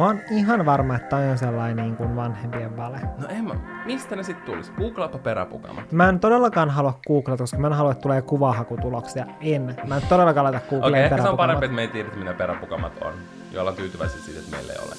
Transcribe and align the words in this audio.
Mä 0.00 0.06
oon 0.06 0.20
ihan 0.30 0.66
varma, 0.66 0.96
että 0.96 1.08
toi 1.08 1.28
on 1.28 1.38
sellainen 1.38 1.76
niin 1.76 1.96
kuin 1.96 2.16
vanhempien 2.16 2.76
vale. 2.76 3.00
No 3.18 3.28
en 3.28 3.44
mä, 3.44 3.54
mistä 3.86 4.16
ne 4.16 4.22
sitten 4.22 4.44
tulisi? 4.44 4.72
Googlaapa 4.72 5.18
peräpukamat. 5.18 5.92
Mä 5.92 6.08
en 6.08 6.20
todellakaan 6.20 6.70
halua 6.70 7.00
googlata, 7.06 7.42
koska 7.42 7.58
mä 7.58 7.66
en 7.66 7.72
halua, 7.72 7.92
että 7.92 8.02
tulee 8.02 8.22
kuvahakutuloksia. 8.22 9.26
En. 9.40 9.76
Mä 9.86 9.96
en 9.96 10.02
todellakaan 10.08 10.44
laita 10.44 10.58
Okei, 10.58 10.70
Googleen 10.70 11.04
okay, 11.04 11.18
ehkä 11.18 11.22
se 11.22 11.28
on 11.28 11.36
parempi, 11.36 11.64
että 11.64 11.74
me 11.74 11.82
ei 11.82 11.88
tiedetä, 11.88 12.16
mitä 12.16 12.34
peräpukamat 12.34 12.92
on. 13.04 13.12
Ja 13.52 13.60
ollaan 13.60 13.76
tyytyväisiä 13.76 14.20
siitä, 14.20 14.40
että 14.40 14.56
meillä 14.56 14.72
ei 14.72 14.78
ole. 14.86 14.94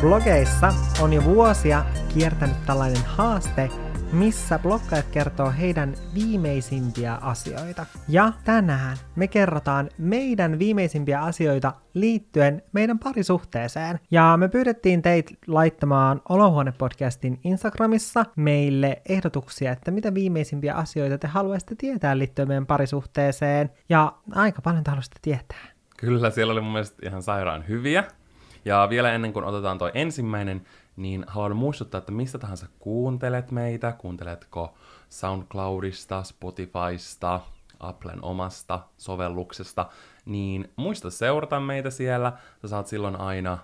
Blogeissa 0.00 0.72
on 1.02 1.12
jo 1.12 1.24
vuosia 1.24 1.84
kiertänyt 2.14 2.66
tällainen 2.66 3.02
haaste, 3.06 3.70
missä 4.12 4.58
bloggaajat 4.58 5.06
kertoo 5.06 5.52
heidän 5.60 5.94
viimeisimpiä 6.14 7.14
asioita. 7.14 7.86
Ja 8.08 8.32
tänään 8.44 8.96
me 9.16 9.28
kerrotaan 9.28 9.88
meidän 9.98 10.58
viimeisimpiä 10.58 11.22
asioita 11.22 11.72
liittyen 11.94 12.62
meidän 12.72 12.98
parisuhteeseen. 12.98 14.00
Ja 14.10 14.36
me 14.36 14.48
pyydettiin 14.48 15.02
teitä 15.02 15.34
laittamaan 15.46 16.20
Olohuone-podcastin 16.28 17.40
Instagramissa 17.44 18.24
meille 18.36 19.02
ehdotuksia, 19.08 19.72
että 19.72 19.90
mitä 19.90 20.14
viimeisimpiä 20.14 20.74
asioita 20.74 21.18
te 21.18 21.28
haluaisitte 21.28 21.74
tietää 21.74 22.18
liittyen 22.18 22.48
meidän 22.48 22.66
parisuhteeseen. 22.66 23.70
Ja 23.88 24.12
aika 24.32 24.62
paljon 24.62 24.84
te 24.84 24.90
haluaisitte 24.90 25.18
tietää. 25.22 25.72
Kyllä, 25.96 26.30
siellä 26.30 26.52
oli 26.52 26.60
mun 26.60 26.72
mielestä 26.72 27.06
ihan 27.06 27.22
sairaan 27.22 27.68
hyviä. 27.68 28.04
Ja 28.64 28.86
vielä 28.90 29.12
ennen 29.12 29.32
kuin 29.32 29.44
otetaan 29.44 29.78
toi 29.78 29.90
ensimmäinen, 29.94 30.62
niin 30.96 31.24
haluan 31.26 31.56
muistuttaa, 31.56 31.98
että 31.98 32.12
mistä 32.12 32.38
tahansa 32.38 32.66
kuuntelet 32.78 33.50
meitä, 33.50 33.92
kuunteletko 33.92 34.74
SoundCloudista, 35.08 36.22
Spotifysta, 36.22 37.40
Applen 37.80 38.24
omasta 38.24 38.80
sovelluksesta, 38.98 39.86
niin 40.24 40.72
muista 40.76 41.10
seurata 41.10 41.60
meitä 41.60 41.90
siellä. 41.90 42.32
Sä 42.62 42.68
saat 42.68 42.86
silloin 42.86 43.16
aina, 43.16 43.58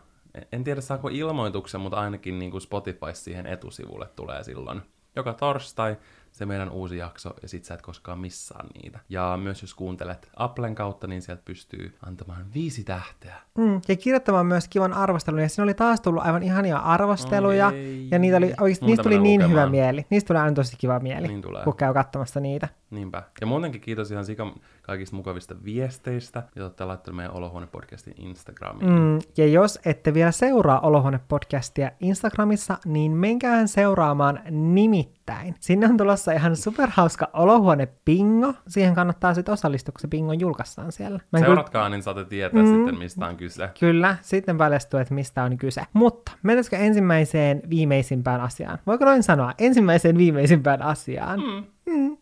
en 0.53 0.65
tiedä 0.65 0.81
saako 0.81 1.09
ilmoituksen, 1.09 1.81
mutta 1.81 2.01
ainakin 2.01 2.39
niin 2.39 2.51
kuin 2.51 2.61
Spotify 2.61 3.13
siihen 3.13 3.47
etusivulle 3.47 4.09
tulee 4.17 4.45
silloin 4.45 4.83
joka 5.19 5.35
torstai 5.35 5.97
se 6.33 6.47
meidän 6.47 6.71
uusi 6.71 6.97
jakso, 6.97 7.31
ja 7.43 7.49
sit 7.49 7.65
sä 7.65 7.75
et 7.75 7.83
koskaan 7.83 8.19
missaa 8.19 8.65
niitä. 8.75 8.99
Ja 9.09 9.39
myös 9.43 9.63
jos 9.63 9.75
kuuntelet 9.75 10.31
Applen 10.37 10.75
kautta, 10.75 11.07
niin 11.07 11.23
sieltä 11.23 11.43
pystyy 11.45 11.97
antamaan 12.07 12.47
viisi 12.55 12.85
tähteä. 12.85 13.35
Mm, 13.59 13.81
ja 13.89 13.97
kirjoittamaan 13.97 14.47
myös 14.47 14.69
kivan 14.69 14.93
arvostelun. 14.93 15.41
Ja 15.41 15.49
siinä 15.49 15.65
oli 15.65 15.75
taas 15.75 16.01
tullut 16.01 16.23
aivan 16.27 16.43
ihania 16.43 16.79
arvosteluja. 16.79 17.67
Oi, 17.67 18.09
ja 18.11 18.19
niitä 18.19 18.37
oli, 18.37 18.55
oikeasti, 18.61 18.87
niistä 18.87 19.03
tuli 19.03 19.19
niin 19.19 19.41
lukemaan. 19.43 19.51
hyvä 19.69 19.71
mieli. 19.71 20.07
Niistä 20.11 20.29
tulee 20.29 20.43
aina 20.43 20.55
tosi 20.55 20.77
kiva 20.79 21.01
mieli, 21.01 21.29
Niin 21.29 21.43
tulee. 21.43 21.65
kun 21.65 21.77
käy 21.77 21.95
katsomassa 21.95 22.41
niitä. 22.41 22.69
Niinpä. 22.91 23.23
Ja 23.41 23.47
muutenkin 23.47 23.81
kiitos 23.81 24.11
ihan 24.11 24.25
sika 24.25 24.55
kaikista 24.89 25.17
mukavista 25.17 25.55
viesteistä, 25.65 26.43
joita 26.57 26.65
olette 26.65 26.85
laittaneet 26.85 27.17
meidän 27.17 27.35
Olohuone-podcastin 27.35 28.15
Instagramiin. 28.19 28.91
Mm, 28.93 29.19
ja 29.37 29.47
jos 29.47 29.79
ette 29.85 30.15
vielä 30.15 30.31
seuraa 30.31 30.81
Olohuone-podcastia 30.81 31.91
Instagramissa, 32.01 32.79
niin 32.85 33.13
menkäähän 33.13 33.69
seuraamaan 33.69 34.41
nimittäin. 34.51 35.55
Sinne 35.61 35.87
on 35.87 35.97
tulossa 35.97 36.33
ihan 36.33 36.57
superhauska 36.57 37.29
Olohuone-pingo. 37.33 38.55
Siihen 38.69 38.95
kannattaa 38.95 39.35
sitten 39.35 39.53
osallistua, 39.53 39.93
kun 39.93 40.01
se 40.01 40.09
pingo 40.09 40.33
julkaistaan 40.33 40.93
siellä. 40.93 41.21
Mä 41.33 41.39
Seuratkaa, 41.39 41.89
niin 41.89 42.03
saatte 42.03 42.25
tietää 42.25 42.63
Mm. 42.63 42.77
sitten, 42.77 42.99
mistä 42.99 43.27
on 43.27 43.37
kyse. 43.37 43.71
Kyllä, 43.81 44.17
sitten 44.23 44.59
paljastuu, 44.59 45.01
että 45.01 45.15
mistä 45.15 45.43
on 45.45 45.57
kyse. 45.57 45.83
Mutta 45.93 46.33
mennäisikö 46.43 46.77
ensimmäiseen 46.77 47.63
viimeisimpään 47.71 48.41
asiaan? 48.41 48.79
Voiko 48.87 49.05
noin 49.05 49.23
sanoa? 49.23 49.53
Ensimmäiseen 49.59 50.19
viimeisimpään 50.19 50.83
asiaan. 50.83 51.41
Mm. 51.87 52.17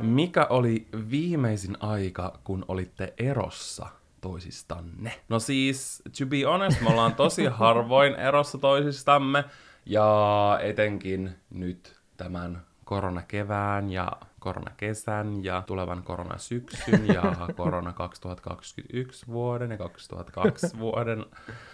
Mikä 0.00 0.46
oli 0.50 0.86
viimeisin 1.10 1.76
aika, 1.80 2.38
kun 2.44 2.64
olitte 2.68 3.14
erossa 3.18 3.86
toisistanne? 4.20 5.12
No 5.28 5.38
siis, 5.38 6.02
to 6.18 6.26
be 6.26 6.42
honest, 6.42 6.80
me 6.80 6.90
ollaan 6.90 7.14
tosi 7.14 7.44
harvoin 7.60 8.14
erossa 8.14 8.58
toisistamme, 8.58 9.44
ja 9.86 10.58
etenkin 10.62 11.34
nyt 11.50 11.96
tämän 12.16 12.62
koronakevään 12.84 13.90
ja 13.90 14.12
koronakesän 14.44 15.44
ja 15.44 15.62
tulevan 15.66 16.02
koronasyksyn 16.02 17.06
ja 17.06 17.22
korona 17.56 17.92
2021 17.92 19.26
vuoden 19.26 19.70
ja 19.70 19.78
2002 19.78 20.78
vuoden 20.78 21.24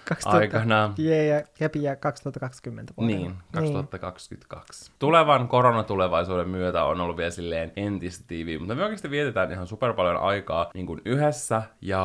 2000 0.08 0.36
aikana. 0.36 0.94
Jee, 0.98 1.26
ja 1.26 1.42
Kepi 1.54 1.82
ja 1.82 1.96
2020 1.96 2.92
vuonna. 2.96 3.16
Niin, 3.16 3.34
2022. 3.52 4.92
Tulevan 4.98 5.48
koronatulevaisuuden 5.48 6.48
myötä 6.48 6.84
on 6.84 7.00
ollut 7.00 7.16
vielä 7.16 7.30
silleen 7.30 7.72
entistä 7.76 8.24
tiiviä, 8.28 8.58
mutta 8.58 8.74
me 8.74 8.82
oikeasti 8.84 9.10
vietetään 9.10 9.52
ihan 9.52 9.66
super 9.66 9.92
paljon 9.92 10.16
aikaa 10.16 10.70
niin 10.74 10.86
kuin 10.86 11.00
yhdessä 11.04 11.62
ja 11.80 12.02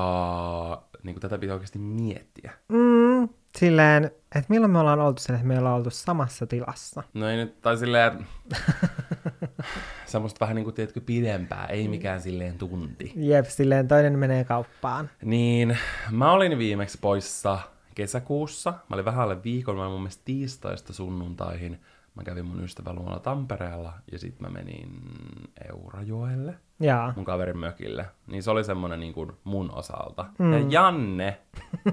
niin 1.03 1.15
kuin 1.15 1.21
tätä 1.21 1.37
pitää 1.37 1.53
oikeasti 1.53 1.79
miettiä. 1.79 2.51
Mm, 2.69 3.29
silleen, 3.55 4.05
että 4.05 4.45
milloin 4.49 4.71
me 4.71 4.79
ollaan 4.79 4.99
oltu 4.99 5.21
sen, 5.21 5.35
että 5.35 5.47
me 5.47 5.59
ollaan 5.59 5.75
oltu 5.75 5.89
samassa 5.89 6.47
tilassa. 6.47 7.03
No 7.13 7.29
ei 7.29 7.37
nyt, 7.37 7.61
tai 7.61 7.77
silleen, 7.77 8.27
semmoista 10.05 10.39
vähän 10.39 10.55
niin 10.55 10.63
kuin, 10.63 10.73
tiedätkö, 10.73 11.01
pidempää, 11.01 11.65
ei 11.65 11.87
mikään 11.87 12.21
silleen 12.21 12.57
tunti. 12.57 13.13
Jep, 13.15 13.45
silleen 13.45 13.87
toinen 13.87 14.19
menee 14.19 14.43
kauppaan. 14.43 15.09
Niin, 15.23 15.77
mä 16.11 16.31
olin 16.31 16.57
viimeksi 16.57 16.97
poissa 17.01 17.59
kesäkuussa. 17.95 18.71
Mä 18.71 18.93
olin 18.93 19.05
vähän 19.05 19.23
alle 19.23 19.43
viikon, 19.43 19.75
mä 19.75 19.81
olin 19.81 19.91
mun 19.91 20.01
mielestä 20.01 20.21
tiistaista 20.25 20.93
sunnuntaihin. 20.93 21.79
Mä 22.15 22.23
kävin 22.23 22.45
mun 22.45 22.63
ystävän 22.63 22.95
luona 22.95 23.19
Tampereella 23.19 23.93
ja 24.11 24.19
sitten 24.19 24.47
mä 24.47 24.53
menin 24.53 25.01
Eurajoelle 25.69 26.55
Jaa. 26.79 27.13
mun 27.15 27.25
kaverin 27.25 27.57
mökille. 27.57 28.05
Niin 28.27 28.43
se 28.43 28.51
oli 28.51 28.63
semmonen 28.63 28.99
niin 28.99 29.13
kuin 29.13 29.31
mun 29.43 29.71
osalta. 29.73 30.25
Mm. 30.39 30.53
Ja 30.53 30.65
Janne 30.69 31.37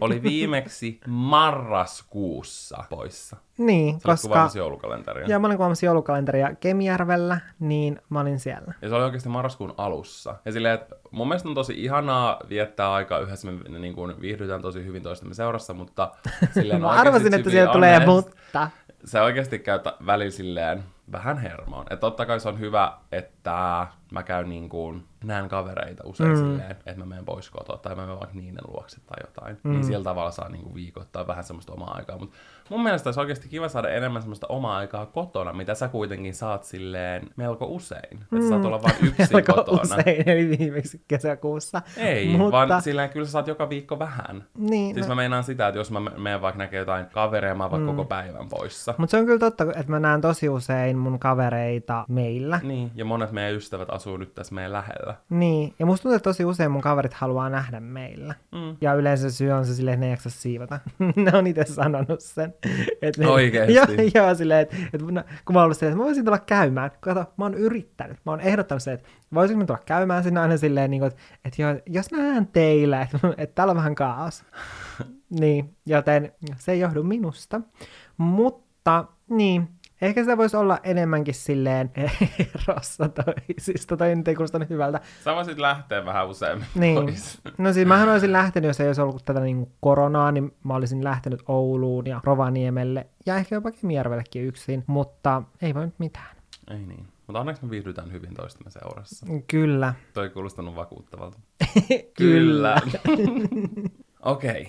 oli 0.01 0.23
viimeksi 0.23 1.01
marraskuussa 1.07 2.85
poissa. 2.91 3.37
Niin, 3.59 4.01
Se 4.01 4.09
oli 4.09 4.13
koska... 4.13 4.29
kuvaamassa 4.29 4.59
joulukalenteria. 4.59 5.27
Ja 5.29 5.39
mä 5.39 5.47
olin 5.47 5.57
kuvaamassa 5.57 5.87
joulukalenteria 5.87 6.55
Kemijärvellä, 6.55 7.41
niin 7.61 8.01
mä 8.09 8.21
olin 8.21 8.41
siellä. 8.41 8.75
Ja 8.83 8.89
se 8.89 8.95
oli 8.95 9.05
oikeasti 9.05 9.29
marraskuun 9.29 9.75
alussa. 9.77 10.35
Ja 10.45 10.53
silleen, 10.53 10.75
että 10.75 10.97
mun 11.11 11.29
mielestä 11.29 11.49
on 11.49 11.55
tosi 11.55 11.85
ihanaa 11.85 12.41
viettää 12.49 12.93
aikaa 12.93 13.19
yhdessä. 13.19 13.51
Me 13.51 13.79
niin 13.79 13.95
kuin, 13.95 14.21
viihdytään 14.21 14.63
tosi 14.63 14.85
hyvin 14.85 15.03
toistemme 15.03 15.35
seurassa, 15.35 15.75
mutta 15.75 16.11
silleen 16.55 16.81
Mä 16.81 16.89
arvasin, 16.89 17.35
että 17.35 17.51
siellä 17.51 17.73
tulee 17.73 18.07
mutta. 18.07 18.71
Se 19.05 19.21
oikeasti 19.21 19.59
käy 19.59 19.79
ta- 19.79 19.97
välillä 20.07 20.31
silleen 20.31 20.83
vähän 21.13 21.39
hermoon. 21.39 21.83
Että 21.91 21.97
totta 21.97 22.27
kai 22.27 22.41
se 22.41 22.49
on 22.49 22.59
hyvä, 22.61 22.93
että 23.13 23.87
mä 24.13 24.23
käyn 24.23 24.49
niin 24.49 24.69
kuin, 24.69 25.05
näen 25.25 25.49
kavereita 25.49 26.03
usein 26.07 26.31
mm. 26.31 26.37
silleen, 26.37 26.71
että 26.71 26.95
mä 26.97 27.07
menen 27.07 27.25
pois 27.25 27.51
kotoa 27.51 27.77
tai 27.77 27.95
mä 27.95 28.03
menen 28.03 28.21
vaikka 28.21 28.37
niiden 28.37 28.65
luokse 28.69 28.97
tai 29.07 29.17
jotain. 29.27 29.59
Mm. 29.63 29.71
Niin 29.71 29.85
sillä 29.85 30.05
tavalla 30.05 30.31
saa 30.31 30.49
niin 30.49 30.63
kuin 30.63 30.75
viikoittaa 30.75 31.27
vähän 31.27 31.45
semmoista 31.45 31.73
omaa 31.73 31.95
aikaa. 31.95 32.19
Mutta 32.19 32.37
mun 32.69 32.83
mielestä 32.83 33.09
olisi 33.09 33.21
oikeasti 33.21 33.49
kiva 33.49 33.69
saada 33.69 33.89
enemmän 33.89 34.23
semmoista 34.23 34.47
omaa 34.47 34.77
aikaa 34.77 35.07
kotona, 35.07 35.53
mitä 35.53 35.75
sä 35.75 35.89
kuitenkin 35.89 36.35
saat 36.35 36.65
silleen 36.65 37.31
melko 37.37 37.67
usein. 37.67 38.19
Että 38.33 38.49
saat 38.49 38.65
olla 38.65 38.83
vain 38.83 38.95
yksin 39.19 39.27
Melko 39.33 39.55
kotona. 39.55 39.83
usein, 39.83 40.29
eli 40.29 40.59
viimeksi 40.59 41.03
kesäkuussa. 41.09 41.83
Ei, 41.97 42.37
Mutta- 42.37 42.69
vaan 42.69 42.83
silleen 42.83 43.11
kyllä 43.11 43.27
sä 43.27 43.33
saat 43.33 43.47
joka 43.49 43.69
viikko 43.69 43.99
vähän. 43.99 44.45
Niin, 44.59 44.95
Siis 44.95 45.07
no. 45.07 45.15
mä 45.15 45.17
meinaan 45.17 45.45
sitä, 45.45 45.69
että 45.69 45.79
jos 45.79 45.91
mä 45.91 46.01
menen 46.01 46.41
vaikka 46.43 46.59
näkee 46.59 46.79
jotain 46.79 47.07
kavereja, 47.07 47.55
mä 47.55 47.71
vaikka 47.71 47.87
koko 47.89 48.05
päivän 48.05 48.49
poissa. 48.49 48.95
Mutta 48.99 49.11
se 49.11 49.17
on 49.19 49.27
kyllä 49.27 49.39
totta, 49.39 49.65
että 49.65 49.85
mä 49.93 50.01
näen 50.01 50.21
tosi 50.21 50.49
usein 50.49 50.99
mun 50.99 51.19
kavereita 51.19 52.05
meillä. 52.09 52.61
Niin, 52.63 52.91
ja 52.95 53.05
monet 53.05 53.33
meidän 53.33 53.55
ystävät 53.55 53.91
asuu 53.91 54.02
nyt 54.11 54.35
tässä 54.35 54.55
meidän 54.55 54.73
lähellä. 54.73 55.15
Niin, 55.31 55.75
ja 55.79 55.87
musta 55.87 56.03
tuntuu, 56.03 56.17
että 56.17 56.31
tosi 56.31 56.45
usein 56.45 56.71
mun 56.71 56.81
kaverit 56.81 57.15
haluaa 57.15 57.51
nähdä 57.51 57.81
meillä. 57.81 58.35
Mm. 58.53 58.77
Ja 58.81 58.95
yleensä 58.95 59.31
syy 59.31 59.51
on 59.51 59.67
se 59.67 59.75
silleen, 59.75 59.95
että 59.95 60.01
ne 60.01 60.07
ei 60.07 60.13
jaksa 60.13 60.31
siivota. 60.31 60.81
ne 61.17 61.39
on 61.39 61.47
itse 61.47 61.65
sanonut 61.65 62.21
sen. 62.21 62.55
Et 63.03 63.19
ne, 63.19 63.27
Oikeesti? 63.29 63.75
joo, 63.75 63.87
joo, 64.25 64.35
silleen, 64.35 64.61
että, 64.61 64.77
että 64.93 65.07
mun- 65.07 65.25
kun 65.45 65.55
mä 65.55 65.59
oon 65.61 65.65
ollut 65.65 65.77
silleen, 65.77 65.93
että 65.93 66.03
mä 66.03 66.05
voisin 66.07 66.25
tulla 66.25 66.39
käymään. 66.39 66.91
Kato, 67.01 67.21
mä 67.37 67.45
oon 67.45 67.55
yrittänyt. 67.55 68.17
Mä 68.27 68.33
oon 68.33 68.41
ehdottanut 68.41 68.83
sen, 68.83 68.95
että 68.95 69.09
voisinko 69.35 69.61
mä 69.61 69.67
tulla 69.67 69.81
käymään 69.87 70.23
sinne 70.23 70.41
aina 70.41 70.57
silleen, 70.57 70.91
niin 70.91 71.01
kuin, 71.01 71.09
että, 71.13 71.23
että 71.45 71.63
joo, 71.63 71.75
jos 71.87 72.11
näen 72.11 72.47
teillä, 72.47 73.03
että, 73.03 73.19
että 73.39 73.55
täällä 73.55 73.71
on 73.71 73.77
vähän 73.77 73.95
kaos. 73.95 74.45
niin, 75.31 75.77
joten 75.87 76.33
se 76.57 76.73
ei 76.73 76.81
johdu 76.81 77.03
minusta. 77.03 77.61
Mutta, 78.17 79.05
niin, 79.31 79.69
ehkä 80.03 80.23
sitä 80.23 80.37
voisi 80.37 80.57
olla 80.57 80.79
enemmänkin 80.83 81.35
silleen 81.35 81.91
erossa 82.69 83.09
toisista. 83.09 83.97
Toi 83.97 84.17
nyt 84.17 84.29
ei 84.29 84.35
kuulostanut 84.35 84.71
hyvältä. 84.71 85.01
Sä 85.25 85.35
voisit 85.35 85.59
lähteä 85.59 86.05
vähän 86.05 86.29
useammin 86.29 86.67
Niin. 86.75 86.95
pois. 87.03 87.41
No 87.59 87.73
siis 87.73 87.89
mähän 87.89 88.09
olisin 88.09 88.33
lähtenyt, 88.33 88.69
jos 88.69 88.81
ei 88.81 88.87
olisi 88.87 89.01
ollut 89.01 89.25
tätä 89.25 89.41
niin 89.41 89.73
koronaa, 89.81 90.33
niin 90.33 90.55
mä 90.65 90.75
olisin 90.75 91.05
lähtenyt 91.05 91.43
Ouluun 91.49 92.07
ja 92.07 92.21
Rovaniemelle 92.25 93.07
ja 93.27 93.37
ehkä 93.37 93.55
jopa 93.55 93.71
Kemijärvellekin 93.71 94.45
yksin, 94.45 94.85
mutta 94.87 95.43
ei 95.63 95.75
voi 95.75 95.85
nyt 95.87 95.99
mitään. 95.99 96.37
Ei 96.71 96.79
niin. 96.87 97.07
Mutta 97.27 97.41
onneksi 97.41 97.65
me 97.65 97.71
viihdytään 97.71 98.13
hyvin 98.13 98.35
toistemme 98.35 98.71
seurassa. 98.71 99.27
Kyllä. 99.47 99.95
Toi 100.15 100.25
ei 100.25 100.31
kuulostanut 100.31 100.75
vakuuttavalta. 100.75 101.39
Kyllä. 102.19 102.77
Okei. 104.23 104.61
Okay. 104.63 104.65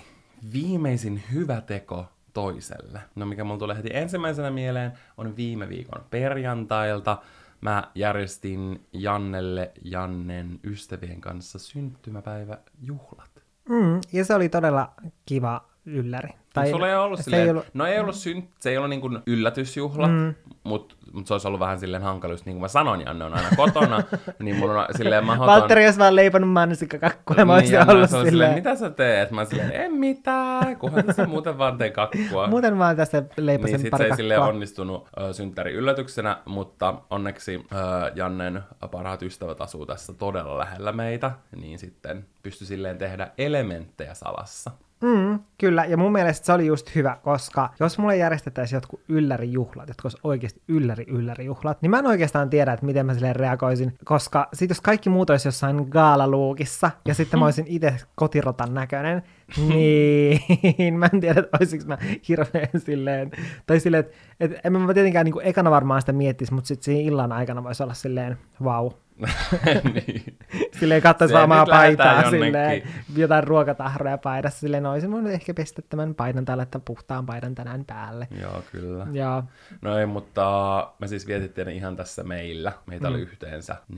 Viimeisin 0.53 1.23
hyvä 1.33 1.61
teko 1.61 2.05
toiselle? 2.33 3.01
No 3.15 3.25
mikä 3.25 3.43
mulla 3.43 3.59
tulee 3.59 3.77
heti 3.77 3.89
ensimmäisenä 3.93 4.51
mieleen 4.51 4.93
on 5.17 5.35
viime 5.35 5.69
viikon 5.69 6.05
perjantailta. 6.09 7.17
Mä 7.61 7.91
järjestin 7.95 8.87
Jannelle 8.93 9.71
Jannen 9.83 10.59
ystävien 10.63 11.21
kanssa 11.21 11.59
syntymäpäiväjuhlat. 11.59 13.43
Mm, 13.69 14.01
ja 14.13 14.25
se 14.25 14.35
oli 14.35 14.49
todella 14.49 14.93
kiva 15.25 15.72
ylläri. 15.85 16.29
Tai 16.53 16.69
sulla 16.69 16.89
ei 16.89 16.95
ollut 16.95 17.19
se 17.19 17.23
silleen, 17.23 17.43
ei 17.43 17.49
ollut, 17.49 17.65
no 17.73 17.85
ei 17.85 17.99
ollut 17.99 18.15
syn, 18.15 18.47
se 18.59 18.69
ei 18.69 18.77
ollut 18.77 18.89
niin 18.89 19.01
kuin 19.01 19.19
yllätysjuhla, 19.27 20.07
mm. 20.07 20.33
mutta 20.63 20.95
mut 21.13 21.27
se 21.27 21.33
olisi 21.33 21.47
ollut 21.47 21.59
vähän 21.59 21.79
silleen 21.79 22.03
hankala, 22.03 22.33
just 22.33 22.45
niin 22.45 22.55
kuin 22.55 22.61
mä 22.61 22.67
sanoin, 22.67 23.01
Janne 23.01 23.25
on 23.25 23.33
aina 23.33 23.47
kotona, 23.55 24.03
niin 24.43 24.55
mulla 24.55 24.81
on 24.81 24.87
silleen 24.97 25.25
mahdoton... 25.25 25.47
Valtteri 25.47 25.85
olisi 25.85 25.99
vaan 25.99 26.15
leipannut 26.15 26.51
mansikkakakkua 26.51 27.35
ja 27.37 27.45
mä 27.45 27.53
olisin 27.53 27.73
Janne 27.73 27.93
ollut 27.93 28.09
se 28.09 28.17
oli 28.17 28.29
silleen, 28.29 28.53
mitä 28.53 28.75
sä 28.75 28.89
teet? 28.89 29.31
Mä 29.31 29.45
silleen, 29.45 29.71
en 29.71 29.93
mitään, 29.93 30.77
kunhan 30.77 31.05
tässä 31.05 31.27
muuten 31.27 31.57
vaan 31.57 31.77
teen 31.77 31.93
kakkua. 31.93 32.47
muuten 32.47 32.77
vaan 32.79 32.95
tässä 32.95 33.23
leipasin 33.37 33.73
Niin 33.73 33.79
sit 33.79 33.87
se 33.87 33.89
pari 33.89 34.05
ei 34.05 34.15
silleen 34.15 34.39
kakkua. 34.39 34.53
onnistunut 34.53 35.07
ö, 35.19 35.33
synttäri 35.33 35.73
yllätyksenä, 35.73 36.37
mutta 36.45 36.95
onneksi 37.09 37.65
ö, 37.71 37.75
Jannen 38.15 38.63
parhaat 38.91 39.21
ystävät 39.21 39.61
asuu 39.61 39.85
tässä 39.85 40.13
todella 40.13 40.57
lähellä 40.57 40.91
meitä, 40.91 41.31
niin 41.55 41.79
sitten 41.79 42.25
pystyi 42.43 42.67
silleen 42.67 42.97
tehdä 42.97 43.31
elementtejä 43.37 44.13
salassa. 44.13 44.71
Mm, 45.03 45.39
kyllä, 45.57 45.85
ja 45.85 45.97
mun 45.97 46.11
mielestä 46.11 46.45
se 46.45 46.53
oli 46.53 46.65
just 46.65 46.95
hyvä, 46.95 47.17
koska 47.23 47.69
jos 47.79 47.97
mulle 47.97 48.17
järjestettäisiin 48.17 48.77
jotkut 48.77 49.01
yllärijuhlat, 49.09 49.87
jotka 49.87 50.05
olisi 50.05 50.17
oikeasti 50.23 50.61
ylläri 50.67 51.05
yllärijuhlat, 51.07 51.81
niin 51.81 51.89
mä 51.89 51.99
en 51.99 52.05
oikeastaan 52.05 52.49
tiedä, 52.49 52.73
että 52.73 52.85
miten 52.85 53.05
mä 53.05 53.13
silleen 53.13 53.35
reagoisin, 53.35 53.93
koska 54.05 54.49
sit 54.53 54.69
jos 54.69 54.81
kaikki 54.81 55.09
muut 55.09 55.29
olisi 55.29 55.47
jossain 55.47 55.87
gaalaluukissa, 55.89 56.91
ja 57.05 57.13
sitten 57.13 57.39
mä 57.39 57.45
olisin 57.45 57.65
itse 57.67 57.95
kotirotan 58.15 58.73
näköinen, 58.73 59.23
niin 59.67 60.93
mä 60.99 61.09
en 61.13 61.19
tiedä, 61.19 61.39
että 61.39 61.57
olisinko 61.59 61.85
mä 61.87 61.97
hirveän 62.27 62.69
silleen, 62.77 63.31
tai 63.65 63.79
silleen, 63.79 63.99
että, 64.05 64.15
että 64.39 64.59
en 64.63 64.73
mä 64.73 64.93
tietenkään 64.93 65.25
niin 65.25 65.33
kuin 65.33 65.45
ekana 65.45 65.71
varmaan 65.71 66.01
sitä 66.01 66.13
miettisi, 66.13 66.53
mutta 66.53 66.67
sitten 66.67 66.85
siinä 66.85 67.09
illan 67.09 67.31
aikana 67.31 67.63
voisi 67.63 67.83
olla 67.83 67.93
silleen, 67.93 68.37
vau, 68.63 68.91
niin. 69.93 70.37
Silleen 70.79 71.01
katsoisi 71.01 71.33
vaan 71.33 71.43
omaa 71.43 71.65
paitaa, 71.65 72.29
silleen, 72.29 72.83
jotain 73.15 73.43
ruokatahroja 73.43 74.17
paidassa, 74.17 74.59
silleen, 74.59 74.83
no 74.83 74.91
olisin 74.91 75.11
voinut 75.11 75.31
ehkä 75.31 75.53
pestä 75.53 75.81
tämän 75.81 76.15
paidan 76.15 76.45
tai 76.45 76.57
laittaa 76.57 76.81
puhtaan 76.85 77.25
paidan 77.25 77.55
tänään 77.55 77.85
päälle. 77.85 78.27
Joo, 78.41 78.63
kyllä. 78.71 79.07
Ja 79.11 79.43
No 79.81 79.97
ei, 79.97 80.05
mutta 80.05 80.93
me 80.99 81.07
siis 81.07 81.27
vietittiin 81.27 81.67
ne 81.67 81.73
ihan 81.73 81.95
tässä 81.95 82.23
meillä. 82.23 82.71
Meitä 82.85 83.07
mm. 83.07 83.13
oli 83.13 83.21
yhteensä 83.21 83.75
4-5. 83.93 83.95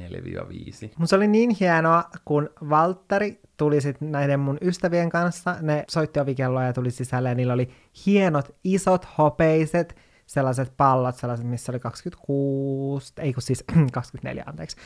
mun 0.97 1.07
se 1.07 1.15
oli 1.15 1.27
niin 1.27 1.55
hienoa, 1.59 2.03
kun 2.25 2.49
Valtteri 2.69 3.39
tuli 3.57 3.81
sitten 3.81 4.11
näiden 4.11 4.39
mun 4.39 4.57
ystävien 4.61 5.09
kanssa, 5.09 5.55
ne 5.61 5.83
soitti 5.89 6.19
ovikelloa 6.19 6.63
ja 6.63 6.73
tuli 6.73 6.91
sisälle 6.91 7.29
ja 7.29 7.35
niillä 7.35 7.53
oli 7.53 7.69
hienot, 8.05 8.55
isot, 8.63 9.07
hopeiset, 9.17 9.95
sellaiset 10.25 10.73
pallot, 10.77 11.15
sellaiset, 11.15 11.45
missä 11.45 11.71
oli 11.71 11.79
26, 11.79 13.13
ei 13.17 13.33
kun 13.33 13.41
siis 13.41 13.63
24, 13.91 14.43
anteeksi. 14.47 14.77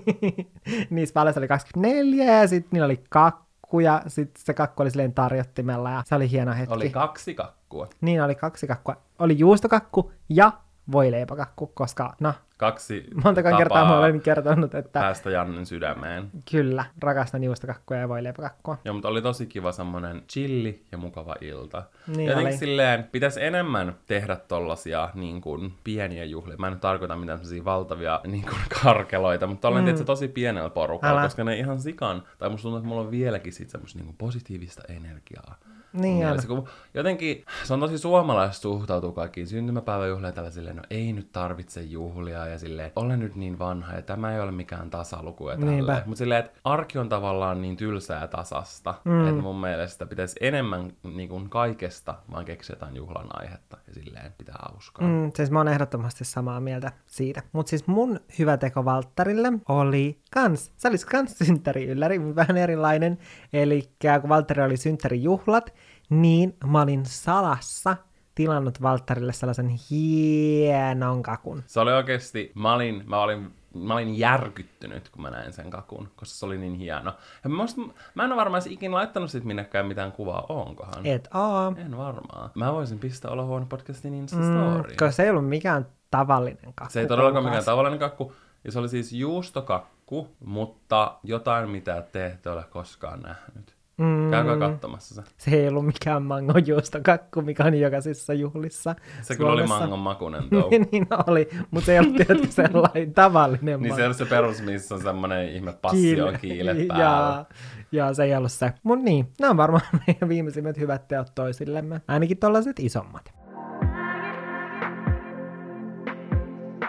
Niissä 0.90 1.12
palloissa 1.12 1.40
oli 1.40 1.48
24 1.48 2.40
ja 2.40 2.48
sitten 2.48 2.68
niillä 2.72 2.86
oli 2.86 3.04
kakku 3.08 3.80
ja 3.80 4.02
sitten 4.06 4.42
se 4.44 4.54
kakku 4.54 4.82
oli 4.82 4.90
silleen 4.90 5.14
tarjottimella 5.14 5.90
ja 5.90 6.02
se 6.06 6.14
oli 6.14 6.30
hieno 6.30 6.54
hetki. 6.54 6.74
Oli 6.74 6.90
kaksi 6.90 7.34
kakkua. 7.34 7.88
Niin 8.00 8.22
oli 8.22 8.34
kaksi 8.34 8.66
kakkua. 8.66 8.96
Oli 9.18 9.38
juustokakku 9.38 10.12
ja 10.28 10.52
voileipakakku, 10.92 11.66
koska 11.66 12.14
no, 12.20 12.34
Kaksi 12.60 13.04
montakaan 13.24 13.56
kertaa 13.56 13.84
mä 13.84 13.98
olen 13.98 14.20
kertonut, 14.20 14.74
että 14.74 15.00
päästä 15.00 15.30
Jannen 15.30 15.66
sydämeen. 15.66 16.30
kyllä, 16.50 16.84
rakastan 17.02 17.44
juustokakkuja 17.44 18.00
ja 18.00 18.08
voileipakakkua. 18.08 18.76
Joo, 18.84 18.94
mutta 18.94 19.08
oli 19.08 19.22
tosi 19.22 19.46
kiva 19.46 19.72
semmonen 19.72 20.22
chilli 20.28 20.84
ja 20.92 20.98
mukava 20.98 21.36
ilta. 21.40 21.82
Niin 22.06 22.28
Jotenkin 22.28 22.52
oli. 22.52 22.56
silleen, 22.58 23.04
pitäisi 23.04 23.44
enemmän 23.44 23.94
tehdä 24.06 24.36
tollasia 24.36 25.10
niin 25.14 25.40
kuin, 25.40 25.74
pieniä 25.84 26.24
juhlia. 26.24 26.56
Mä 26.56 26.66
en 26.66 26.72
nyt 26.72 26.80
tarkoita 26.80 27.16
mitään 27.16 27.38
semmosia 27.38 27.64
valtavia 27.64 28.20
niin 28.26 28.42
kuin, 28.42 28.60
karkeloita, 28.82 29.46
mutta 29.46 29.68
olen 29.68 29.82
mm. 29.82 29.84
tietysti 29.84 30.06
tosi 30.06 30.28
pienellä 30.28 30.70
porukalla, 30.70 31.18
Älä. 31.18 31.26
koska 31.26 31.44
ne 31.44 31.56
ihan 31.58 31.80
sikan, 31.80 32.22
tai 32.38 32.50
musta 32.50 32.62
tuntuu, 32.62 32.78
että 32.78 32.88
mulla 32.88 33.00
on 33.00 33.10
vieläkin 33.10 33.52
sit 33.52 33.70
semmoista 33.70 33.98
niin 33.98 34.06
kuin, 34.06 34.16
positiivista 34.16 34.82
energiaa. 34.88 35.54
Niin 35.92 36.16
Mielessä, 36.16 36.48
kun 36.48 36.68
jotenkin 36.94 37.44
se 37.64 37.74
on 37.74 37.80
tosi 37.80 37.98
suomalaista 37.98 38.62
suhtautua 38.62 39.12
kaikkiin 39.12 39.46
syntymäpäiväjuhliin 39.46 40.34
tällä 40.34 40.50
silleen, 40.50 40.76
no 40.76 40.82
ei 40.90 41.12
nyt 41.12 41.32
tarvitse 41.32 41.82
juhlia 41.82 42.46
ja 42.46 42.58
silleen, 42.58 42.92
olen 42.96 43.20
nyt 43.20 43.36
niin 43.36 43.58
vanha 43.58 43.92
ja 43.92 44.02
tämä 44.02 44.34
ei 44.34 44.40
ole 44.40 44.52
mikään 44.52 44.90
tasaluku 44.90 45.48
ja 45.48 45.56
tälleen. 45.56 46.02
Mutta 46.06 46.18
silleen, 46.18 46.44
että 46.44 46.60
arki 46.64 46.98
on 46.98 47.08
tavallaan 47.08 47.62
niin 47.62 47.76
tylsää 47.76 48.26
tasasta, 48.28 48.94
mm. 49.04 49.28
että 49.28 49.42
mun 49.42 49.60
mielestä 49.60 50.06
pitäisi 50.06 50.36
enemmän 50.40 50.92
niin 51.14 51.28
kuin 51.28 51.50
kaikesta 51.50 52.14
vaan 52.30 52.44
keksiä 52.44 52.76
jotain 52.76 52.96
juhlan 52.96 53.26
aihetta 53.40 53.76
ja 53.86 53.94
silleen 53.94 54.34
pitää 54.38 54.56
hauskaa. 54.68 55.08
Mm. 55.08 55.30
Siis 55.34 55.50
mä 55.50 55.58
oon 55.58 55.68
ehdottomasti 55.68 56.24
samaa 56.24 56.60
mieltä 56.60 56.92
siitä. 57.06 57.42
Mutta 57.52 57.70
siis 57.70 57.86
mun 57.86 58.20
hyvä 58.38 58.56
teko 58.56 58.84
Valttarille 58.84 59.52
oli 59.68 60.20
kans, 60.30 60.72
se 60.76 60.88
olisi 60.88 61.06
kans 61.06 61.38
synttäriylläri, 61.38 62.34
vähän 62.34 62.56
erilainen. 62.56 63.18
Eli 63.52 63.90
kun 64.20 64.28
Valtteri 64.28 64.62
oli 64.62 64.76
synttärijuhlat, 64.76 65.74
niin 66.10 66.56
mä 66.66 66.82
olin 66.82 67.06
salassa 67.06 67.96
tilannut 68.34 68.82
Valttarille 68.82 69.32
sellaisen 69.32 69.68
hienon 69.90 71.22
kakun. 71.22 71.62
Se 71.66 71.80
oli 71.80 71.92
oikeasti, 71.92 72.52
mä 72.54 72.74
olin, 72.74 73.02
mä 73.06 73.22
olin 73.22 73.52
Mä 73.74 73.94
olin 73.94 74.18
järkyttynyt, 74.18 75.08
kun 75.08 75.22
mä 75.22 75.30
näin 75.30 75.52
sen 75.52 75.70
kakun, 75.70 76.08
koska 76.16 76.38
se 76.38 76.46
oli 76.46 76.58
niin 76.58 76.74
hieno. 76.74 77.12
Ja 77.44 77.50
mä, 77.50 77.56
musta, 77.56 77.80
mä 78.14 78.24
en 78.24 78.32
ole 78.32 78.36
varmaan 78.36 78.62
ikinä 78.68 78.94
laittanut 78.94 79.30
siitä 79.30 79.46
minnekään 79.46 79.86
mitään 79.86 80.12
kuvaa, 80.12 80.46
onkohan? 80.48 81.06
Et 81.06 81.28
oo. 81.34 81.74
En 81.76 81.96
varmaan. 81.96 82.50
Mä 82.54 82.72
voisin 82.72 82.98
pistää 82.98 83.30
Olohuone 83.30 83.66
podcastin 83.66 84.12
Mm, 84.12 84.18
Insta-storyin. 84.20 84.88
koska 84.88 85.10
se 85.10 85.22
ei 85.22 85.30
ollut 85.30 85.48
mikään 85.48 85.86
tavallinen 86.10 86.74
kakku. 86.74 86.92
Se 86.92 87.00
ei 87.00 87.06
todellakaan 87.06 87.44
mikään 87.44 87.64
tavallinen 87.64 87.98
kakku. 87.98 88.32
Ja 88.64 88.72
se 88.72 88.78
oli 88.78 88.88
siis 88.88 89.12
juustokakku, 89.12 90.28
mutta 90.44 91.18
jotain, 91.22 91.70
mitä 91.70 92.02
te 92.12 92.26
ette 92.26 92.50
ole 92.50 92.64
koskaan 92.70 93.20
nähnyt. 93.20 93.76
Mm, 94.00 94.30
Käykää 94.30 94.56
katsomassa 94.58 95.14
se. 95.14 95.22
se 95.38 95.50
ei 95.50 95.68
ollut 95.68 95.86
mikään 95.86 96.22
mangojuustokakku, 96.22 97.42
mikä 97.42 97.64
on 97.64 97.74
jokaisessa 97.74 98.34
juhlissa. 98.34 98.94
Se 99.22 99.36
kyllä 99.36 99.50
oli 99.50 99.60
Suomessa. 99.60 99.80
mangon 99.80 99.98
makunen 99.98 100.50
touhu. 100.50 100.70
niin 100.92 101.06
oli, 101.26 101.48
mutta 101.70 101.86
se 101.86 101.92
ei 101.92 101.98
ollut 101.98 102.16
tietysti 102.16 102.52
sellainen 102.62 103.14
tavallinen 103.14 103.80
niin 103.80 103.94
se 103.96 104.08
on 104.08 104.14
se 104.14 104.24
perus, 104.24 104.62
missä 104.62 104.94
on 104.94 105.02
semmonen 105.02 105.48
ihme 105.48 105.72
passion 105.72 106.38
kiile 106.40 106.74
päällä. 106.74 107.44
Ja, 107.92 108.06
ja 108.06 108.14
se 108.14 108.24
ei 108.24 108.36
ollut 108.36 108.52
se. 108.52 108.72
Mutta 108.82 109.04
niin, 109.04 109.32
nämä 109.40 109.50
on 109.50 109.56
varmaan 109.56 109.82
meidän 110.06 110.28
viimeisimmät 110.28 110.78
hyvät 110.78 111.08
teot 111.08 111.34
toisillemme. 111.34 112.00
Ainakin 112.08 112.38
tollaiset 112.38 112.80
isommat. 112.80 113.32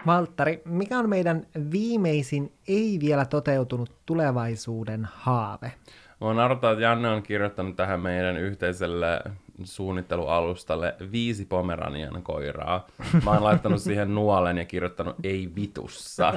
Valtteri, 0.05 0.61
mikä 0.65 0.99
on 0.99 1.09
meidän 1.09 1.47
viimeisin 1.71 2.53
ei 2.67 2.97
vielä 3.01 3.25
toteutunut 3.25 3.95
tulevaisuuden 4.05 5.07
haave? 5.13 5.71
Mä 6.21 6.33
naurattaa, 6.33 6.71
että 6.71 6.83
Janne 6.83 7.09
on 7.09 7.23
kirjoittanut 7.23 7.75
tähän 7.75 7.99
meidän 7.99 8.37
yhteiselle 8.37 9.21
suunnittelualustalle 9.63 10.95
viisi 11.11 11.45
Pomeranian 11.45 12.23
koiraa. 12.23 12.87
Mä 13.25 13.31
oon 13.31 13.43
laittanut 13.43 13.81
siihen 13.81 14.15
nuolen 14.15 14.57
ja 14.57 14.65
kirjoittanut 14.65 15.15
ei 15.23 15.49
vitussa. 15.55 16.33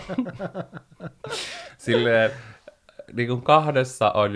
Silleen, 1.79 2.31
niin 3.12 3.29
kuin 3.29 3.43
kahdessa 3.43 4.11
on 4.11 4.31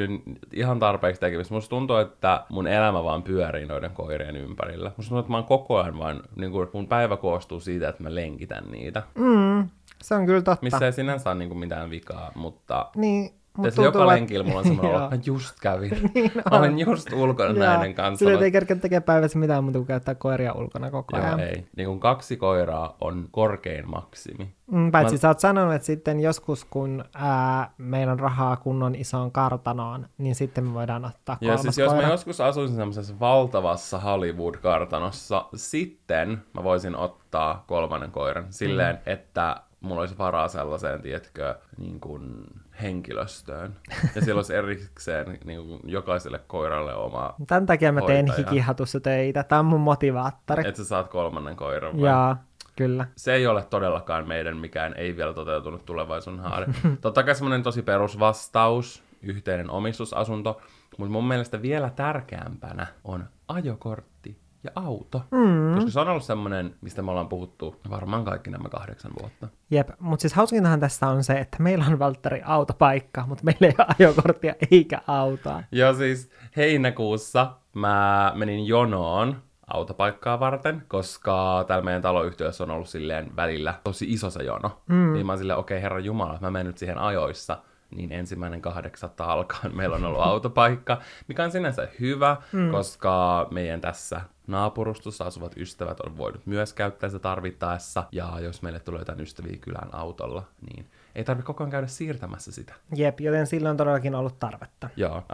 ihan 0.52 0.78
tarpeeksi 0.78 1.20
tekemistä. 1.20 1.54
Musta 1.54 1.70
tuntuu, 1.70 1.96
että 1.96 2.44
mun 2.48 2.66
elämä 2.66 3.04
vaan 3.04 3.22
pyörii 3.22 3.66
noiden 3.66 3.90
koirien 3.90 4.36
ympärillä. 4.36 4.92
Musta 4.96 5.08
tuntuu, 5.08 5.18
että 5.18 5.30
mä 5.30 5.36
oon 5.36 5.46
koko 5.46 5.78
ajan 5.78 5.98
vaan, 5.98 6.20
niin 6.36 6.52
kuin 6.52 6.68
mun 6.72 6.88
päivä 6.88 7.16
koostuu 7.16 7.60
siitä, 7.60 7.88
että 7.88 8.02
mä 8.02 8.14
lenkitän 8.14 8.64
niitä. 8.70 9.02
Mm, 9.14 9.68
se 10.02 10.14
on 10.14 10.26
kyllä 10.26 10.42
totta. 10.42 10.64
Missä 10.64 10.86
ei 10.86 10.92
sinänsä 10.92 11.30
ole 11.30 11.38
niin 11.38 11.48
kuin 11.48 11.58
mitään 11.58 11.90
vikaa, 11.90 12.32
mutta 12.34 12.86
Niin, 12.96 13.37
mut 13.56 13.66
joka 13.66 13.76
tuntuu, 13.82 14.00
että- 14.02 14.06
lenkillä 14.14 14.44
mulla 14.44 14.58
on 14.58 14.64
semmoinen 14.64 14.96
olo, 14.96 15.04
että 15.14 15.30
just 15.30 15.60
kävin. 15.60 15.90
Niin 16.14 16.32
Mä 16.50 16.58
olen 16.58 16.78
just 16.78 17.12
ulkona 17.12 17.52
näiden 17.52 17.94
kanssa. 17.94 18.24
Sillä 18.26 18.44
ei 18.44 18.50
kerkeä 18.52 18.76
tekemään 18.76 19.02
päivässä 19.02 19.38
mitään 19.38 19.64
muuta 19.64 19.78
kuin 19.78 19.86
käyttää 19.86 20.14
koiria 20.14 20.52
ulkona 20.52 20.90
koko 20.90 21.16
Joo, 21.16 21.26
ajan. 21.26 21.40
ei. 21.40 21.66
Niin 21.76 21.86
kuin 21.88 22.00
kaksi 22.00 22.36
koiraa 22.36 22.96
on 23.00 23.28
korkein 23.30 23.90
maksimi. 23.90 24.54
Mm, 24.70 24.90
paitsi 24.90 25.14
Mä- 25.14 25.18
sä 25.18 25.28
oot 25.28 25.40
sanonut, 25.40 25.74
että 25.74 25.86
sitten 25.86 26.20
joskus 26.20 26.64
kun 26.64 27.04
ää, 27.14 27.70
meillä 27.78 28.12
on 28.12 28.20
rahaa 28.20 28.56
kunnon 28.56 28.94
isoon 28.94 29.32
kartanoon, 29.32 30.06
niin 30.18 30.34
sitten 30.34 30.64
me 30.64 30.74
voidaan 30.74 31.04
ottaa 31.04 31.36
Ja 31.40 31.46
kolmas 31.48 31.62
siis 31.62 31.78
jos 31.78 31.92
koira. 31.92 32.06
mä 32.06 32.12
joskus 32.12 32.40
asuisin 32.40 32.76
semmoisessa 32.76 33.14
valtavassa 33.20 33.98
Hollywood-kartanossa, 33.98 35.44
sitten 35.54 36.42
mä 36.54 36.62
voisin 36.64 36.96
ottaa 36.96 37.64
kolmannen 37.66 38.10
koiran 38.10 38.46
silleen, 38.50 38.94
mm. 38.96 39.02
että 39.06 39.56
mulla 39.80 40.00
olisi 40.00 40.18
varaa 40.18 40.48
sellaiseen, 40.48 41.02
tiedätkö, 41.02 41.54
niin 41.78 42.00
kuin 42.00 42.44
henkilöstöön. 42.82 43.76
Ja 44.14 44.20
siellä 44.24 44.38
olisi 44.38 44.54
erikseen 44.54 45.38
niin 45.44 45.66
kuin 45.66 45.80
jokaiselle 45.84 46.40
koiralle 46.46 46.94
oma, 46.94 47.34
Tämän 47.46 47.66
takia 47.66 47.92
mä 47.92 48.00
teen 48.06 48.26
hoitaja. 48.28 48.48
hikihatussa 48.50 49.00
töitä. 49.00 49.42
Tämä 49.42 49.58
on 49.58 49.64
mun 49.64 49.80
motivaattori. 49.80 50.68
että 50.68 50.82
sä 50.82 50.88
saat 50.88 51.08
kolmannen 51.08 51.56
koiran. 51.56 51.96
vai? 52.00 52.08
Ja 52.08 52.36
kyllä. 52.76 53.06
se 53.16 53.34
ei 53.34 53.46
ole 53.46 53.64
todellakaan 53.64 54.28
meidän 54.28 54.56
mikään 54.56 54.94
ei 54.96 55.16
vielä 55.16 55.34
toteutunut 55.34 55.84
tulevaisuuden 55.84 56.40
haare. 56.40 56.66
Totta 57.00 57.22
kai 57.22 57.34
semmoinen 57.34 57.62
tosi 57.62 57.82
perusvastaus, 57.82 59.02
yhteinen 59.22 59.70
omistusasunto, 59.70 60.60
mutta 60.98 61.12
mun 61.12 61.28
mielestä 61.28 61.62
vielä 61.62 61.90
tärkeämpänä 61.90 62.86
on 63.04 63.24
ajokortti 63.48 64.38
ja 64.74 64.82
auto. 64.82 65.22
Mm. 65.30 65.74
Koska 65.74 65.90
se 65.90 66.00
on 66.00 66.08
ollut 66.08 66.24
semmoinen, 66.24 66.74
mistä 66.80 67.02
me 67.02 67.10
ollaan 67.10 67.28
puhuttu 67.28 67.76
varmaan 67.90 68.24
kaikki 68.24 68.50
nämä 68.50 68.68
kahdeksan 68.68 69.12
vuotta. 69.20 69.48
Jep, 69.70 69.88
mutta 69.98 70.20
siis 70.20 70.34
hauskintahan 70.34 70.80
tässä 70.80 71.08
on 71.08 71.24
se, 71.24 71.32
että 71.32 71.56
meillä 71.62 71.84
on 71.84 71.98
Valtteri 71.98 72.42
autopaikka, 72.44 73.24
mutta 73.26 73.44
meillä 73.44 73.66
ei 73.66 73.74
ole 73.78 73.86
ajokorttia 73.98 74.54
eikä 74.70 75.00
autoa. 75.06 75.62
Ja 75.72 75.94
siis 75.94 76.30
heinäkuussa 76.56 77.52
mä 77.74 78.32
menin 78.34 78.66
jonoon 78.66 79.36
autopaikkaa 79.66 80.40
varten, 80.40 80.82
koska 80.88 81.64
täällä 81.66 81.84
meidän 81.84 82.02
taloyhtiössä 82.02 82.64
on 82.64 82.70
ollut 82.70 82.88
silleen 82.88 83.36
välillä 83.36 83.74
tosi 83.84 84.12
iso 84.12 84.30
se 84.30 84.42
jono. 84.42 84.80
Mm. 84.86 85.12
Niin 85.12 85.26
mä 85.26 85.32
oon 85.32 85.38
silleen, 85.38 85.58
okei 85.58 85.76
okay, 85.76 85.82
herra 85.82 86.00
Jumala, 86.00 86.38
mä 86.40 86.50
menen 86.50 86.66
nyt 86.66 86.78
siihen 86.78 86.98
ajoissa 86.98 87.58
niin 87.90 88.12
ensimmäinen 88.12 88.62
kahdeksatta 88.62 89.24
alkaen 89.24 89.76
meillä 89.76 89.96
on 89.96 90.04
ollut 90.04 90.22
autopaikka, 90.22 91.00
mikä 91.28 91.44
on 91.44 91.50
sinänsä 91.50 91.88
hyvä, 92.00 92.36
mm. 92.52 92.70
koska 92.70 93.46
meidän 93.50 93.80
tässä 93.80 94.20
naapurustossa 94.46 95.24
asuvat 95.24 95.56
ystävät 95.56 96.00
on 96.00 96.16
voinut 96.16 96.46
myös 96.46 96.72
käyttää 96.72 97.08
sitä 97.08 97.18
tarvittaessa, 97.18 98.04
ja 98.12 98.40
jos 98.40 98.62
meille 98.62 98.80
tulee 98.80 99.00
jotain 99.00 99.20
ystäviä 99.20 99.56
kylän 99.60 99.94
autolla, 99.94 100.42
niin 100.70 100.86
ei 101.14 101.24
tarvitse 101.24 101.46
koko 101.46 101.64
ajan 101.64 101.70
käydä 101.70 101.86
siirtämässä 101.86 102.52
sitä. 102.52 102.74
Jep, 102.96 103.20
joten 103.20 103.46
sillä 103.46 103.70
on 103.70 103.76
todellakin 103.76 104.14
ollut 104.14 104.38
tarvetta. 104.38 104.88
Joo, 104.96 105.16
uh, 105.16 105.24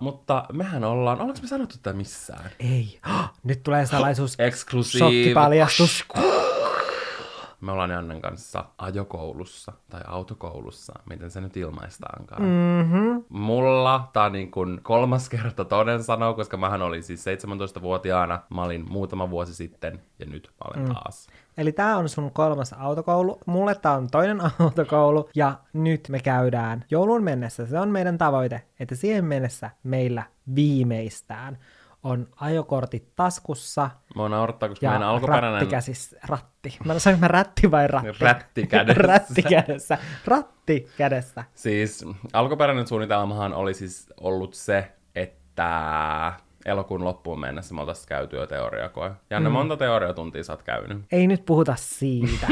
mutta 0.00 0.44
mehän 0.52 0.84
ollaan, 0.84 1.20
ollaanko 1.20 1.42
me 1.42 1.48
sanottu 1.48 1.76
tätä 1.82 1.96
missään? 1.96 2.50
Ei, 2.60 3.00
nyt 3.44 3.62
tulee 3.62 3.86
salaisuus. 3.86 4.36
Eksklusiiv. 4.40 4.98
Shokkipaljastus. 4.98 6.04
Me 7.66 7.72
ollaan 7.72 7.90
Jannen 7.90 8.20
kanssa 8.20 8.64
ajokoulussa 8.78 9.72
tai 9.90 10.00
autokoulussa, 10.06 10.92
miten 11.10 11.30
se 11.30 11.40
nyt 11.40 11.56
ilmaistaankaan. 11.56 12.42
Mm-hmm. 12.42 13.24
Mulla 13.28 14.10
tää 14.12 14.24
on 14.24 14.32
niin 14.32 14.50
kuin 14.50 14.80
kolmas 14.82 15.28
kerta 15.28 15.64
toden 15.64 16.02
sanoo, 16.04 16.34
koska 16.34 16.56
mähän 16.56 16.82
olin 16.82 17.02
siis 17.02 17.24
17-vuotiaana, 17.26 18.40
mä 18.54 18.62
olin 18.62 18.84
muutama 18.90 19.30
vuosi 19.30 19.54
sitten 19.54 20.00
ja 20.18 20.26
nyt 20.26 20.50
mä 20.50 20.70
olen 20.70 20.88
mm. 20.88 20.94
taas. 20.94 21.26
Eli 21.56 21.72
tämä 21.72 21.96
on 21.96 22.08
sun 22.08 22.30
kolmas 22.32 22.72
autokoulu. 22.72 23.40
Mulle 23.46 23.74
tämä 23.74 23.94
on 23.94 24.10
toinen 24.10 24.40
autokoulu 24.58 25.28
ja 25.34 25.54
nyt 25.72 26.08
me 26.08 26.20
käydään 26.20 26.84
joulun 26.90 27.22
mennessä. 27.22 27.66
Se 27.66 27.78
on 27.78 27.88
meidän 27.88 28.18
tavoite, 28.18 28.62
että 28.80 28.94
siihen 28.94 29.24
mennessä 29.24 29.70
meillä 29.82 30.22
viimeistään 30.54 31.58
on 32.06 32.28
ajokortit 32.40 33.16
taskussa. 33.16 33.90
Mä 34.16 34.28
naurattaa, 34.28 34.68
koska 34.68 34.86
meidän 34.86 35.02
alkuperäinen... 35.02 35.52
Ratti 35.52 35.66
käsissä, 35.66 36.16
ratti. 36.28 36.78
Mä 36.84 36.98
sanoin, 36.98 37.20
mä 37.20 37.28
ratti 37.28 37.70
vai 37.70 37.88
ratti? 37.88 38.24
Ratti 38.24 38.66
kädessä. 38.66 39.02
ratti 39.12 39.42
kädessä. 39.42 39.98
Ratti 40.26 40.88
kädessä. 40.96 41.44
Siis 41.54 42.04
alkuperäinen 42.32 42.86
suunnitelmahan 42.86 43.54
oli 43.54 43.74
siis 43.74 44.08
ollut 44.20 44.54
se, 44.54 44.92
että 45.14 46.32
elokuun 46.66 47.04
loppuun 47.04 47.40
mennessä 47.40 47.74
me 47.74 47.80
oltaisiin 47.80 48.08
käyty 48.08 48.36
jo 48.36 48.46
teoriakoe. 48.46 49.10
Janne, 49.30 49.48
mm. 49.48 49.52
monta 49.52 49.76
teoriatuntia 49.76 50.44
sä 50.44 50.52
oot 50.52 50.62
käynyt? 50.62 50.98
Ei 51.12 51.26
nyt 51.26 51.44
puhuta 51.46 51.74
siitä. 51.76 52.46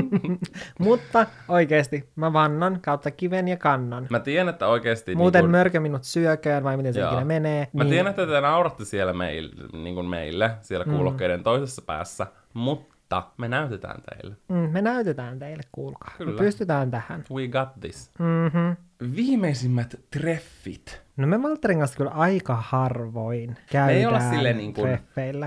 Mutta 0.78 1.26
oikeasti 1.48 2.08
mä 2.16 2.32
vannan 2.32 2.80
kautta 2.80 3.10
kiven 3.10 3.48
ja 3.48 3.56
kannan. 3.56 4.06
Mä 4.10 4.20
tiedän, 4.20 4.48
että 4.48 4.66
oikeasti... 4.66 5.14
Muuten 5.14 5.38
niin 5.38 5.44
kun... 5.44 5.50
mörkö 5.50 5.80
minut 5.80 6.04
syököön 6.04 6.64
vai 6.64 6.76
miten 6.76 6.94
se 6.94 7.00
ikinä 7.00 7.24
menee. 7.24 7.68
Mä 7.72 7.84
niin... 7.84 7.90
tiedän, 7.90 8.10
että 8.10 8.26
te 8.26 8.40
nauratte 8.40 8.84
siellä 8.84 9.12
meil, 9.12 9.48
niin 9.72 9.94
kuin 9.94 10.06
meille, 10.06 10.50
siellä 10.60 10.84
mm. 10.84 10.92
kuulokkeiden 10.92 11.40
mm. 11.40 11.44
toisessa 11.44 11.82
päässä, 11.82 12.26
mutta 12.54 13.22
me 13.38 13.48
näytetään 13.48 14.02
teille. 14.02 14.36
Mm, 14.48 14.56
me 14.56 14.82
näytetään 14.82 15.38
teille, 15.38 15.62
kuulkaa. 15.72 16.14
Kyllä. 16.18 16.32
Me 16.32 16.38
pystytään 16.38 16.90
tähän. 16.90 17.24
We 17.34 17.48
got 17.48 17.68
this. 17.80 18.10
Mm-hmm. 18.18 18.76
Viimeisimmät 19.16 19.94
treffit 20.10 21.02
No 21.20 21.26
me 21.26 21.42
Valtterin 21.42 21.78
kanssa 21.78 21.96
kyllä 21.96 22.10
aika 22.10 22.54
harvoin 22.54 23.56
käydään 23.70 23.86
me 23.86 23.98
ei 23.98 24.06
olla 24.06 24.20
silleen 24.20 24.56
niin 24.56 24.74
kuin, 24.74 24.98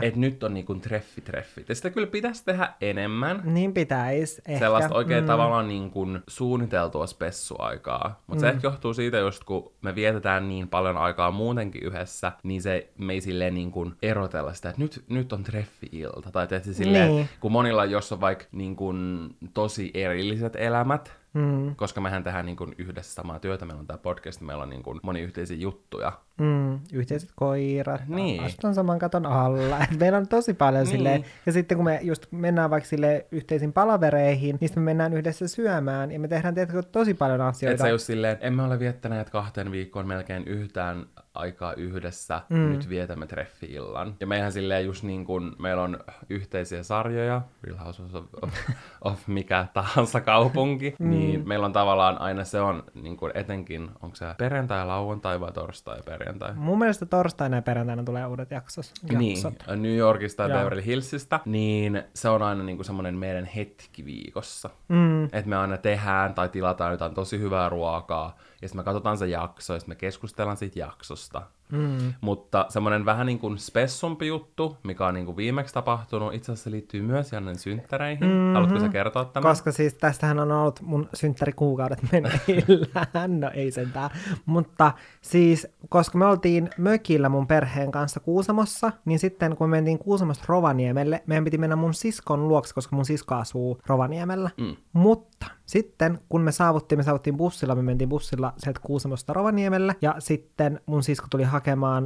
että 0.01 0.19
nyt 0.19 0.43
on 0.43 0.53
niin 0.53 0.65
kuin 0.65 0.81
treffi 0.81 1.21
treffit. 1.21 1.69
Ja 1.69 1.75
sitä 1.75 1.89
kyllä 1.89 2.07
pitäisi 2.07 2.45
tehdä 2.45 2.73
enemmän. 2.81 3.41
Niin 3.43 3.73
pitäisi 3.73 4.41
ehkä. 4.47 4.59
Sellaista 4.59 4.95
oikein 4.95 5.23
mm. 5.23 5.27
tavallaan 5.27 5.67
niin 5.67 5.91
kuin 5.91 6.19
suunniteltua 6.27 7.07
spessuaikaa. 7.07 8.23
Mutta 8.27 8.45
mm. 8.45 8.49
se 8.49 8.55
ehkä 8.55 8.67
johtuu 8.67 8.93
siitä 8.93 9.17
just, 9.17 9.43
kun 9.43 9.71
me 9.81 9.95
vietetään 9.95 10.47
niin 10.47 10.67
paljon 10.67 10.97
aikaa 10.97 11.31
muutenkin 11.31 11.83
yhdessä, 11.83 12.31
niin 12.43 12.61
se 12.61 12.89
me 12.97 13.13
ei 13.13 13.21
silleen 13.21 13.53
niin 13.53 13.71
kuin 13.71 13.93
erotella 14.01 14.53
sitä, 14.53 14.69
että 14.69 14.81
nyt, 14.81 15.03
nyt 15.09 15.33
on 15.33 15.43
treffi-ilta. 15.43 16.31
Tai 16.31 16.47
tietysti 16.47 16.73
silleen, 16.73 17.09
niin. 17.09 17.29
kun 17.39 17.51
monilla, 17.51 17.85
jos 17.85 18.11
on 18.11 18.21
vaikka 18.21 18.45
niin 18.51 18.75
kuin 18.75 19.29
tosi 19.53 19.91
erilliset 19.93 20.55
elämät, 20.55 21.22
Mm. 21.33 21.75
Koska 21.75 22.01
mehän 22.01 22.23
tehdään 22.23 22.45
niin 22.45 22.55
kuin 22.55 22.75
yhdessä 22.77 23.13
samaa 23.13 23.39
työtä, 23.39 23.65
meillä 23.65 23.79
on 23.79 23.87
tämä 23.87 23.97
podcast, 23.97 24.41
meillä 24.41 24.63
on 24.63 24.69
niin 24.69 24.83
kuin 24.83 24.99
moni 25.03 25.21
yhteisiä 25.21 25.57
juttuja. 25.57 26.11
Mm, 26.41 26.79
yhteiset 26.93 27.29
koirat, 27.35 28.07
niin. 28.07 28.43
astan 28.43 28.75
saman 28.75 28.99
katon 28.99 29.25
alla. 29.25 29.79
Et 29.79 29.99
meillä 29.99 30.17
on 30.17 30.27
tosi 30.27 30.53
paljon 30.53 30.83
niin. 30.83 30.91
silleen, 30.91 31.25
ja 31.45 31.51
sitten 31.51 31.77
kun 31.77 31.85
me 31.85 31.99
just 32.01 32.25
mennään 32.31 32.69
vaikka 32.69 32.89
sille 32.89 33.25
yhteisiin 33.31 33.73
palavereihin, 33.73 34.57
niin 34.61 34.71
me 34.75 34.81
mennään 34.81 35.13
yhdessä 35.13 35.47
syömään, 35.47 36.11
ja 36.11 36.19
me 36.19 36.27
tehdään 36.27 36.55
tietysti 36.55 36.89
tosi 36.91 37.13
paljon 37.13 37.41
asioita. 37.41 37.83
Et 37.83 37.87
se 37.87 37.89
just 37.89 38.05
silleen, 38.05 38.37
emme 38.41 38.63
ole 38.63 38.79
viettäneet 38.79 39.29
kahteen 39.29 39.71
viikkoon 39.71 40.07
melkein 40.07 40.47
yhtään 40.47 41.05
aikaa 41.33 41.73
yhdessä, 41.73 42.41
mm. 42.49 42.57
nyt 42.57 42.89
vietämme 42.89 43.27
treffi-illan. 43.27 44.15
Ja 44.19 44.27
meidän 44.27 44.51
silleen 44.51 44.85
just 44.85 45.03
niin 45.03 45.25
kuin, 45.25 45.51
meillä 45.59 45.83
on 45.83 45.99
yhteisiä 46.29 46.83
sarjoja, 46.83 47.41
Real 47.63 47.77
House 47.77 48.03
of, 48.03 48.15
of, 48.41 48.53
of 49.01 49.27
mikä 49.27 49.67
tahansa 49.73 50.21
kaupunki, 50.21 50.95
mm. 50.99 51.09
niin 51.09 51.47
meillä 51.47 51.65
on 51.65 51.73
tavallaan 51.73 52.21
aina 52.21 52.43
se 52.43 52.61
on 52.61 52.83
niin 52.93 53.17
kuin 53.17 53.31
etenkin, 53.35 53.89
onko 54.01 54.15
se 54.15 54.25
perjantai, 54.37 54.85
lauantai 54.85 55.39
vai 55.39 55.51
torstai 55.51 56.01
perjantai? 56.05 56.53
Mun 56.55 56.79
mielestä 56.79 57.05
torstaina 57.05 57.55
ja 57.55 57.61
perjantaina 57.61 58.03
tulee 58.03 58.25
uudet 58.25 58.51
jaksos, 58.51 58.93
niin, 59.09 59.29
jaksot. 59.29 59.53
Niin, 59.67 59.81
New 59.81 59.95
Yorkista 59.95 60.43
ja 60.43 60.49
Beverly 60.49 60.85
Hillsistä, 60.85 61.39
niin 61.45 62.03
se 62.13 62.29
on 62.29 62.41
aina 62.41 62.63
niin 62.63 62.77
kuin 62.77 62.85
semmoinen 62.85 63.15
meidän 63.15 63.45
hetki 63.45 64.05
viikossa. 64.05 64.69
Mm. 64.87 65.23
Että 65.23 65.45
me 65.45 65.55
aina 65.55 65.77
tehdään 65.77 66.33
tai 66.33 66.49
tilataan 66.49 66.91
jotain 66.91 67.13
tosi 67.13 67.39
hyvää 67.39 67.69
ruokaa, 67.69 68.35
ja 68.61 68.67
sitten 68.67 68.79
me 68.79 68.83
katsotaan 68.83 69.17
se 69.17 69.27
jakso, 69.27 69.73
ja 69.73 69.79
sitten 69.79 69.91
me 69.91 69.95
keskustellaan 69.95 70.57
siitä 70.57 70.79
jaksosta. 70.79 71.22
tuosta 71.29 71.49
Mm. 71.73 72.13
Mutta 72.21 72.65
semmoinen 72.69 73.05
vähän 73.05 73.25
niin 73.25 73.39
kuin 73.39 73.57
spessumpi 73.57 74.27
juttu, 74.27 74.77
mikä 74.83 75.07
on 75.07 75.13
niin 75.13 75.25
kuin 75.25 75.37
viimeksi 75.37 75.73
tapahtunut, 75.73 76.33
itse 76.33 76.51
asiassa 76.51 76.71
liittyy 76.71 77.01
myös 77.01 77.31
Jannen 77.31 77.57
synttäreihin. 77.57 78.27
Mm-hmm. 78.27 78.53
Haluatko 78.53 78.79
sä 78.79 78.89
kertoa 78.89 79.25
tämän? 79.25 79.49
Koska 79.49 79.71
siis 79.71 79.93
tästähän 79.93 80.39
on 80.39 80.51
ollut 80.51 80.81
mun 80.81 81.09
synttärikuukaudet 81.13 81.99
meneillään, 82.11 83.39
no 83.39 83.51
ei 83.53 83.71
sentään. 83.71 84.09
Mutta 84.45 84.91
siis, 85.21 85.67
koska 85.89 86.17
me 86.17 86.25
oltiin 86.25 86.69
mökillä 86.77 87.29
mun 87.29 87.47
perheen 87.47 87.91
kanssa 87.91 88.19
Kuusamossa, 88.19 88.91
niin 89.05 89.19
sitten 89.19 89.55
kun 89.55 89.69
me 89.69 89.77
mentiin 89.77 89.99
Kuusamosta 89.99 90.45
Rovaniemelle, 90.47 91.23
meidän 91.27 91.43
piti 91.43 91.57
mennä 91.57 91.75
mun 91.75 91.93
siskon 91.93 92.47
luokse, 92.47 92.73
koska 92.73 92.95
mun 92.95 93.05
sisko 93.05 93.35
asuu 93.35 93.79
Rovaniemellä. 93.87 94.49
Mm. 94.57 94.75
Mutta 94.93 95.47
sitten 95.65 96.19
kun 96.29 96.41
me 96.41 96.51
saavuttiin, 96.51 96.99
me 96.99 97.03
saavuttiin 97.03 97.37
bussilla, 97.37 97.75
me 97.75 97.81
mentiin 97.81 98.09
bussilla 98.09 98.53
sieltä 98.57 98.79
Kuusamosta 98.83 99.33
Rovaniemelle, 99.33 99.95
ja 100.01 100.15
sitten 100.19 100.79
mun 100.85 101.03
sisko 101.03 101.27
tuli 101.29 101.43
hakemaan 101.43 101.62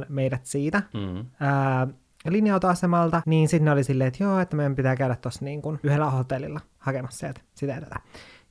meidät 0.08 0.46
siitä. 0.46 0.82
Mm. 0.94 1.26
Ää, 1.40 1.86
linja-autoasemalta, 2.28 3.22
niin 3.26 3.48
sitten 3.48 3.72
oli 3.72 3.84
silleen, 3.84 4.08
että 4.08 4.24
joo, 4.24 4.38
että 4.38 4.56
meidän 4.56 4.74
pitää 4.74 4.96
käydä 4.96 5.16
tuossa 5.16 5.44
niin 5.44 5.62
kuin 5.62 5.80
yhdellä 5.82 6.10
hotellilla 6.10 6.60
hakemassa 6.78 7.18
sieltä 7.18 7.40
sitä 7.54 7.72
ja 7.72 7.80
tätä. 7.80 7.96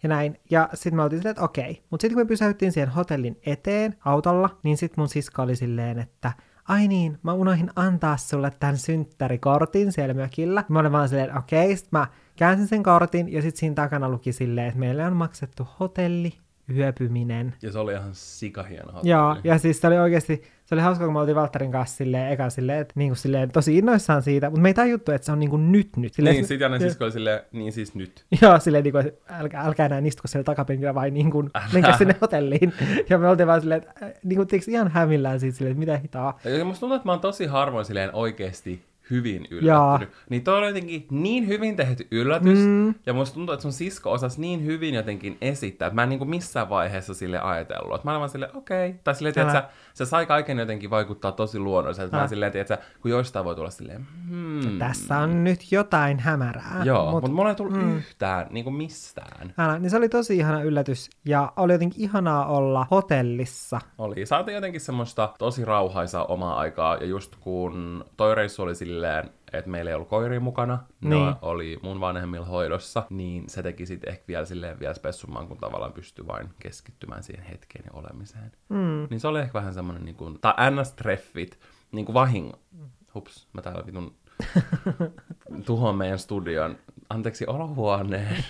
Ja 0.04 0.10
näin. 0.10 0.40
Ja 0.50 0.70
sitten 0.74 0.96
me 0.96 1.04
oltiin 1.04 1.20
silleen, 1.20 1.32
että 1.32 1.44
okei. 1.44 1.84
Mutta 1.90 2.02
sitten 2.02 2.16
kun 2.16 2.26
me 2.26 2.28
pysäyttiin 2.28 2.72
siihen 2.72 2.90
hotellin 2.90 3.40
eteen 3.46 3.96
autolla, 4.06 4.50
niin 4.64 4.78
sitten 4.78 5.02
mun 5.02 5.10
sisko 5.10 5.42
oli 5.42 5.56
silleen, 5.56 6.00
että 6.00 6.32
ai 6.68 6.88
niin, 6.88 7.20
mä 7.24 7.34
unohin 7.34 7.70
antaa 7.76 8.18
sulle 8.18 8.52
tämän 8.60 8.78
synttärikortin 8.78 9.92
siellä 9.92 10.14
mökillä. 10.14 10.64
Mä 10.70 10.80
olin 10.80 10.92
vaan 10.92 11.10
silleen, 11.10 11.38
okei, 11.38 11.74
okay. 11.74 11.86
mä 11.92 12.08
käänsin 12.36 12.68
sen 12.68 12.84
kortin 12.84 13.34
ja 13.34 13.42
sitten 13.42 13.60
siinä 13.60 13.76
takana 13.76 14.10
luki 14.10 14.34
silleen, 14.34 14.68
että 14.68 14.80
meille 14.80 15.06
on 15.06 15.16
maksettu 15.16 15.68
hotelli, 15.80 16.34
yöpyminen. 16.76 17.56
Ja 17.62 17.72
se 17.72 17.80
oli 17.80 17.94
ihan 17.94 18.10
sikahieno 18.12 18.92
hotelli. 18.92 19.10
Joo, 19.10 19.38
ja 19.44 19.58
siis 19.58 19.82
se 19.82 19.88
oli 19.88 19.98
oikeasti, 19.98 20.44
se 20.68 20.76
oli 20.76 20.82
hauska, 20.82 21.06
kun 21.06 21.14
me 21.14 21.20
oltiin 21.20 21.36
Valtterin 21.36 21.72
kanssa 21.72 21.98
silleen, 21.98 22.32
eka 22.32 22.50
silleen, 22.50 22.80
että 22.80 22.94
niin 22.96 23.10
kuin 23.10 23.18
silleen, 23.18 23.52
tosi 23.52 23.78
innoissaan 23.78 24.22
siitä, 24.22 24.50
mutta 24.50 24.62
me 24.62 24.70
ei 24.70 24.74
tajuttu, 24.74 25.12
että 25.12 25.26
se 25.26 25.32
on 25.32 25.40
niin 25.40 25.50
kuin 25.50 25.72
nyt 25.72 25.98
nyt. 25.98 26.14
Silleen, 26.14 26.36
niin, 26.36 26.48
sit 26.48 26.62
Janne 26.62 26.80
sisko 26.80 27.04
oli 27.04 27.12
silleen, 27.12 27.42
niin 27.52 27.72
siis 27.74 27.96
nyt. 27.96 28.26
Joo, 28.42 28.60
silleen 28.60 28.84
niin 28.84 28.92
kuin, 28.92 29.12
älkää, 29.30 29.64
älkää 29.64 29.86
enää 29.86 30.00
istuko 30.00 30.28
siellä 30.28 30.44
takapenkillä, 30.44 30.96
vai 30.96 31.12
niin 31.12 31.32
kuin, 31.32 31.50
menkää 31.74 31.98
sinne 31.98 32.16
hotelliin. 32.22 32.74
ja 33.10 33.18
me 33.18 33.28
oltiin 33.28 33.48
vaan 33.48 33.62
silleen, 33.62 33.82
että 33.84 34.06
äh, 34.06 34.14
niin 34.24 34.36
kuin, 34.36 34.48
ihan 34.68 34.88
hämillään 34.88 35.40
siitä 35.40 35.58
silleen, 35.58 35.72
että 35.72 35.80
mitä 35.80 35.98
hitaa. 35.98 36.40
Ja 36.58 36.66
musta 36.66 36.80
tuntuu, 36.80 36.96
että 36.96 37.08
mä 37.08 37.12
oon 37.12 37.22
tosi 37.22 37.46
harvoin 37.46 37.86
silleen 37.86 38.10
oikeasti 38.16 38.82
hyvin 39.10 39.48
yllättynyt. 39.52 39.64
Jaa. 39.64 40.00
Niin 40.30 40.44
toi 40.44 40.58
oli 40.58 40.68
jotenkin 40.68 41.08
niin 41.12 41.48
hyvin 41.48 41.76
tehty 41.76 42.08
yllätys, 42.12 42.60
mm. 42.60 42.94
ja 43.06 43.14
musta 43.14 43.34
tuntuu, 43.34 43.54
että 43.54 43.62
sun 43.62 43.74
sisko 43.74 44.12
osasi 44.12 44.42
niin 44.42 44.66
hyvin 44.66 44.94
jotenkin 44.96 45.38
esittää, 45.42 45.86
että 45.88 45.96
mä 45.96 46.04
en 46.04 46.10
niin 46.10 46.20
kuin 46.20 46.30
missään 46.30 46.70
vaiheessa 46.70 47.14
sille 47.14 47.40
ajatellut. 47.40 47.96
Että 47.96 48.08
mä 48.08 48.12
olin 48.12 48.20
vaan 48.20 48.30
silleen, 48.30 48.58
okei. 48.58 48.90
Okay. 48.90 49.00
Tai 49.04 49.16
silleen, 49.16 49.40
että 49.40 49.70
se 49.94 50.06
sai 50.06 50.26
kaiken 50.26 50.58
jotenkin 50.58 50.90
vaikuttaa 50.90 51.32
tosi 51.32 51.60
luonnolliselta. 51.60 52.18
Mä 52.18 52.28
silleen, 52.28 52.58
että 52.58 52.78
kun 53.02 53.12
joistain 53.12 53.46
voi 53.46 53.56
tulla 53.56 53.70
silleen, 53.70 54.08
hmm. 54.30 54.80
Tässä 54.80 55.18
on 55.18 55.44
nyt 55.44 55.72
jotain 55.72 56.20
hämärää. 56.20 56.82
Joo, 56.84 57.12
mutta 57.12 57.28
mut 57.28 57.36
mulla 57.36 57.50
ei 57.50 57.56
tullut 57.56 57.74
mm. 57.74 57.98
yhtään, 57.98 58.48
niin 58.50 58.64
kuin 58.64 58.76
mistään. 58.76 59.54
Älä, 59.58 59.80
niin 59.80 59.90
se 59.90 59.98
oli 59.98 60.10
tosi 60.10 60.38
ihana 60.38 60.62
yllätys, 60.62 61.10
ja 61.26 61.54
oli 61.56 61.74
jotenkin 61.74 62.02
ihanaa 62.02 62.46
olla 62.46 62.88
hotellissa. 62.92 63.82
Oli, 63.98 64.26
saatiin 64.26 64.56
jotenkin 64.56 64.82
semmoista 64.82 65.34
tosi 65.40 65.66
rauhaisaa 65.66 66.26
omaa 66.26 66.58
aikaa, 66.58 66.96
ja 66.96 67.06
just 67.06 67.36
kun 67.40 68.06
toi 68.18 68.36
reissu 68.36 68.64
oli 68.64 68.76
silleen, 68.76 68.97
silleen, 68.98 69.30
että 69.54 69.70
meillä 69.72 69.90
ei 69.92 69.96
ollut 69.96 70.08
koiria 70.10 70.40
mukana, 70.40 70.80
ne 71.02 71.16
Niin. 71.16 71.36
oli 71.42 71.80
mun 71.84 72.00
vanhemmilla 72.00 72.46
hoidossa, 72.46 73.04
niin 73.10 73.50
se 73.50 73.64
teki 73.64 73.86
sitten 73.86 74.10
ehkä 74.10 74.24
vielä 74.28 74.46
silleen 74.46 74.80
vielä 74.80 74.94
spessumman, 74.94 75.48
kun 75.48 75.58
tavallaan 75.58 75.94
pystyi 75.94 76.28
vain 76.28 76.50
keskittymään 76.60 77.24
siihen 77.24 77.46
hetkeen 77.46 77.86
ja 77.86 77.92
olemiseen. 77.94 78.52
Mm. 78.70 79.08
Niin 79.10 79.20
se 79.20 79.28
oli 79.28 79.40
ehkä 79.40 79.54
vähän 79.54 79.74
semmoinen, 79.74 80.06
niin 80.06 80.16
kuin, 80.16 80.40
tai 80.40 80.54
ns-treffit, 80.72 81.58
niin 81.92 82.06
kuin 82.06 82.14
vahingo. 82.14 82.60
Hups, 83.16 83.48
mä 83.54 83.62
täällä 83.62 83.86
vitun 83.86 84.16
tuhoan 85.66 85.96
meidän 85.96 86.20
studion. 86.20 86.76
Anteeksi, 87.10 87.46
olohuoneen. 87.48 88.44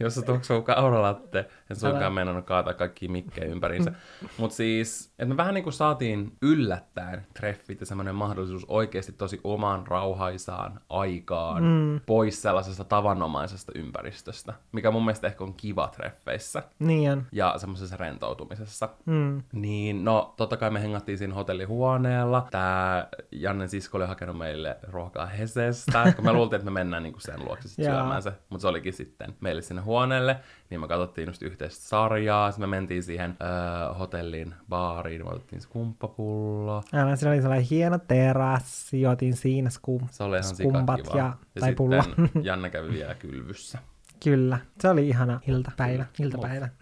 Jossa 0.00 0.22
tuoksuu 0.22 0.62
kauralatte. 0.62 1.48
En 1.70 1.76
suinkaan 1.76 2.12
meinannut 2.12 2.46
kaataa 2.46 2.74
kaikki 2.74 3.08
mikkejä 3.08 3.46
ympäriinsä. 3.46 3.92
Mutta 4.38 4.56
siis, 4.56 5.06
että 5.18 5.24
me 5.26 5.36
vähän 5.36 5.54
niin 5.54 5.64
kuin 5.64 5.72
saatiin 5.72 6.32
yllättäen 6.42 7.26
treffit 7.34 7.80
ja 7.80 7.86
semmoinen 7.86 8.14
mahdollisuus 8.14 8.64
oikeasti 8.68 9.12
tosi 9.12 9.40
omaan 9.44 9.86
rauhaisaan 9.86 10.80
aikaan 10.88 11.62
mm. 11.62 12.00
pois 12.06 12.42
sellaisesta 12.42 12.84
tavanomaisesta 12.84 13.72
ympäristöstä, 13.74 14.54
mikä 14.72 14.90
mun 14.90 15.04
mielestä 15.04 15.26
ehkä 15.26 15.44
on 15.44 15.54
kiva 15.54 15.88
treffeissä 15.88 16.62
Niin 16.78 17.10
on. 17.12 17.26
ja 17.32 17.54
semmoisessa 17.56 17.96
rentoutumisessa. 17.96 18.88
Mm. 19.06 19.42
Niin, 19.52 20.04
no 20.04 20.34
totta 20.36 20.56
kai 20.56 20.70
me 20.70 20.82
hengattiin 20.82 21.18
siinä 21.18 21.34
hotellihuoneella. 21.34 22.46
Tää 22.50 23.08
Jannen 23.32 23.68
sisko 23.68 23.98
oli 23.98 24.06
hakenut 24.06 24.38
meille 24.38 24.76
ruokaa 24.88 25.26
Hesestä, 25.26 26.12
kun 26.16 26.24
me 26.24 26.32
luultiin, 26.32 26.61
että 26.62 26.70
me 26.70 26.80
mennään 26.80 27.02
niinku 27.02 27.20
sen 27.20 27.44
luokse 27.44 27.68
sit 27.68 27.78
Jaa. 27.78 28.00
syömään 28.00 28.22
se. 28.22 28.32
Mutta 28.50 28.62
se 28.62 28.68
olikin 28.68 28.92
sitten 28.92 29.34
meille 29.40 29.62
sinne 29.62 29.82
huoneelle. 29.82 30.36
Niin 30.70 30.80
me 30.80 30.88
katsottiin 30.88 31.28
just 31.28 31.42
yhteistä 31.42 31.84
sarjaa. 31.84 32.50
Sitten 32.50 32.68
me 32.68 32.76
mentiin 32.76 33.02
siihen 33.02 33.36
öö, 33.42 33.94
hotellin 33.94 34.54
baariin. 34.68 35.24
Me 35.24 35.30
otettiin 35.30 35.60
skumppapullo. 35.60 36.82
Aina 36.92 37.16
siinä 37.16 37.32
oli 37.32 37.40
sellainen 37.42 37.66
hieno 37.70 37.98
terassi, 37.98 39.00
jotin 39.00 39.36
siinä 39.36 39.70
skum, 39.70 40.00
Se 40.10 40.24
oli 40.24 40.38
ihan 40.38 40.54
skumpat 40.56 41.00
sikakiva. 41.00 41.18
ja, 41.22 41.32
tai 41.60 41.74
pullo. 41.74 42.04
Janne 42.42 42.70
kävi 42.70 42.92
vielä 42.92 43.14
kylvyssä. 43.14 43.78
Kyllä, 44.24 44.58
se 44.80 44.88
oli 44.88 45.08
ihana 45.08 45.40
iltapäivä. 45.46 46.04
iltapäivä. 46.20 46.68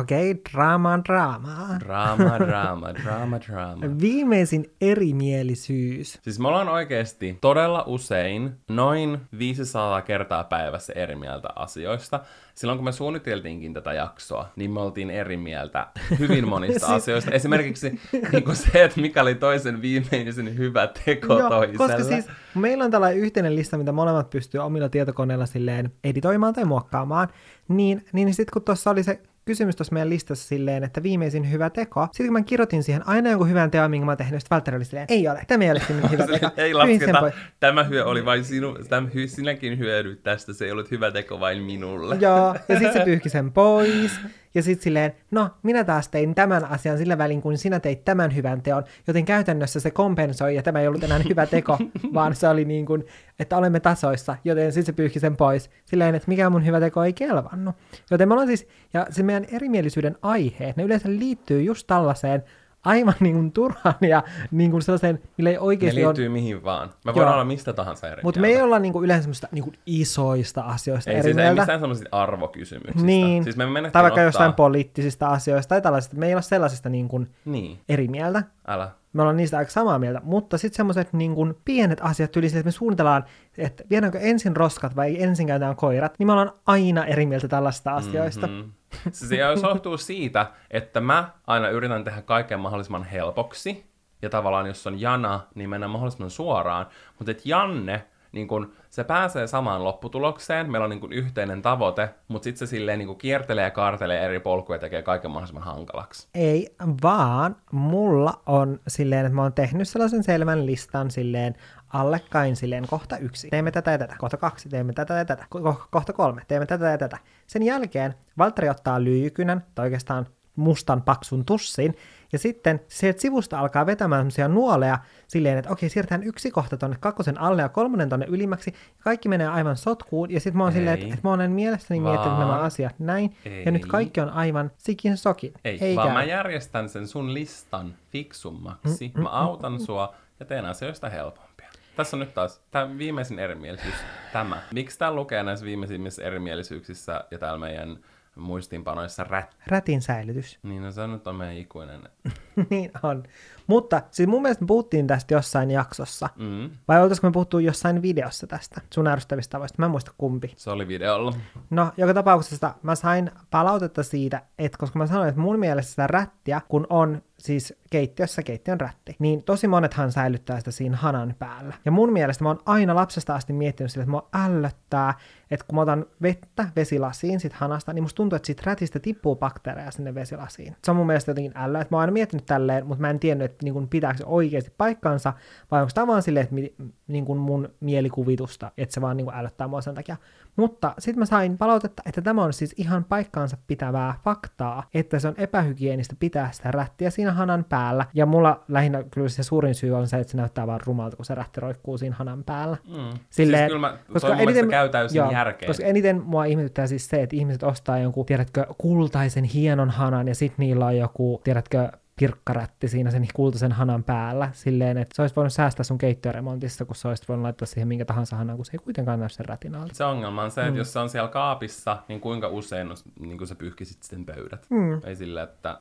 Okei, 0.00 0.30
okay, 0.30 0.42
draamaa, 0.52 1.04
draamaa. 1.04 1.80
Drama, 1.80 2.38
drama, 2.38 2.94
drama, 2.94 3.40
drama. 3.40 3.86
Viimeisin 4.00 4.74
erimielisyys. 4.80 6.18
Siis 6.22 6.38
me 6.38 6.48
ollaan 6.48 6.68
oikeasti 6.68 7.38
todella 7.40 7.84
usein 7.86 8.52
noin 8.70 9.20
500 9.38 10.02
kertaa 10.02 10.44
päivässä 10.44 10.92
eri 10.92 11.16
mieltä 11.16 11.48
asioista. 11.56 12.20
Silloin 12.54 12.78
kun 12.78 12.84
me 12.84 12.92
suunniteltiinkin 12.92 13.74
tätä 13.74 13.92
jaksoa, 13.92 14.48
niin 14.56 14.70
me 14.70 14.80
oltiin 14.80 15.10
eri 15.10 15.36
mieltä 15.36 15.86
hyvin 16.18 16.48
monista 16.48 16.86
Siis- 16.86 17.02
asioista. 17.02 17.30
Esimerkiksi 17.30 18.00
niin 18.32 18.44
kuin 18.44 18.56
se, 18.56 18.84
että 18.84 19.00
mikä 19.00 19.22
oli 19.22 19.34
toisen 19.34 19.82
viimeisen 19.82 20.58
hyvä 20.58 20.88
teko 21.04 21.48
toiselle. 21.48 21.76
koska 21.76 22.04
siis 22.04 22.26
meillä 22.54 22.84
on 22.84 22.90
tällainen 22.90 23.22
yhteinen 23.22 23.56
lista, 23.56 23.78
mitä 23.78 23.92
molemmat 23.92 24.30
pystyy 24.30 24.60
omilla 24.60 24.88
tietokoneilla 24.88 25.46
silleen 25.46 25.92
editoimaan 26.04 26.54
tai 26.54 26.64
muokkaamaan, 26.64 27.28
niin, 27.68 28.04
niin 28.12 28.34
sitten 28.34 28.52
kun 28.52 28.62
tuossa 28.62 28.90
oli 28.90 29.02
se 29.02 29.20
kysymys 29.44 29.76
tuossa 29.76 29.92
meidän 29.92 30.10
listassa 30.10 30.48
silleen, 30.48 30.84
että 30.84 31.02
viimeisin 31.02 31.50
hyvä 31.50 31.70
teko, 31.70 32.08
sitten 32.12 32.26
kun 32.26 32.32
mä 32.32 32.42
kirjoitin 32.42 32.82
siihen 32.82 33.08
aina 33.08 33.30
jonkun 33.30 33.48
hyvän 33.48 33.70
teon, 33.70 33.90
minkä 33.90 34.04
mä 34.04 34.10
oon 34.10 34.18
tehnyt, 34.18 34.40
sitten 34.40 34.56
Valtteri 34.56 34.76
oli 34.76 34.84
silleen, 34.84 35.06
ei 35.10 35.28
ole, 35.28 35.44
tämä 35.48 35.64
ei 35.64 35.70
ole 35.70 35.80
sinun 35.86 36.10
hyvä 36.10 36.26
teko. 36.32 36.50
ei 36.56 36.74
lasketa, 36.74 37.32
tämä 37.60 37.84
hyö 37.84 38.04
oli 38.04 38.24
vain 38.24 38.44
sinu, 38.44 38.78
tämä 38.88 39.08
hy, 39.14 39.28
sinäkin 39.28 39.78
hyödyt 39.78 40.22
tästä, 40.22 40.52
se 40.52 40.64
ei 40.64 40.72
ollut 40.72 40.90
hyvä 40.90 41.10
teko 41.10 41.40
vain 41.40 41.62
minulle. 41.62 42.16
Joo, 42.20 42.54
ja 42.68 42.78
sitten 42.78 42.92
se 42.92 43.04
pyyhki 43.04 43.28
sen 43.28 43.52
pois. 43.52 44.12
Ja 44.54 44.62
sitten 44.62 44.84
silleen, 44.84 45.12
no, 45.30 45.50
minä 45.62 45.84
taas 45.84 46.08
tein 46.08 46.34
tämän 46.34 46.64
asian 46.64 46.98
sillä 46.98 47.18
välin, 47.18 47.42
kun 47.42 47.58
sinä 47.58 47.80
teit 47.80 48.04
tämän 48.04 48.34
hyvän 48.34 48.62
teon, 48.62 48.84
joten 49.06 49.24
käytännössä 49.24 49.80
se 49.80 49.90
kompensoi, 49.90 50.54
ja 50.54 50.62
tämä 50.62 50.80
ei 50.80 50.88
ollut 50.88 51.04
enää 51.04 51.20
hyvä 51.30 51.46
teko, 51.46 51.78
vaan 52.14 52.34
se 52.34 52.48
oli 52.48 52.64
niin 52.64 52.86
kuin, 52.86 53.04
että 53.38 53.56
olemme 53.56 53.80
tasoissa, 53.80 54.36
joten 54.44 54.72
sitten 54.72 54.86
se 54.86 54.92
pyyhki 54.92 55.20
sen 55.20 55.36
pois. 55.36 55.70
Silleen, 55.84 56.14
että 56.14 56.28
mikä 56.28 56.50
mun 56.50 56.66
hyvä 56.66 56.80
teko 56.80 57.04
ei 57.04 57.12
kelvannut. 57.12 57.74
Joten 58.10 58.28
me 58.28 58.32
ollaan 58.32 58.48
siis, 58.48 58.68
ja 58.92 59.06
se 59.10 59.22
meidän 59.22 59.46
erimielisyyden 59.52 60.16
aiheet, 60.22 60.76
ne 60.76 60.82
yleensä 60.82 61.08
liittyy 61.08 61.62
just 61.62 61.86
tällaiseen 61.86 62.42
aivan 62.84 63.14
niin 63.20 63.34
kuin 63.34 63.52
turhaan 63.52 63.94
ja 64.08 64.22
niin 64.50 64.70
kuin 64.70 64.82
sellaiseen, 64.82 65.22
millä 65.38 65.50
ei 65.50 65.56
Ne 65.56 65.60
oikeasti 65.60 66.00
ole 66.00 66.06
liittyy 66.08 66.28
mihin 66.28 66.64
vaan. 66.64 66.90
Me 67.04 67.14
voidaan 67.14 67.34
olla 67.34 67.44
mistä 67.44 67.72
tahansa 67.72 68.08
eri 68.08 68.22
mutta 68.22 68.40
me 68.40 68.48
ei 68.48 68.62
olla 68.62 68.78
niinku 68.78 69.02
yleensä 69.02 69.22
semmoista 69.22 69.48
niinku 69.52 69.72
isoista 69.86 70.60
asioista 70.60 71.10
Ei, 71.10 71.16
eri 71.16 71.22
siis 71.22 71.36
ei 71.36 71.44
mieltä. 71.44 71.60
mistään 71.60 71.80
semmoisista 71.80 72.16
arvokysymyksistä. 72.22 73.06
Niin, 73.06 73.44
Siis 73.44 73.56
me 73.56 73.64
tai 73.64 73.82
vaikka 73.82 74.04
ottaa... 74.06 74.22
jostain 74.22 74.52
poliittisista 74.52 75.26
asioista 75.28 75.68
tai 75.68 75.82
tällaisista. 75.82 76.16
Me 76.16 76.26
ei 76.26 76.34
ole 76.34 76.42
sellaisista 76.42 76.88
niin 76.88 77.08
kuin 77.08 77.30
Niin, 77.44 77.80
eri 77.88 78.08
mieltä. 78.08 78.42
älä. 78.66 78.90
Me 79.12 79.22
ollaan 79.22 79.36
niistä 79.36 79.58
aika 79.58 79.70
samaa 79.70 79.98
mieltä, 79.98 80.20
mutta 80.24 80.58
sitten 80.58 80.76
semmoiset 80.76 81.12
niin 81.12 81.34
kuin 81.34 81.54
pienet 81.64 81.98
asiat 82.02 82.30
tyyli 82.30 82.48
sille, 82.48 82.60
että 82.60 82.68
me 82.68 82.72
suunnitellaan, 82.72 83.24
että 83.58 83.84
viedäänkö 83.90 84.18
ensin 84.18 84.56
roskat 84.56 84.96
vai 84.96 85.22
ensin 85.22 85.46
käytetään 85.46 85.76
koirat, 85.76 86.14
niin 86.18 86.26
me 86.26 86.32
ollaan 86.32 86.52
aina 86.66 87.04
eri 87.04 87.26
mieltä 87.26 87.48
tällaista 87.48 87.94
asioista. 87.94 88.46
Mm-hmm. 88.46 88.72
Se, 89.12 89.36
johtuu 89.62 89.98
siitä, 89.98 90.46
että 90.70 91.00
mä 91.00 91.28
aina 91.46 91.68
yritän 91.68 92.04
tehdä 92.04 92.22
kaiken 92.22 92.60
mahdollisimman 92.60 93.04
helpoksi. 93.04 93.94
Ja 94.22 94.30
tavallaan 94.30 94.66
jos 94.66 94.86
on 94.86 95.00
jana, 95.00 95.40
niin 95.54 95.70
mennään 95.70 95.90
mahdollisimman 95.90 96.30
suoraan. 96.30 96.86
Mutta 97.18 97.30
et 97.30 97.46
Janne, 97.46 98.04
niin 98.34 98.48
kun, 98.48 98.72
se 98.90 99.04
pääsee 99.04 99.46
samaan 99.46 99.84
lopputulokseen, 99.84 100.70
meillä 100.70 100.84
on 100.84 100.90
niin 100.90 101.00
kun 101.00 101.12
yhteinen 101.12 101.62
tavoite, 101.62 102.08
mutta 102.28 102.44
sitten 102.44 102.66
se 102.66 102.70
silleen 102.70 102.98
niin 102.98 103.16
kiertelee 103.16 103.64
ja 103.64 103.70
kaartelee 103.70 104.24
eri 104.24 104.40
polkuja 104.40 104.76
ja 104.76 104.80
tekee 104.80 105.02
kaiken 105.02 105.30
mahdollisimman 105.30 105.64
hankalaksi. 105.64 106.28
Ei, 106.34 106.74
vaan 107.02 107.56
mulla 107.72 108.42
on 108.46 108.80
silleen, 108.88 109.26
että 109.26 109.36
mä 109.36 109.42
oon 109.42 109.52
tehnyt 109.52 109.88
sellaisen 109.88 110.22
selvän 110.22 110.66
listan 110.66 111.10
silleen 111.10 111.54
allekkain 111.88 112.56
silleen 112.56 112.86
kohta 112.90 113.16
yksi. 113.16 113.48
Teemme 113.48 113.70
tätä 113.70 113.90
ja 113.90 113.98
tätä. 113.98 114.16
Kohta 114.18 114.36
kaksi. 114.36 114.68
Teemme 114.68 114.92
tätä 114.92 115.14
ja 115.14 115.24
tätä. 115.24 115.46
Ko- 115.54 115.86
kohta 115.90 116.12
kolme. 116.12 116.42
Teemme 116.48 116.66
tätä 116.66 116.86
ja 116.86 116.98
tätä. 116.98 117.18
Sen 117.46 117.62
jälkeen 117.62 118.14
Valtteri 118.38 118.68
ottaa 118.68 119.04
lyijykynän, 119.04 119.64
tai 119.74 119.84
oikeastaan 119.84 120.26
mustan 120.56 121.02
paksun 121.02 121.44
tussin, 121.44 121.96
ja 122.32 122.38
sitten 122.38 122.80
sieltä 122.88 123.20
sivusta 123.20 123.58
alkaa 123.58 123.86
vetämään 123.86 124.20
semmoisia 124.20 124.48
nuoleja 124.48 124.98
silleen, 125.26 125.58
että 125.58 125.70
okei, 125.70 125.88
siirretään 125.88 126.22
yksi 126.22 126.50
kohta 126.50 126.76
tonne 126.76 126.96
kakkosen 127.00 127.40
alle 127.40 127.62
ja 127.62 127.68
kolmonen 127.68 128.08
tonne 128.08 128.26
ylimmäksi, 128.28 128.70
ja 128.70 129.02
kaikki 129.04 129.28
menee 129.28 129.48
aivan 129.48 129.76
sotkuun, 129.76 130.30
ja 130.30 130.40
sitten 130.40 130.56
mä 130.56 130.64
oon 130.64 130.72
Ei. 130.72 130.78
silleen, 130.78 130.94
että, 130.94 131.14
että 131.14 131.28
mä 131.28 131.30
oon 131.30 131.50
mielestäni 131.50 132.00
miettinyt 132.00 132.38
nämä 132.38 132.50
Vaan. 132.50 132.62
asiat 132.62 132.98
näin, 132.98 133.36
ja 133.44 133.50
Ei. 133.50 133.70
nyt 133.70 133.86
kaikki 133.86 134.20
on 134.20 134.30
aivan 134.30 134.70
sikin 134.78 135.16
sokin. 135.16 135.52
Ei, 135.64 135.78
Ei 135.80 135.96
vaan 135.96 136.12
mä 136.12 136.24
järjestän 136.24 136.88
sen 136.88 137.08
sun 137.08 137.34
listan 137.34 137.94
fiksummaksi. 138.10 139.12
Mä 139.14 139.28
autan 139.28 139.80
sua 139.80 140.14
ja 140.40 140.46
teen 140.46 140.64
asioista 140.64 141.08
helpompia. 141.08 141.68
Tässä 141.96 142.16
on 142.16 142.20
nyt 142.20 142.34
taas 142.34 142.62
tämä 142.70 142.98
viimeisin 142.98 143.38
erimielisyys. 143.38 143.94
Tämä. 144.32 144.62
Miksi 144.72 144.98
tää 144.98 145.12
lukee 145.12 145.42
näissä 145.42 145.66
viimeisimmissä 145.66 146.22
erimielisyyksissä 146.22 147.24
ja 147.30 147.38
täällä 147.38 147.58
meidän 147.58 147.98
muistiinpanoissa 148.36 149.24
rät? 149.24 149.56
Rätin 149.66 150.02
säilytys. 150.02 150.58
Niin 150.62 150.82
no 150.82 150.92
se 150.92 151.06
nyt 151.06 151.26
on 151.26 151.36
meidän 151.36 151.56
ikuinen. 151.56 152.08
niin 152.70 152.90
on. 153.02 153.22
Mutta 153.66 154.02
siis 154.10 154.28
mun 154.28 154.42
mielestä 154.42 154.64
me 154.64 154.66
puhuttiin 154.66 155.06
tästä 155.06 155.34
jossain 155.34 155.70
jaksossa. 155.70 156.28
Mm, 156.36 156.70
Vai 156.88 157.02
oltaisiko 157.02 157.26
me 157.26 157.32
puhuttu 157.32 157.58
jossain 157.58 158.02
videossa 158.02 158.46
tästä 158.46 158.80
sun 158.90 159.06
ärsyttävistä 159.06 159.52
tavoista? 159.52 159.76
Mä 159.78 159.84
en 159.84 159.90
muista 159.90 160.12
kumpi. 160.18 160.52
se 160.56 160.70
oli 160.70 160.88
videolla. 160.88 161.34
No, 161.70 161.92
joka 161.96 162.14
tapauksessa 162.14 162.74
mä 162.82 162.94
sain 162.94 163.30
palautetta 163.50 164.02
siitä, 164.02 164.42
että 164.58 164.78
koska 164.78 164.98
mä 164.98 165.06
sanoin, 165.06 165.28
että 165.28 165.40
mun 165.40 165.58
mielestä 165.58 165.90
sitä 165.90 166.06
rättiä, 166.06 166.60
kun 166.68 166.86
on 166.90 167.22
siis 167.38 167.74
keittiössä 167.90 168.42
keittiön 168.42 168.80
rätti, 168.80 169.16
niin 169.18 169.42
tosi 169.42 169.68
monethan 169.68 170.12
säilyttää 170.12 170.58
sitä 170.58 170.70
siinä 170.70 170.96
hanan 170.96 171.34
päällä. 171.38 171.74
Ja 171.84 171.92
mun 171.92 172.12
mielestä 172.12 172.44
mä 172.44 172.50
oon 172.50 172.60
aina 172.66 172.94
lapsesta 172.94 173.34
asti 173.34 173.52
miettinyt 173.52 173.92
sille, 173.92 174.02
että 174.02 174.10
mua 174.10 174.28
ällöttää, 174.34 175.14
että 175.50 175.66
kun 175.66 175.74
mä 175.74 175.80
otan 175.80 176.06
vettä 176.22 176.68
vesilasiin 176.76 177.40
sit 177.40 177.52
hanasta, 177.52 177.92
niin 177.92 178.02
musta 178.02 178.16
tuntuu, 178.16 178.36
että 178.36 178.46
siitä 178.46 178.62
rätistä 178.66 178.98
tippuu 178.98 179.36
bakteereja 179.36 179.90
sinne 179.90 180.14
vesilasiin. 180.14 180.76
Se 180.84 180.90
on 180.90 180.96
mun 180.96 181.06
mielestä 181.06 181.30
jotenkin 181.30 181.52
ällö, 181.56 181.80
että 181.80 181.94
mä 181.94 181.96
oon 181.96 182.00
aina 182.00 182.12
miettinyt 182.12 182.43
tälleen, 182.46 182.86
mutta 182.86 183.00
mä 183.00 183.10
en 183.10 183.20
tiennyt, 183.20 183.44
että 183.50 183.64
niin 183.64 183.74
kun 183.74 183.88
pitääkö 183.88 184.18
se 184.18 184.24
oikeasti 184.26 184.72
paikkansa, 184.78 185.32
vai 185.70 185.80
onko 185.80 185.90
tämä 185.94 186.06
vaan 186.06 186.22
silleen, 186.22 186.44
että 186.44 186.54
mi, 186.54 186.74
niin 187.06 187.24
kun 187.24 187.38
mun 187.38 187.68
mielikuvitusta, 187.80 188.72
että 188.76 188.94
se 188.94 189.00
vaan 189.00 189.16
niin 189.16 189.24
kun 189.24 189.34
ällöttää 189.34 189.68
mua 189.68 189.80
sen 189.80 189.94
takia. 189.94 190.16
Mutta 190.56 190.94
sitten 190.98 191.18
mä 191.18 191.26
sain 191.26 191.58
palautetta, 191.58 192.02
että 192.06 192.22
tämä 192.22 192.42
on 192.42 192.52
siis 192.52 192.74
ihan 192.76 193.04
paikkaansa 193.04 193.56
pitävää 193.66 194.14
faktaa, 194.24 194.82
että 194.94 195.18
se 195.18 195.28
on 195.28 195.34
epähygienistä 195.36 196.16
pitää 196.20 196.52
sitä 196.52 196.70
rättiä 196.70 197.10
siinä 197.10 197.32
hanan 197.32 197.64
päällä. 197.68 198.06
Ja 198.14 198.26
mulla 198.26 198.64
lähinnä 198.68 199.04
kyllä 199.10 199.28
se 199.28 199.42
suurin 199.42 199.74
syy 199.74 199.92
on 199.92 200.08
se, 200.08 200.16
että 200.16 200.30
se 200.30 200.36
näyttää 200.36 200.66
vaan 200.66 200.80
rumalta, 200.86 201.16
kun 201.16 201.24
se 201.24 201.34
rätti 201.34 201.60
roikkuu 201.60 201.98
siinä 201.98 202.16
hanan 202.18 202.44
päällä. 202.44 202.76
Mm. 202.88 203.18
Silleen, 203.30 203.60
siis 203.60 203.68
kyllä 203.68 203.88
mä, 203.88 203.98
koska 204.12 204.34
mielestä 204.34 204.66
käy 204.66 204.88
täysin 204.88 205.18
joo, 205.18 205.30
järkeen. 205.30 205.70
Koska 205.70 205.84
eniten 205.84 206.22
mua 206.22 206.44
ihmetyttää 206.44 206.86
siis 206.86 207.08
se, 207.08 207.22
että 207.22 207.36
ihmiset 207.36 207.62
ostaa 207.62 207.98
jonkun, 207.98 208.26
tiedätkö, 208.26 208.66
kultaisen 208.78 209.44
hienon 209.44 209.90
hanan 209.90 210.28
ja 210.28 210.34
sitten 210.34 210.66
niillä 210.66 210.86
on 210.86 210.96
joku, 210.96 211.40
tiedätkö, 211.44 211.90
pirkkarätti 212.16 212.88
siinä 212.88 213.10
sen 213.10 213.26
kultaisen 213.34 213.72
hanan 213.72 214.04
päällä, 214.04 214.50
silleen, 214.52 214.98
että 214.98 215.16
se 215.16 215.22
olisi 215.22 215.36
voinut 215.36 215.52
säästää 215.52 215.84
sun 215.84 215.98
keittiöremontissa, 215.98 216.84
kun 216.84 216.96
se 216.96 217.08
olisi 217.08 217.24
voinut 217.28 217.42
laittaa 217.42 217.66
siihen 217.66 217.88
minkä 217.88 218.04
tahansa 218.04 218.36
hanan, 218.36 218.56
kun 218.56 218.64
se 218.64 218.72
ei 218.72 218.78
kuitenkaan 218.78 219.20
näy 219.20 219.28
sen 219.28 219.46
rätin 219.46 219.74
alta. 219.74 219.94
Se 219.94 220.04
ongelma 220.04 220.42
on 220.42 220.50
se, 220.50 220.60
että 220.60 220.70
mm. 220.70 220.76
jos 220.76 220.92
se 220.92 220.98
on 220.98 221.08
siellä 221.08 221.28
kaapissa, 221.28 221.96
niin 222.08 222.20
kuinka 222.20 222.48
usein 222.48 222.88
niin 223.20 223.38
kuin 223.38 223.48
sä 223.48 223.54
pyyhkisit 223.54 224.02
sitten 224.02 224.26
pöydät. 224.26 224.66
Mm. 224.70 225.00
Ei 225.04 225.16
sillä, 225.16 225.42
että... 225.42 225.78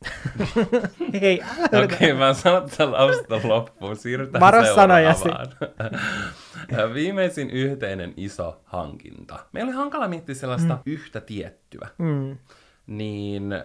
Hei, 1.21 1.43
Okei, 1.65 1.83
okay, 1.83 2.13
mä 2.13 2.33
sanon 2.33 2.69
tämän 2.77 2.93
lausta 2.93 3.39
loppuun. 3.43 3.95
Siirrytään 3.95 4.41
Varo. 4.41 4.61
Viimeisin 6.93 7.49
yhteinen 7.49 8.13
iso 8.17 8.61
hankinta. 8.65 9.39
Meillä 9.51 9.69
oli 9.69 9.77
hankala 9.77 10.07
miettiä 10.07 10.35
sellaista 10.35 10.73
mm. 10.73 10.81
yhtä 10.85 11.21
tiettyä. 11.21 11.87
Mm. 11.97 12.37
Niin 12.87 13.53
äh, 13.53 13.61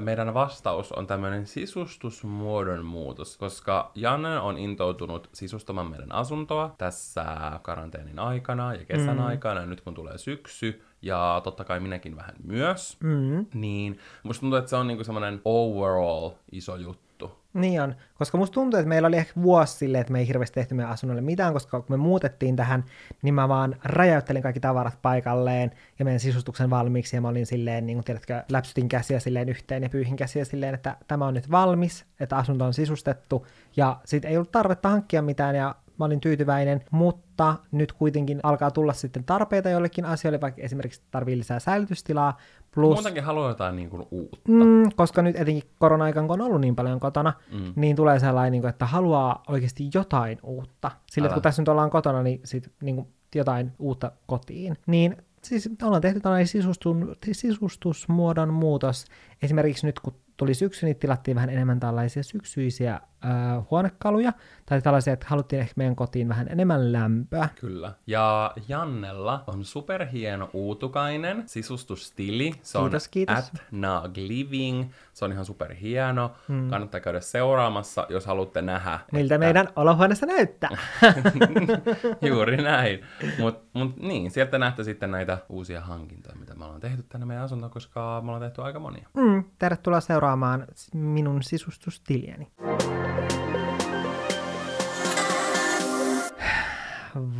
meidän 0.00 0.34
vastaus 0.34 0.92
on 0.92 1.06
tämmöinen 1.06 1.46
sisustusmuodon 1.46 2.84
muutos, 2.84 3.36
koska 3.36 3.90
Janne 3.94 4.38
on 4.40 4.58
intoutunut 4.58 5.28
sisustamaan 5.32 5.90
meidän 5.90 6.12
asuntoa 6.12 6.74
tässä 6.78 7.24
karanteenin 7.62 8.18
aikana 8.18 8.74
ja 8.74 8.84
kesän 8.84 9.16
mm. 9.16 9.26
aikana, 9.26 9.60
ja 9.60 9.66
nyt 9.66 9.80
kun 9.80 9.94
tulee 9.94 10.18
syksy, 10.18 10.82
ja 11.02 11.40
totta 11.44 11.64
kai 11.64 11.80
minäkin 11.80 12.16
vähän 12.16 12.34
myös, 12.44 12.96
Mm. 13.00 13.46
niin 13.54 13.98
musta 14.22 14.40
tuntuu, 14.40 14.58
että 14.58 14.70
se 14.70 14.76
on 14.76 14.86
niinku 14.86 15.04
semmoinen 15.04 15.40
overall 15.44 16.30
iso 16.52 16.76
juttu. 16.76 17.37
Niin 17.54 17.82
on, 17.82 17.94
koska 18.14 18.38
musta 18.38 18.54
tuntuu, 18.54 18.78
että 18.80 18.88
meillä 18.88 19.08
oli 19.08 19.16
ehkä 19.16 19.32
vuosi 19.42 19.76
silleen, 19.76 20.00
että 20.00 20.12
me 20.12 20.18
ei 20.18 20.28
hirveästi 20.28 20.54
tehty 20.54 20.74
meidän 20.74 20.92
asunnolle 20.92 21.20
mitään, 21.20 21.52
koska 21.52 21.80
kun 21.80 21.86
me 21.88 21.96
muutettiin 21.96 22.56
tähän, 22.56 22.84
niin 23.22 23.34
mä 23.34 23.48
vaan 23.48 23.76
räjäyttelin 23.84 24.42
kaikki 24.42 24.60
tavarat 24.60 24.98
paikalleen 25.02 25.70
ja 25.98 26.04
meidän 26.04 26.20
sisustuksen 26.20 26.70
valmiiksi, 26.70 27.16
ja 27.16 27.20
mä 27.20 27.28
olin 27.28 27.46
silleen, 27.46 27.86
niin 27.86 27.96
kuin 27.96 28.04
tiedätkö, 28.04 28.42
läpsytin 28.48 28.88
käsiä 28.88 29.20
silleen 29.20 29.48
yhteen 29.48 29.82
ja 29.82 29.88
pyyhin 29.88 30.16
käsiä 30.16 30.44
silleen, 30.44 30.74
että 30.74 30.96
tämä 31.08 31.26
on 31.26 31.34
nyt 31.34 31.50
valmis, 31.50 32.04
että 32.20 32.36
asunto 32.36 32.64
on 32.64 32.74
sisustettu, 32.74 33.46
ja 33.76 34.00
sitten 34.04 34.30
ei 34.30 34.36
ollut 34.36 34.52
tarvetta 34.52 34.88
hankkia 34.88 35.22
mitään, 35.22 35.56
ja 35.56 35.74
mä 35.98 36.04
olin 36.04 36.20
tyytyväinen, 36.20 36.84
mutta 36.90 37.56
nyt 37.72 37.92
kuitenkin 37.92 38.40
alkaa 38.42 38.70
tulla 38.70 38.92
sitten 38.92 39.24
tarpeita 39.24 39.68
jollekin 39.68 40.04
asioille, 40.04 40.40
vaikka 40.40 40.62
esimerkiksi 40.62 41.02
tarvii 41.10 41.38
lisää 41.38 41.58
säilytystilaa, 41.58 42.36
plus... 42.74 42.94
Muutenkin 42.94 43.24
haluaa 43.24 43.48
jotain 43.48 43.76
niinku 43.76 44.08
uutta. 44.10 44.38
Mm, 44.48 44.90
koska 44.96 45.22
nyt 45.22 45.36
etenkin 45.36 45.70
korona-aikaan, 45.78 46.28
kun 46.28 46.40
on 46.40 46.46
ollut 46.46 46.60
niin 46.60 46.76
paljon 46.76 47.00
kotona, 47.00 47.32
Mm. 47.52 47.72
niin 47.76 47.96
tulee 47.96 48.18
sellainen, 48.18 48.52
niin 48.52 48.62
kuin, 48.62 48.70
että 48.70 48.86
haluaa 48.86 49.42
oikeasti 49.48 49.90
jotain 49.94 50.38
uutta. 50.42 50.90
Sillä, 51.10 51.26
että 51.26 51.34
kun 51.34 51.42
tässä 51.42 51.62
nyt 51.62 51.68
ollaan 51.68 51.90
kotona, 51.90 52.22
niin, 52.22 52.40
sit, 52.44 52.72
niin 52.82 52.94
kuin, 52.94 53.08
jotain 53.34 53.72
uutta 53.78 54.12
kotiin. 54.26 54.76
Niin 54.86 55.16
siis 55.42 55.70
ollaan 55.82 56.02
tehty 56.02 56.20
tällainen 56.20 56.46
sisustun, 56.46 57.16
sisustusmuodon 57.32 58.52
muutos. 58.52 59.04
Esimerkiksi 59.42 59.86
nyt, 59.86 60.00
kun 60.00 60.14
tuli 60.36 60.54
syksy, 60.54 60.86
niin 60.86 60.96
tilattiin 60.96 61.34
vähän 61.34 61.50
enemmän 61.50 61.80
tällaisia 61.80 62.22
syksyisiä 62.22 63.00
äh, 63.24 63.64
huonekaluja, 63.70 64.32
tai 64.66 64.82
tällaisia, 64.82 65.12
että 65.12 65.26
haluttiin 65.28 65.60
ehkä 65.60 65.72
meidän 65.76 65.96
kotiin 65.96 66.28
vähän 66.28 66.48
enemmän 66.48 66.92
lämpöä. 66.92 67.48
Kyllä. 67.60 67.92
Ja 68.06 68.52
Jannella 68.68 69.44
on 69.46 69.64
superhieno 69.64 70.50
uutukainen 70.52 71.42
sisustusstili. 71.46 72.52
Se 72.62 72.78
Kiitos, 72.78 73.04
on 73.04 73.08
kiitos. 73.10 73.36
at 73.38 73.62
Nag 73.70 74.16
Living. 74.16 74.90
Se 75.12 75.24
on 75.24 75.32
ihan 75.32 75.44
superhieno. 75.44 76.30
Hmm. 76.48 76.70
Kannattaa 76.70 77.00
käydä 77.00 77.20
seuraamassa, 77.20 78.06
jos 78.08 78.26
haluatte 78.26 78.62
nähdä. 78.62 78.98
Miltä 79.12 79.34
että- 79.34 79.38
meidän 79.46 79.68
olohuoneessa 79.76 80.26
näyttää. 80.26 80.70
Juuri 82.28 82.56
näin. 82.56 83.00
Mutta 83.38 83.64
mut, 83.72 83.96
niin, 83.96 84.30
sieltä 84.30 84.58
näette 84.58 84.84
sitten 84.84 85.10
näitä 85.10 85.38
uusia 85.48 85.80
hankintoja, 85.80 86.36
mitä 86.36 86.54
me 86.54 86.64
ollaan 86.64 86.80
tehty 86.80 87.02
tänne 87.08 87.26
meidän 87.26 87.44
asuntoon, 87.44 87.70
koska 87.70 88.20
me 88.24 88.30
ollaan 88.30 88.42
tehty 88.42 88.62
aika 88.62 88.78
monia. 88.78 89.08
Mm, 89.14 89.44
tervetuloa 89.58 90.00
seuraamaan 90.00 90.66
minun 90.94 91.42
sisustustiliäni. 91.42 92.48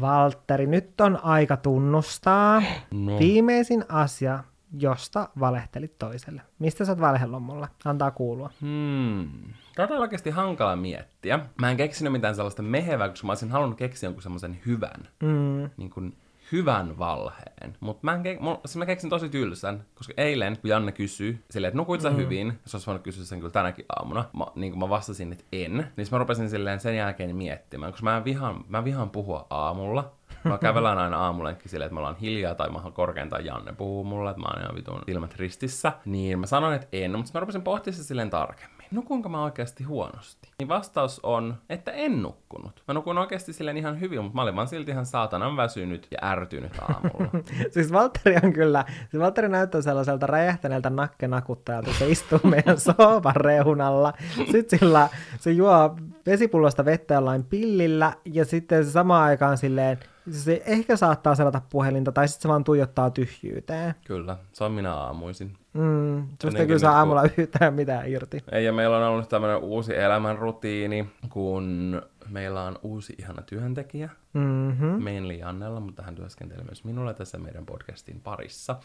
Valtteri, 0.01 0.67
nyt 0.67 1.01
on 1.01 1.19
aika 1.25 1.57
tunnustaa 1.57 2.63
No. 2.91 3.19
viimeisin 3.19 3.85
asia, 3.89 4.45
josta 4.79 5.29
valehtelit 5.41 5.99
toiselle. 5.99 6.43
Mistä 6.59 6.85
sä 6.85 6.93
oot 6.93 7.01
valhellut 7.01 7.43
mulle? 7.43 7.69
Antaa 7.85 8.11
kuulua. 8.11 8.51
Hmm. 8.61 9.29
Tätä 9.77 9.95
on 9.95 10.01
oikeasti 10.01 10.31
hankala 10.31 10.77
miettiä. 10.77 11.41
Mä 11.61 11.71
en 11.71 11.77
keksinyt 11.77 12.13
mitään 12.13 12.35
sellaista 12.35 12.63
mehevää, 12.63 13.09
koska 13.09 13.27
mä 13.27 13.31
olisin 13.31 13.51
halunnut 13.51 13.79
keksiä 13.79 14.07
jonkun 14.07 14.23
semmoisen 14.23 14.59
hyvän. 14.67 15.09
Mm, 15.23 15.71
niin 15.77 15.91
kuin 15.91 16.17
hyvän 16.53 16.99
valheen. 16.99 17.77
Mutta 17.81 18.01
mä, 18.03 18.17
ke- 18.17 18.41
mun- 18.41 18.61
siis 18.65 18.77
mä 18.77 18.87
keksin 18.87 19.11
tosi 19.11 19.29
tylsän, 19.29 19.85
koska 19.95 20.13
eilen, 20.17 20.59
kun 20.61 20.71
Janne 20.71 20.93
kysyi 20.93 21.39
silleen, 21.51 21.69
että 21.69 21.79
nukuit 21.79 22.01
sä 22.01 22.11
hyvin, 22.11 22.59
se 22.65 22.77
olisi 22.77 22.87
voinut 22.87 23.03
kysyä 23.03 23.25
sen 23.25 23.39
kyllä 23.39 23.53
tänäkin 23.53 23.85
aamuna, 23.97 24.25
mä, 24.39 24.47
niin 24.55 24.73
kuin 24.73 24.81
mä 24.81 24.89
vastasin, 24.89 25.33
että 25.33 25.45
en, 25.53 25.87
niin 25.97 26.07
mä 26.11 26.19
rupesin 26.19 26.51
silleen 26.51 26.81
sen 26.81 26.97
jälkeen 26.97 27.37
miettimään, 27.37 27.93
koska 27.93 28.05
mä 28.05 28.25
vihaan, 28.25 28.65
mä 28.69 28.85
vihaan 28.85 29.11
puhua 29.11 29.47
aamulla. 29.51 30.13
Mä 30.45 30.59
kävellään 30.59 30.99
aina 30.99 31.19
aamulenkin 31.19 31.71
silleen, 31.71 31.87
että 31.87 31.95
me 31.95 31.99
ollaan 32.01 32.17
hiljaa 32.17 32.55
tai 32.55 32.71
mä 32.71 32.81
korkeintaan 32.93 33.45
Janne 33.45 33.73
puhuu 33.73 34.05
mulle, 34.05 34.31
että 34.31 34.41
mä 34.43 34.49
oon 34.49 34.63
ihan 34.63 34.75
vitun 34.75 35.03
silmät 35.07 35.37
ristissä. 35.37 35.93
Niin 36.05 36.39
mä 36.39 36.47
sanoin, 36.47 36.75
että 36.75 36.89
en, 36.93 37.17
mutta 37.17 37.31
mä 37.35 37.41
rupesin 37.41 37.63
pohtimaan 37.63 38.05
silleen 38.05 38.31
tarkemmin. 38.31 38.78
Nukunko 38.91 39.29
mä 39.29 39.45
oikeasti 39.45 39.85
huonosti? 39.85 40.49
Niin 40.59 40.69
vastaus 40.69 41.21
on, 41.23 41.55
että 41.69 41.91
en 41.91 42.23
nukkunut. 42.23 42.83
Mä 42.89 42.95
nukuin 42.95 43.19
oikeasti 43.19 43.53
silleen 43.53 43.77
ihan 43.77 44.01
hyvin, 44.01 44.23
mutta 44.23 44.35
mä 44.35 44.43
olin 44.43 44.57
vaan 44.57 44.69
silti 44.69 44.91
ihan 44.91 45.07
saatanan 45.07 45.57
väsynyt 45.57 46.07
ja 46.11 46.29
ärtynyt 46.31 46.73
aamulla. 46.79 47.31
siis 47.75 47.93
Valtteri 47.93 48.37
on 48.43 48.53
kyllä, 48.53 48.85
siis 49.11 49.21
Valtteri 49.21 49.49
näyttää 49.49 49.83
sellaiselta 49.83 50.27
räjähtäneeltä 50.27 50.91
nakkenakuttajalta, 50.91 51.93
se 51.93 52.09
istuu 52.09 52.41
meidän 52.45 52.81
sohvan 52.99 53.37
reunalla. 53.37 54.13
Sitten 54.53 54.79
sillä 54.79 55.09
se 55.41 55.51
juo 55.51 55.97
vesipullosta 56.27 56.85
vettä 56.85 57.15
jollain 57.15 57.45
pillillä 57.45 58.13
ja 58.25 58.45
sitten 58.45 58.85
se 58.85 58.91
samaan 58.91 59.25
aikaan 59.25 59.59
silleen, 59.59 59.99
se 60.31 60.63
ehkä 60.67 60.97
saattaa 60.97 61.35
selata 61.35 61.61
puhelinta 61.71 62.13
tai 62.13 62.29
sitten 62.29 62.43
se 62.43 62.49
vaan 62.49 62.65
tuijottaa 62.65 63.11
tyhjyyteen. 63.11 63.95
Kyllä, 64.07 64.37
se 64.53 64.65
on 64.65 64.73
minä 64.73 64.95
aamuisin. 64.95 65.57
Mm, 65.73 66.27
susta 66.43 66.59
ei 66.61 66.67
kyllä 66.67 66.79
saa 66.79 66.99
aamulla 66.99 67.23
yhtään 67.37 67.75
mitään 67.75 68.09
irti. 68.09 68.45
Ei, 68.53 68.65
ja 68.65 68.73
meillä 68.73 68.97
on 68.97 69.03
ollut 69.03 69.29
tämmöinen 69.29 69.59
uusi 69.59 69.97
elämänrutiini, 69.97 71.09
kun 71.29 72.03
meillä 72.29 72.63
on 72.63 72.79
uusi 72.83 73.15
ihana 73.19 73.43
työntekijä, 73.43 74.09
Mm-hmm. 74.35 75.03
mainly 75.05 75.35
Jannella, 75.35 75.81
mutta 75.81 76.03
hän 76.03 76.15
työskentelee 76.15 76.65
myös 76.65 76.85
minulle 76.85 77.15
tässä 77.15 77.39
meidän 77.39 77.67
podcastin 77.67 78.21
parissa. 78.21 78.77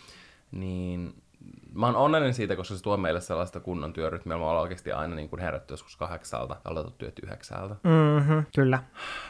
Niin 0.52 1.23
mä 1.74 1.86
oon 1.86 1.96
onnellinen 1.96 2.34
siitä, 2.34 2.56
koska 2.56 2.76
se 2.76 2.84
tuo 2.84 2.98
meille 2.98 3.22
sellaista 3.22 3.60
kunnon 3.60 3.94
työrytmiä. 3.94 4.38
Me 4.38 4.44
ollaan 4.44 4.62
oikeasti 4.62 4.92
aina 4.92 5.16
niin 5.16 5.30
kuin 5.30 5.40
herätty 5.40 5.74
joskus 5.74 5.98
kahdeksalta 5.98 6.54
ja 6.54 6.72
aloitettu 6.72 6.98
työt 6.98 7.20
yhdeksältä. 7.24 7.76
Mm-hmm. 7.84 8.46
Kyllä. 8.56 8.84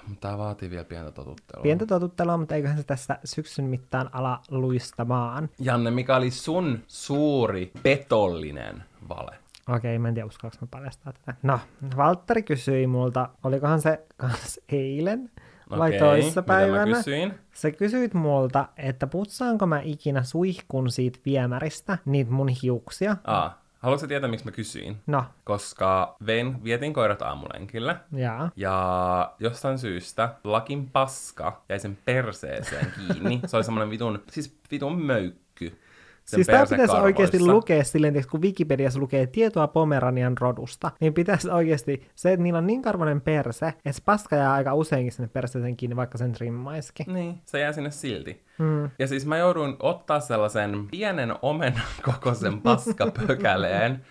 Mutta 0.08 0.28
tää 0.28 0.38
vaatii 0.38 0.70
vielä 0.70 0.84
pientä 0.84 1.12
totuttelua. 1.12 1.64
Pientä 1.64 1.86
totuttelua, 1.86 2.38
mutta 2.38 2.56
eiköhän 2.56 2.78
se 2.78 2.84
tässä 2.84 3.20
syksyn 3.24 3.66
mittaan 3.66 4.10
ala 4.14 4.42
luistamaan. 4.50 5.50
Janne, 5.60 5.92
mikä 5.92 6.16
oli 6.16 6.32
sun 6.32 6.84
suuri 6.88 7.72
petollinen 7.84 8.84
vale? 9.10 9.38
Okei, 9.70 10.00
mä 10.00 10.08
en 10.08 10.14
tiedä 10.14 10.28
uskallanko 10.28 10.58
mä 10.62 10.68
paljastaa 10.72 11.14
tätä. 11.14 11.34
No, 11.44 11.60
Valtteri 11.98 12.44
kysyi 12.44 12.88
multa, 12.88 13.30
olikohan 13.44 13.82
se 13.82 14.06
kans 14.18 14.60
eilen 14.70 15.32
vai 15.80 15.90
Okei, 15.90 16.72
mä 16.72 16.86
kysyin? 16.86 17.34
Sä 17.54 17.72
kysyit 17.72 18.14
multa, 18.14 18.68
että 18.78 19.08
putsaanko 19.08 19.66
mä 19.66 19.80
ikinä 19.84 20.24
suihkun 20.24 20.92
siitä 20.92 21.20
viemäristä 21.26 21.98
niitä 22.06 22.32
mun 22.32 22.48
hiuksia. 22.50 23.18
Aa, 23.24 23.62
haluatko 23.80 24.08
tietää, 24.08 24.30
miksi 24.30 24.46
mä 24.46 24.52
kysyin? 24.52 24.98
No, 25.08 25.26
Koska 25.44 26.16
vein, 26.26 26.64
vietin 26.64 26.94
koirat 26.94 27.22
aamulenkille. 27.22 27.96
jaa. 28.16 28.52
Ja 28.56 29.34
jostain 29.40 29.78
syystä 29.80 30.36
lakin 30.44 30.90
paska 30.90 31.62
jäi 31.70 31.80
sen 31.80 31.98
perseeseen 32.06 32.94
kiinni. 32.98 33.42
Se 33.46 33.56
oli 33.58 33.64
semmoinen 33.64 33.90
vitun, 33.90 34.24
siis 34.32 34.58
vitun 34.72 35.02
möykky. 35.02 35.80
Sen 36.26 36.38
Siis 36.38 36.48
tää 36.48 36.66
pitäisi 36.66 36.96
oikeasti 36.96 37.40
lukea 37.40 37.84
silleen, 37.84 38.16
että 38.16 38.32
kun 38.32 38.42
Wikipediassa 38.42 39.00
lukee 39.00 39.28
tietoa 39.28 39.68
Pomeranian 39.68 40.38
rodusta, 40.38 40.92
niin 41.00 41.14
pitäisi 41.14 41.50
oikeasti 41.50 42.08
se, 42.16 42.34
että 42.34 42.44
niillä 42.44 42.58
on 42.58 42.68
niin 42.68 42.82
karvonen 42.82 43.22
perse, 43.22 43.68
että 43.68 43.92
se 43.92 44.02
paska 44.06 44.36
jää 44.36 44.54
aika 44.54 44.74
useinkin 44.74 45.12
sinne 45.12 45.28
perseeseen 45.28 45.78
kiinni, 45.78 45.96
vaikka 45.96 46.18
sen 46.18 46.32
trimmaiskin. 46.32 47.14
Niin, 47.14 47.42
se 47.46 47.60
jää 47.60 47.72
sinne 47.72 47.92
silti. 47.92 48.44
Mm. 48.58 48.90
Ja 49.00 49.08
siis 49.08 49.26
mä 49.26 49.38
jouduin 49.38 49.76
ottaa 49.80 50.20
sellaisen 50.20 50.88
pienen 50.92 51.36
omenan 51.42 51.82
kokoisen 52.06 52.62
paskapökäleen 52.64 54.06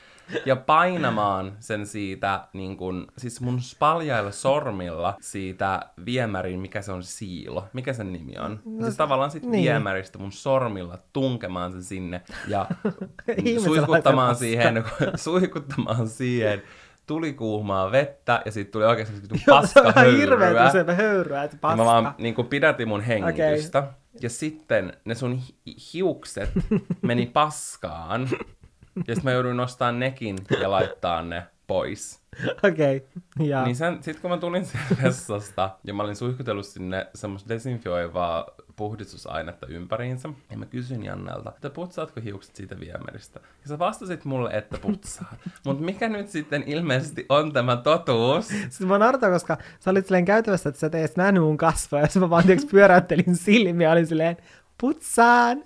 ja 0.47 0.57
painamaan 0.57 1.53
sen 1.61 1.87
siitä, 1.87 2.41
niin 2.53 2.77
kun, 2.77 3.07
siis 3.19 3.41
mun 3.41 3.61
spaljailla 3.61 4.31
sormilla 4.31 5.15
siitä 5.21 5.81
viemärin, 6.07 6.61
mikä 6.61 6.83
se 6.83 6.93
on 6.93 7.03
siilo, 7.03 7.65
mikä 7.73 7.93
sen 7.93 8.13
nimi 8.13 8.39
on. 8.39 8.61
No, 8.65 8.85
siis 8.85 8.97
tavallaan 8.97 9.31
sit 9.31 9.43
niin. 9.43 9.63
viemäristä 9.65 10.19
mun 10.19 10.33
sormilla 10.33 10.99
tunkemaan 11.13 11.73
sen 11.73 11.83
sinne 11.85 12.21
ja 12.49 12.67
suihkuttamaan 13.65 14.37
siihen, 14.37 14.85
suihkuttamaan 15.17 16.09
siihen 16.09 16.63
tuli 17.07 17.33
kuumaa 17.33 17.93
vettä 17.93 18.43
ja 18.45 18.53
siitä 18.53 18.71
tuli 18.71 18.85
oikeasti 18.85 19.15
ihan 19.35 19.61
paskahöyryä. 19.63 20.19
hirveetä 20.21 20.71
se 20.71 20.95
höyryä, 20.95 21.43
että 21.43 21.55
Ja 21.57 21.59
paska. 21.61 21.77
mä 21.77 21.85
vaan 21.85 22.15
niin 22.19 22.35
kuin 22.35 22.49
pidätin 22.49 22.89
mun 22.89 23.01
hengitystä. 23.01 23.79
Okay. 23.79 23.91
Ja 24.21 24.31
sitten 24.31 24.93
ne 25.05 25.15
sun 25.15 25.41
hi- 25.67 25.77
hiukset 25.95 26.51
meni 27.03 27.27
paskaan. 27.27 28.29
Ja 28.97 29.15
sitten 29.15 29.25
mä 29.25 29.31
jouduin 29.31 29.57
nostaa 29.57 29.93
nekin 29.93 30.39
ja 30.61 30.71
laittaa 30.71 31.23
ne 31.23 31.47
pois. 31.67 32.23
Okei, 32.63 32.97
okay. 32.97 33.47
ja 33.47 33.65
Niin 33.65 33.77
sen, 33.77 34.03
sit 34.03 34.21
kun 34.21 34.31
mä 34.31 34.37
tulin 34.37 34.67
sieltä 34.67 34.97
vessasta 35.03 35.71
ja 35.85 35.95
mä 35.95 36.03
olin 36.03 36.17
suihkutellut 36.17 36.67
sinne 36.67 37.07
semmoista 37.15 37.49
desinfioivaa 37.49 38.47
puhdistusainetta 38.77 39.67
ympäriinsä, 39.67 40.29
ja 40.51 40.59
mä 40.59 40.67
kysyin 40.67 41.05
Jannelta, 41.05 41.53
että 41.55 41.71
putsaatko 41.71 42.21
hiukset 42.21 42.57
siitä 42.57 42.81
viemäristä? 42.81 43.41
Ja 43.63 43.69
sä 43.69 43.79
vastasit 43.79 44.25
mulle, 44.25 44.51
että 44.51 44.79
putsaat. 44.79 45.39
Mutta 45.67 45.85
mikä 45.85 46.09
nyt 46.09 46.29
sitten 46.29 46.65
ilmeisesti 46.67 47.27
on 47.29 47.53
tämä 47.53 47.77
totuus? 47.77 48.49
Sitten 48.49 48.89
mä 48.89 48.99
nartaa, 48.99 49.31
koska 49.31 49.59
sä 49.81 49.91
olit 49.91 50.07
silleen 50.07 50.25
käytävässä, 50.25 50.69
että 50.69 50.81
sä 50.81 50.87
et 50.87 50.95
edes 50.95 51.17
nähnyt 51.17 51.43
mun 51.43 51.57
kasvoja, 51.57 52.09
ja 52.15 52.21
mä 52.21 52.31
vaan 52.31 52.45
tiiäks, 52.45 52.65
pyöräyttelin 52.65 53.37
silmiä 53.37 53.89
ja 53.89 53.93
olin 53.93 54.07
silleen, 54.07 54.37
putsaan! 54.81 55.59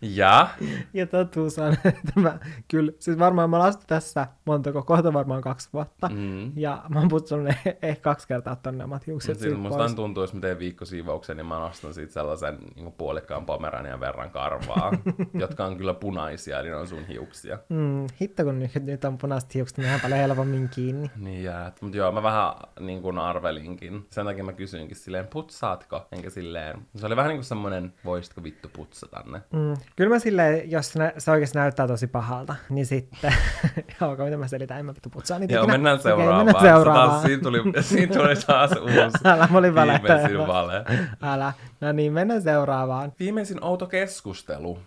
Ja 0.00 0.48
ja 0.94 1.06
totuus 1.06 1.58
on, 1.58 1.72
että 1.84 2.12
mä 2.20 2.38
kyllä, 2.68 2.92
siis 2.98 3.18
varmaan 3.18 3.50
mä 3.50 3.56
oon 3.64 3.74
tässä 3.86 4.26
montako, 4.44 4.82
kohta 4.82 5.12
varmaan 5.12 5.42
kaksi 5.42 5.68
vuotta, 5.72 6.08
mm, 6.08 6.52
ja 6.56 6.82
mä 6.88 6.98
oon 6.98 7.08
putsunut 7.08 7.48
eh- 7.48 7.76
ehkä 7.82 8.02
kaksi 8.02 8.28
kertaa 8.28 8.56
tonne 8.56 8.84
omat 8.84 9.06
hiukset 9.06 9.28
siltä 9.28 9.42
siitä 9.42 9.56
musta 9.56 9.78
pois. 9.78 9.94
tuntuu, 9.94 10.22
jos 10.22 10.34
mä 10.34 10.40
teen 10.40 10.58
viikkosiivauksen, 10.58 11.36
niin 11.36 11.46
mä 11.46 11.58
nostan 11.58 11.94
siitä 11.94 12.12
sellaisen 12.12 12.58
niin 12.76 12.92
puolikkaan 12.92 13.46
pomeranian 13.46 14.00
verran 14.00 14.30
karvaa, 14.30 14.92
jotka 15.34 15.64
on 15.64 15.76
kyllä 15.76 15.94
punaisia, 15.94 16.60
eli 16.60 16.68
ne 16.68 16.76
on 16.76 16.88
sun 16.88 17.06
hiuksia. 17.06 17.58
Mm, 17.68 18.06
hitto 18.20 18.44
kun 18.44 18.58
nyt, 18.58 18.74
nyt 18.74 19.04
on 19.04 19.18
punaiset 19.18 19.54
hiukset, 19.54 19.78
niin 19.78 19.86
ihan 19.86 20.00
paljon 20.00 20.20
helpommin 20.20 20.68
kiinni. 20.68 21.10
Niin 21.16 21.44
jäät. 21.44 21.82
Mutta 21.82 21.96
joo, 21.96 22.12
mä 22.12 22.22
vähän 22.22 22.52
niin 22.80 23.02
kuin 23.02 23.18
arvelinkin. 23.18 24.06
Sen 24.10 24.26
takia 24.26 24.44
mä 24.44 24.52
kysyinkin 24.52 24.96
silleen, 24.96 25.26
putsaatko? 25.26 26.06
Enkä 26.12 26.30
silleen. 26.30 26.86
Se 26.96 27.06
oli 27.06 27.16
vähän 27.16 27.28
niin 27.28 27.38
kuin 27.38 27.44
semmonen, 27.44 27.94
voisitko 28.04 28.42
vittu 28.42 28.68
putsata 28.72 29.22
ne? 29.26 29.42
Mm. 29.52 29.76
Kyllä 29.96 30.10
mä 30.14 30.18
silleen, 30.18 30.70
jos 30.70 30.96
nä- 30.96 31.12
se 31.18 31.30
oikeasti 31.30 31.58
näyttää 31.58 31.86
tosi 31.86 32.06
pahalta, 32.06 32.54
niin 32.70 32.86
sitten, 32.86 33.32
joo, 34.00 34.16
miten 34.24 34.38
mä 34.38 34.48
selitän, 34.48 34.78
en 34.78 34.86
mä 34.86 34.94
vittu 34.94 35.10
putsaa 35.10 35.38
niitä 35.38 35.54
Joo, 35.54 35.62
ikinä. 35.62 35.74
mennään 35.74 35.98
seuraavaan. 36.00 36.44
mennään 36.46 36.64
Se 36.64 36.68
seuraavaan. 36.68 37.10
Taas, 37.10 37.22
siinä, 37.22 37.42
tuli, 37.42 37.58
siinä 37.82 38.14
tuli 38.16 38.34
taas 38.46 38.70
uusi 38.72 39.18
Älä, 39.24 39.48
mä 39.50 39.58
olin 39.58 39.74
viimeisin 39.74 40.38
vale. 40.46 40.84
Älä. 41.22 41.52
No 41.80 41.92
niin, 41.92 42.12
mennään 42.12 42.42
seuraavaan. 42.42 43.12
Viimeisin 43.20 43.64
outo 43.64 43.86
keskustelu. 43.86 44.78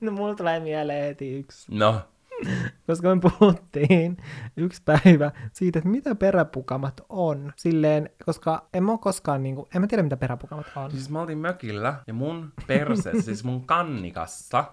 No 0.00 0.12
mulla 0.12 0.34
tulee 0.34 0.60
mieleen 0.60 1.04
heti 1.04 1.38
yksi. 1.38 1.74
No, 1.78 2.00
Koska 2.86 3.14
me 3.14 3.20
puhuttiin 3.20 4.16
yksi 4.56 4.82
päivä 4.84 5.30
siitä, 5.52 5.78
että 5.78 5.88
mitä 5.88 6.14
peräpukamat 6.14 7.00
on. 7.08 7.52
Silleen, 7.56 8.10
koska 8.26 8.68
en 8.74 8.84
mä 8.84 8.92
oo 8.92 8.98
koskaan 8.98 9.42
niinku, 9.42 9.68
en 9.74 9.80
mä 9.80 9.86
tiedä 9.86 10.02
mitä 10.02 10.16
peräpukamat 10.16 10.66
on. 10.76 10.90
siis 10.90 11.10
mä 11.10 11.20
oltiin 11.20 11.38
mökillä 11.38 11.94
ja 12.06 12.14
mun 12.14 12.52
perse, 12.66 13.12
siis 13.22 13.44
mun 13.44 13.66
kannikassa, 13.66 14.64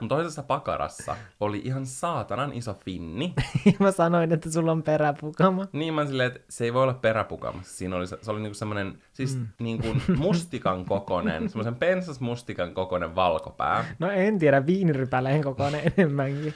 mun 0.00 0.08
toisessa 0.08 0.42
pakarassa 0.42 1.16
oli 1.40 1.60
ihan 1.64 1.86
saatanan 1.86 2.52
iso 2.52 2.74
finni. 2.74 3.34
Mä 3.80 3.90
sanoin, 3.90 4.32
että 4.32 4.50
sulla 4.50 4.72
on 4.72 4.82
peräpukama. 4.82 5.66
Niin 5.72 5.94
mä 5.94 6.00
olin 6.00 6.08
silleen, 6.08 6.26
että 6.26 6.40
se 6.48 6.64
ei 6.64 6.74
voi 6.74 6.82
olla 6.82 6.94
peräpukamassa. 6.94 7.76
Siinä 7.76 7.96
oli, 7.96 8.06
se, 8.06 8.18
oli 8.26 8.40
niinku 8.40 8.54
semmonen, 8.54 8.98
siis 9.12 9.36
mm. 9.36 9.46
niinku 9.58 9.86
mustikan 10.16 10.84
kokonen, 10.84 11.48
semmoisen 11.48 11.74
pensas 11.74 12.20
mustikan 12.20 12.74
kokonen 12.74 13.14
valkopää. 13.14 13.84
No 13.98 14.10
en 14.10 14.38
tiedä, 14.38 14.66
viinirypäleen 14.66 15.42
kokoinen 15.42 15.92
enemmänkin. 15.96 16.54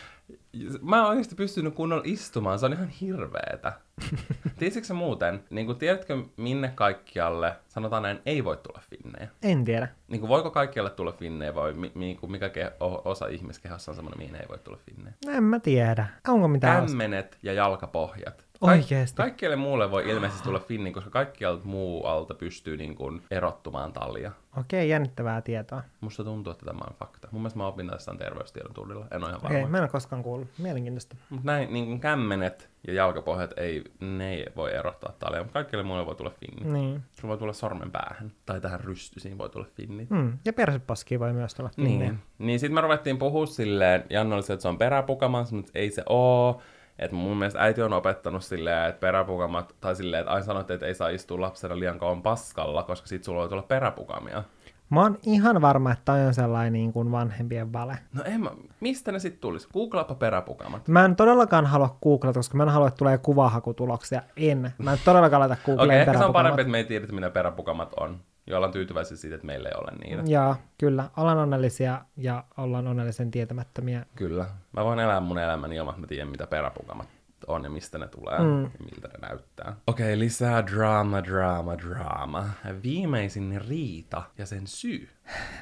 Mä 0.82 0.98
en 0.98 1.04
oikeasti 1.04 1.34
pystynyt 1.34 1.74
kunnolla 1.74 2.02
istumaan, 2.06 2.58
se 2.58 2.66
on 2.66 2.72
ihan 2.72 2.88
hirveetä. 2.88 3.72
Tiesitkö 4.58 4.94
muuten, 4.94 5.44
niin 5.50 5.66
kuin, 5.66 5.78
tiedätkö 5.78 6.22
minne 6.36 6.72
kaikkialle, 6.74 7.56
sanotaan 7.68 8.02
näin, 8.02 8.20
ei 8.26 8.44
voi 8.44 8.56
tulla 8.56 8.80
finnejä? 8.90 9.28
En 9.42 9.64
tiedä. 9.64 9.88
Niin 10.08 10.20
kuin, 10.20 10.28
voiko 10.28 10.50
kaikkialle 10.50 10.90
tulla 10.90 11.12
finnejä 11.12 11.54
vai 11.54 11.72
mi, 11.72 11.92
mi, 11.94 12.18
mikä 12.28 12.48
ke, 12.48 12.72
osa 13.04 13.26
ihmiskehossa 13.26 13.90
on 13.90 13.94
semmoinen, 13.94 14.18
mihin 14.18 14.34
ei 14.36 14.48
voi 14.48 14.58
tulla 14.58 14.78
finnejä? 14.86 15.14
En 15.28 15.44
mä 15.44 15.60
tiedä. 15.60 16.06
Onko 16.28 16.48
mitään 16.48 16.84
osa? 16.84 16.86
Kämmenet 16.86 17.38
ja 17.42 17.52
jalkapohjat. 17.52 18.46
Oikeesti? 18.62 19.16
Kaikkialle 19.16 19.56
muulle 19.56 19.90
voi 19.90 20.10
ilmeisesti 20.10 20.42
tulla 20.44 20.58
finni, 20.58 20.92
koska 20.92 21.10
kaikkialta 21.10 21.64
muualta 21.64 22.34
pystyy 22.34 22.76
niin 22.76 22.94
kuin, 22.94 23.22
erottumaan 23.30 23.92
talia. 23.92 24.32
Okei, 24.58 24.88
jännittävää 24.88 25.40
tietoa. 25.40 25.82
Musta 26.00 26.24
tuntuu, 26.24 26.50
että 26.50 26.66
tämä 26.66 26.80
on 26.90 26.96
fakta. 26.98 27.28
Mun 27.30 27.40
mielestä 27.42 27.58
mä 27.58 27.66
opin 27.66 27.88
tässä 27.90 28.14
terveystiedon 28.18 28.74
tunnilla. 28.74 29.06
En 29.10 29.22
ole 29.22 29.30
ihan 29.30 29.42
varma. 29.42 29.58
Okei, 29.58 29.70
mä 29.70 29.76
en 29.76 29.82
ole 29.82 29.88
koskaan 29.90 30.22
kuullut. 30.22 30.48
Mielenkiintoista. 30.58 31.16
Mutta 31.30 31.46
näin 31.46 31.72
niin 31.72 31.86
kuin 31.86 32.00
kämmenet 32.00 32.70
ja 32.86 32.94
jalkapohjat 32.94 33.50
ei, 33.56 33.84
ne 34.00 34.34
ei 34.34 34.46
voi 34.56 34.74
erottaa 34.74 35.12
talia, 35.18 35.38
mutta 35.40 35.52
kaikille 35.52 35.82
muille 35.82 36.06
voi 36.06 36.14
tulla 36.14 36.30
finni. 36.30 36.72
Niin. 36.72 37.02
Sulla 37.14 37.28
voi 37.32 37.38
tulla 37.38 37.52
sormen 37.52 37.90
päähän. 37.90 38.32
Tai 38.46 38.60
tähän 38.60 38.80
rystysiin 38.80 39.38
voi 39.38 39.48
tulla 39.50 39.66
finni. 39.74 40.06
Mm. 40.10 40.38
Ja 40.44 40.52
persepaski 40.52 41.20
voi 41.20 41.32
myös 41.32 41.54
tulla 41.54 41.70
Niin. 41.76 41.88
finnejä. 41.88 42.14
Niin 42.38 42.60
sit 42.60 42.72
me 42.72 42.80
ruvettiin 42.80 43.18
puhua 43.18 43.46
silleen, 43.46 44.04
Janne 44.10 44.34
oli 44.34 44.42
se, 44.42 44.52
että 44.52 44.62
se 44.62 44.68
on 44.68 44.78
peräpukamas, 44.78 45.52
mutta 45.52 45.72
ei 45.74 45.90
se 45.90 46.02
oo. 46.08 46.62
Että 46.98 47.16
mun 47.16 47.36
mielestä 47.36 47.60
äiti 47.60 47.82
on 47.82 47.92
opettanut 47.92 48.44
silleen, 48.44 48.88
että 48.88 49.00
peräpukamat, 49.00 49.74
tai 49.80 49.96
silleen, 49.96 50.20
että 50.20 50.32
aina 50.32 50.44
sanotte, 50.44 50.74
että 50.74 50.86
ei 50.86 50.94
saa 50.94 51.08
istua 51.08 51.40
lapsena 51.40 51.78
liian 51.78 51.98
kauan 51.98 52.22
paskalla, 52.22 52.82
koska 52.82 53.06
sit 53.06 53.24
sulla 53.24 53.40
voi 53.40 53.48
tulla 53.48 53.62
peräpukamia. 53.62 54.44
Mä 54.92 55.02
oon 55.02 55.18
ihan 55.22 55.60
varma, 55.60 55.92
että 55.92 56.04
toi 56.04 56.26
on 56.26 56.34
sellainen 56.34 56.72
niin 56.72 56.92
kuin 56.92 57.12
vanhempien 57.12 57.72
vale. 57.72 57.98
No 58.12 58.22
en 58.24 58.40
mä, 58.40 58.50
mistä 58.80 59.12
ne 59.12 59.18
sit 59.18 59.40
tulisi? 59.40 59.68
Googlaapa 59.72 60.14
peräpukamat. 60.14 60.88
Mä 60.88 61.04
en 61.04 61.16
todellakaan 61.16 61.66
halua 61.66 61.96
googlata, 62.02 62.38
koska 62.38 62.56
mä 62.56 62.62
en 62.62 62.68
halua, 62.68 62.88
että 62.88 62.98
tulee 62.98 63.18
kuvahakutuloksia. 63.18 64.22
En. 64.36 64.72
Mä 64.78 64.92
en 64.92 64.98
todellakaan 65.04 65.40
laita 65.40 65.56
googleen 65.66 66.00
ehkä 66.00 66.12
se 66.12 66.16
on 66.16 66.18
peräpukamat. 66.18 66.32
parempi, 66.32 66.60
että 66.60 66.70
me 66.70 66.78
ei 66.78 66.84
tiedetä, 66.84 67.12
mitä 67.12 67.30
peräpukamat 67.30 67.94
on. 68.00 68.20
Ja 68.46 68.56
ollaan 68.56 68.72
tyytyväisiä 68.72 69.16
siitä, 69.16 69.34
että 69.34 69.46
meillä 69.46 69.68
ei 69.68 69.74
ole 69.80 69.92
niitä. 70.04 70.32
Joo, 70.32 70.56
kyllä. 70.78 71.04
Ollaan 71.16 71.38
onnellisia 71.38 72.00
ja 72.16 72.44
ollaan 72.56 72.86
onnellisen 72.86 73.30
tietämättömiä. 73.30 74.06
Kyllä. 74.14 74.46
Mä 74.72 74.84
voin 74.84 74.98
elää 74.98 75.20
mun 75.20 75.38
elämäni 75.38 75.76
ilman, 75.76 75.94
että 75.94 76.00
mä 76.00 76.06
tiedän, 76.06 76.28
mitä 76.28 76.46
peräpukamat 76.46 77.08
on 77.46 77.64
ja 77.64 77.70
mistä 77.70 77.98
ne 77.98 78.08
tulee 78.08 78.38
mm. 78.38 78.62
ja 78.62 78.70
miltä 78.92 79.08
ne 79.08 79.28
näyttää. 79.28 79.76
Okei, 79.86 80.06
okay, 80.06 80.18
lisää 80.18 80.66
drama, 80.66 81.24
drama, 81.24 81.78
drama. 81.78 82.48
Viimeisin 82.82 83.62
riita 83.68 84.22
ja 84.38 84.46
sen 84.46 84.66
syy. 84.66 85.08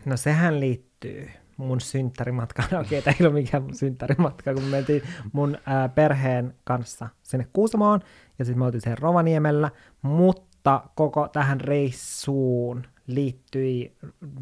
No 0.05 0.17
sehän 0.17 0.61
liittyy 0.61 1.31
mun 1.57 1.81
synttärimatkaan. 1.81 2.69
Okei, 2.87 3.03
tämä 3.03 3.15
ei 3.21 3.27
ole 3.27 3.35
mikään 3.35 3.63
mun 3.63 3.75
synttärimatka, 3.75 4.55
kun 4.55 4.63
me 4.63 4.71
mentiin 4.71 5.03
mun 5.33 5.59
ää, 5.67 5.89
perheen 5.89 6.55
kanssa 6.65 7.09
sinne 7.23 7.47
Kuusamoon 7.53 8.01
ja 8.39 8.45
sitten 8.45 8.59
me 8.59 8.65
oltiin 8.65 8.81
siellä 8.81 8.99
Rovaniemellä, 9.01 9.71
mutta 10.03 10.83
koko 10.95 11.29
tähän 11.29 11.61
reissuun 11.61 12.87
liittyi 13.07 13.97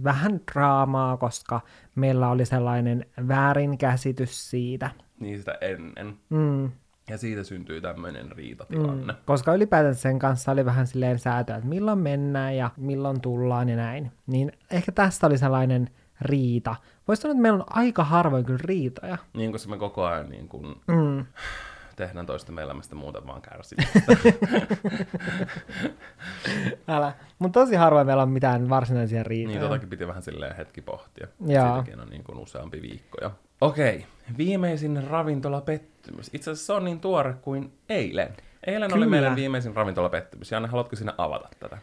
vähän 0.05 0.41
draamaa, 0.53 1.17
koska 1.17 1.61
meillä 1.95 2.29
oli 2.29 2.47
sellainen 2.47 3.07
väärinkäsitys 3.29 4.51
siitä. 4.51 4.91
Niin 5.21 5.39
sitä 5.39 5.59
ennen. 5.61 6.17
Mm, 6.29 6.71
Ja 7.09 7.19
siitä 7.19 7.45
syntyy 7.45 7.81
tämmöinen 7.81 8.33
riitatilanne. 8.33 9.13
Mm. 9.13 9.19
koska 9.25 9.55
ylipäätään 9.55 9.95
sen 9.95 10.19
kanssa 10.19 10.53
oli 10.53 10.65
vähän 10.65 10.87
silleen 10.87 11.19
säätöä, 11.19 11.57
että 11.57 11.69
milloin 11.69 11.99
mennään 11.99 12.57
ja 12.57 12.71
milloin 12.77 13.21
tullaan 13.21 13.69
ja 13.69 13.77
näin. 13.77 14.13
Niin 14.27 14.53
ehkä 14.71 14.93
tästä 14.93 15.27
oli 15.27 15.39
sellainen 15.39 15.91
riita. 16.21 16.77
Voisi 17.09 17.23
sanoa, 17.23 17.33
että 17.33 17.43
meillä 17.43 17.57
on 17.59 17.65
aika 17.71 18.05
harvoin 18.05 18.45
kyllä 18.45 18.61
riitoja. 18.65 19.19
Niin, 19.35 19.53
koska 19.53 19.71
me 19.71 19.79
koko 19.79 20.05
ajan 20.05 20.29
niin 20.29 20.49
kun 20.49 20.81
Mm. 20.87 21.25
tehdään 21.97 22.27
toistemme 22.27 22.63
elämästä 22.63 22.95
muuten 22.95 23.27
vaan 23.27 23.43
kärsimistä. 23.43 24.01
Älä. 26.89 27.13
Mutta 27.39 27.61
tosi 27.61 27.75
harvoin 27.75 28.07
meillä 28.07 28.23
on 28.23 28.31
mitään 28.31 28.69
varsinaisia 28.69 29.23
riitoja. 29.23 29.59
niin, 29.59 29.69
totakin 29.69 29.89
piti 29.89 30.07
vähän 30.07 30.23
silleen 30.23 30.57
hetki 30.57 30.83
pohtia. 30.83 31.29
Joo. 31.47 31.75
Siitäkin 31.75 32.01
on 32.01 32.09
niin 32.09 32.25
kuin 32.25 32.39
useampi 32.39 32.83
viikkoja. 32.83 33.31
Okei, 33.61 34.07
viimeisin 34.39 35.05
ravintolapettymys. 35.05 36.31
Itse 36.33 36.51
asiassa 36.51 36.67
se 36.67 36.73
on 36.73 36.85
niin 36.85 37.01
tuore 37.01 37.35
kuin 37.43 37.73
eilen. 37.89 38.29
Eilen 38.67 38.83
oli 38.95 39.05
Kyllä. 39.05 39.07
meidän 39.07 39.37
viimeisin 39.37 39.77
ravintolapettymys. 39.77 40.53
Janne, 40.53 40.69
haluatko 40.69 40.97
sinä 40.97 41.15
avata 41.19 41.49
tätä? 41.61 41.79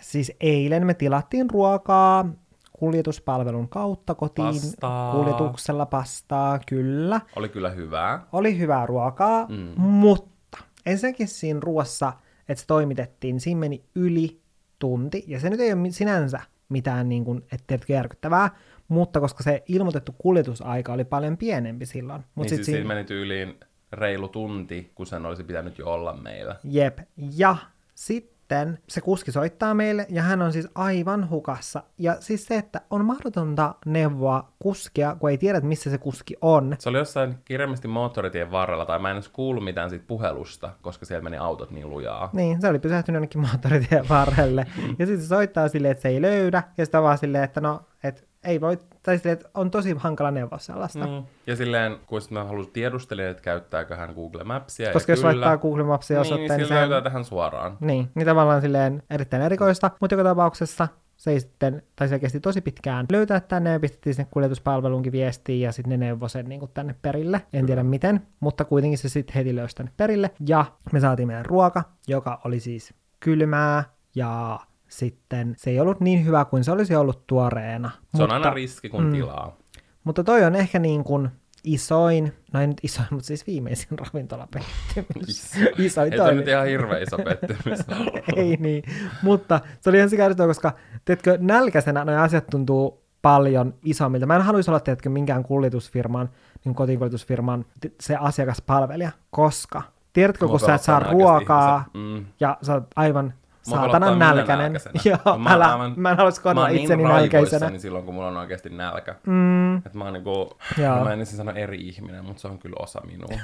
Siis 0.00 0.32
eilen 0.40 0.86
me 0.86 0.94
tilattiin 0.94 1.50
ruokaa 1.50 2.28
kuljetuspalvelun 2.72 3.68
kautta 3.68 4.14
kotiin. 4.14 4.46
Pastaa. 4.46 5.12
Kuljetuksella 5.12 5.86
pastaa, 5.86 6.58
kyllä. 6.68 7.20
Oli 7.36 7.48
kyllä 7.48 7.70
hyvää. 7.70 8.26
Oli 8.32 8.58
hyvää 8.58 8.86
ruokaa, 8.86 9.46
Mm. 9.48 9.80
mutta 9.80 10.58
ensinnäkin 10.86 11.28
siinä 11.28 11.60
ruoassa, 11.62 12.12
että 12.48 12.60
se 12.60 12.66
toimitettiin, 12.66 13.40
siinä 13.40 13.60
meni 13.60 13.84
yli 13.94 14.40
tunti, 14.78 15.24
ja 15.26 15.40
se 15.40 15.50
nyt 15.50 15.60
ei 15.60 15.72
ole 15.72 15.90
sinänsä 15.90 16.40
mitään 16.68 17.08
niin 17.08 17.24
kuin, 17.24 17.42
et 17.52 17.64
tiedätkö, 17.66 17.92
järkyttävää, 17.92 18.50
mutta 18.88 19.20
koska 19.20 19.42
se 19.42 19.62
ilmoitettu 19.68 20.14
kuljetusaika 20.18 20.92
oli 20.92 21.04
paljon 21.04 21.36
pienempi 21.36 21.86
silloin. 21.86 22.24
Mut 22.34 22.44
Niin 22.44 22.48
sit 22.48 22.56
siis 22.56 22.66
siinä 22.66 22.88
meni 22.88 23.04
tyyliin 23.04 23.54
reilu 23.92 24.28
tunti, 24.28 24.90
kun 24.94 25.06
sen 25.06 25.26
olisi 25.26 25.44
pitänyt 25.44 25.78
jo 25.78 25.86
olla 25.86 26.12
meillä. 26.12 26.56
Jep. 26.64 26.98
Ja 27.36 27.56
sitten 27.94 28.78
se 28.88 29.00
kuski 29.00 29.32
soittaa 29.32 29.74
meille, 29.74 30.06
ja 30.08 30.22
hän 30.22 30.42
on 30.42 30.52
siis 30.52 30.68
aivan 30.74 31.30
hukassa. 31.30 31.82
Ja 31.98 32.16
siis 32.20 32.46
se, 32.46 32.56
että 32.56 32.80
on 32.90 33.04
mahdotonta 33.04 33.74
neuvoa 33.86 34.52
kuskia, 34.58 35.16
kun 35.18 35.30
ei 35.30 35.38
tiedä, 35.38 35.60
missä 35.60 35.90
se 35.90 35.98
kuski 35.98 36.36
on. 36.40 36.76
Se 36.78 36.88
oli 36.88 36.98
jossain 36.98 37.34
kirjallisesti 37.44 37.88
moottoritien 37.88 38.50
varrella, 38.50 38.86
tai 38.86 38.98
mä 38.98 39.10
en 39.10 39.16
edes 39.16 39.28
kuullut 39.28 39.64
mitään 39.64 39.90
siitä 39.90 40.04
puhelusta, 40.08 40.70
koska 40.82 41.06
siellä 41.06 41.24
meni 41.24 41.36
autot 41.36 41.70
niin 41.70 41.90
lujaa. 41.90 42.30
Niin, 42.32 42.60
se 42.60 42.68
oli 42.68 42.78
pysähtynyt 42.78 43.16
jonnekin 43.16 43.40
moottoritien 43.50 44.08
varrelle. 44.08 44.66
ja 44.98 45.06
sitten 45.06 45.22
se 45.22 45.28
soittaa 45.28 45.68
silleen, 45.68 45.92
että 45.92 46.02
se 46.02 46.08
ei 46.08 46.22
löydä, 46.22 46.62
ja 46.76 46.84
sitten 46.84 47.02
vaan 47.02 47.18
silleen, 47.18 47.44
että 47.44 47.60
no, 47.60 47.82
että 48.04 48.22
ei 48.44 48.60
voi, 48.60 48.78
tai 49.02 49.18
silleen, 49.18 49.32
että 49.32 49.48
on 49.54 49.70
tosi 49.70 49.94
hankala 49.98 50.30
neuvoa 50.30 50.58
sellaista. 50.58 51.06
Mm. 51.06 51.22
Ja 51.46 51.56
silleen, 51.56 51.96
kun 52.06 52.20
mä 52.30 52.44
halusin 52.44 52.72
tiedustella, 52.72 53.22
että 53.22 53.42
käyttääkö 53.42 53.96
hän 53.96 54.14
Google 54.14 54.44
Mapsia. 54.44 54.92
Koska 54.92 55.12
ja 55.12 55.12
jos 55.12 55.20
kyllä, 55.20 55.30
laittaa 55.32 55.56
Google 55.56 55.84
Mapsia 55.84 56.14
niin, 56.14 56.20
osoitteen, 56.20 56.48
niin 56.50 56.58
niin, 56.58 56.68
sehän- 56.68 56.90
löytää 56.90 57.10
tähän 57.10 57.24
suoraan. 57.24 57.76
niin, 57.80 58.10
niin 58.14 58.26
tavallaan 58.26 58.60
silleen 58.60 59.02
erittäin 59.10 59.42
erikoista, 59.42 59.90
mutta 60.00 60.14
joka 60.14 60.24
tapauksessa 60.24 60.88
se 61.16 61.30
ei 61.30 61.40
sitten, 61.40 61.82
tai 61.96 62.08
se 62.08 62.18
kesti 62.18 62.40
tosi 62.40 62.60
pitkään 62.60 63.06
löytää 63.12 63.40
tänne 63.40 63.70
ja 63.72 63.80
pistettiin 63.80 64.14
sinne 64.14 64.28
kuljetuspalveluunkin 64.30 65.12
viestiin 65.12 65.60
ja 65.60 65.72
sitten 65.72 66.00
ne 66.00 66.06
neuvoi 66.06 66.30
sen 66.30 66.48
niin 66.48 66.58
kuin 66.60 66.70
tänne 66.74 66.94
perille. 67.02 67.42
En 67.52 67.66
tiedä 67.66 67.82
miten, 67.82 68.26
mutta 68.40 68.64
kuitenkin 68.64 68.98
se 68.98 69.08
sitten 69.08 69.34
heti 69.34 69.56
löysi 69.56 69.76
tänne 69.76 69.92
perille. 69.96 70.30
Ja 70.48 70.64
me 70.92 71.00
saatiin 71.00 71.28
meidän 71.28 71.44
ruoka, 71.46 71.82
joka 72.08 72.40
oli 72.44 72.60
siis 72.60 72.94
kylmää 73.20 73.84
ja 74.14 74.60
sitten 74.98 75.54
se 75.56 75.70
ei 75.70 75.80
ollut 75.80 76.00
niin 76.00 76.24
hyvä 76.24 76.44
kuin 76.44 76.64
se 76.64 76.72
olisi 76.72 76.96
ollut 76.96 77.26
tuoreena. 77.26 77.90
Se 77.90 77.98
mutta, 78.12 78.24
on 78.24 78.30
aina 78.30 78.50
riski, 78.50 78.88
kun 78.88 79.04
mm. 79.04 79.12
tilaa. 79.12 79.56
Mutta 80.04 80.24
toi 80.24 80.44
on 80.44 80.54
ehkä 80.54 80.78
niin 80.78 81.04
kuin 81.04 81.28
isoin, 81.64 82.32
no 82.52 82.60
ei 82.60 82.66
nyt 82.66 82.80
isoin, 82.82 83.08
mutta 83.10 83.26
siis 83.26 83.46
viimeisin 83.46 83.98
ravintolapettymys. 84.04 85.52
isoin 85.78 86.12
Ei 86.12 86.18
toi 86.18 86.34
nyt 86.34 86.48
ihan 86.48 86.66
hirveä 86.66 86.98
iso 86.98 87.16
pettymys 87.16 87.78
ei 88.36 88.56
niin, 88.56 88.84
mutta 89.22 89.60
se 89.80 89.90
oli 89.90 89.96
ihan 89.96 90.10
sikäritoa, 90.10 90.46
koska 90.46 90.72
teetkö, 91.04 91.38
nälkäisenä 91.40 92.04
nuo 92.04 92.14
asiat 92.14 92.46
tuntuu 92.46 93.04
paljon 93.22 93.74
isommilta. 93.84 94.26
Mä 94.26 94.36
en 94.36 94.42
haluaisi 94.42 94.70
olla, 94.70 94.80
teetkö, 94.80 95.08
minkään 95.08 95.42
kuljetusfirman, 95.42 96.28
niin 96.64 96.74
kotikuljetusfirman 96.74 97.64
se 98.00 98.16
asiakaspalvelija, 98.16 99.10
koska 99.30 99.82
tiedätkö, 100.12 100.48
kun 100.48 100.60
sä 100.60 100.74
et 100.74 100.82
saa 100.82 101.00
ruokaa. 101.00 101.84
Mm. 101.94 102.26
ja 102.40 102.58
sä 102.62 102.74
oot 102.74 102.86
aivan 102.96 103.34
saatanan 103.70 104.18
nälkäinen. 104.18 104.72
nälkäisenä. 104.72 105.00
Joo, 105.26 105.38
Mä 105.38 105.50
älä, 105.52 105.72
aivan- 105.72 105.94
mä 105.96 106.10
en 106.10 106.16
haluaisi 106.16 106.40
Mä 106.40 106.42
kohdella 106.42 106.66
oon 106.68 106.76
itseni 106.76 107.02
niin 107.02 107.08
nälkäisenä. 107.12 107.40
raivoissani 107.42 107.78
silloin, 107.78 108.04
kun 108.04 108.14
mulla 108.14 108.28
on 108.28 108.36
oikeasti 108.36 108.68
nälkä. 108.70 109.14
Mm, 109.26 109.76
Että 109.76 109.90
mä 109.98 110.04
oon 110.04 110.12
niinku, 110.12 110.58
mä 111.04 111.12
en 111.12 111.20
ensin 111.20 111.36
sano 111.36 111.52
eri 111.54 111.88
ihminen, 111.88 112.24
mutta 112.24 112.40
se 112.40 112.48
on 112.48 112.58
kyllä 112.58 112.76
osa 112.78 113.00
minua. 113.06 113.40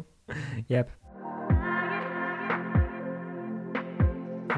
jep. 0.68 0.88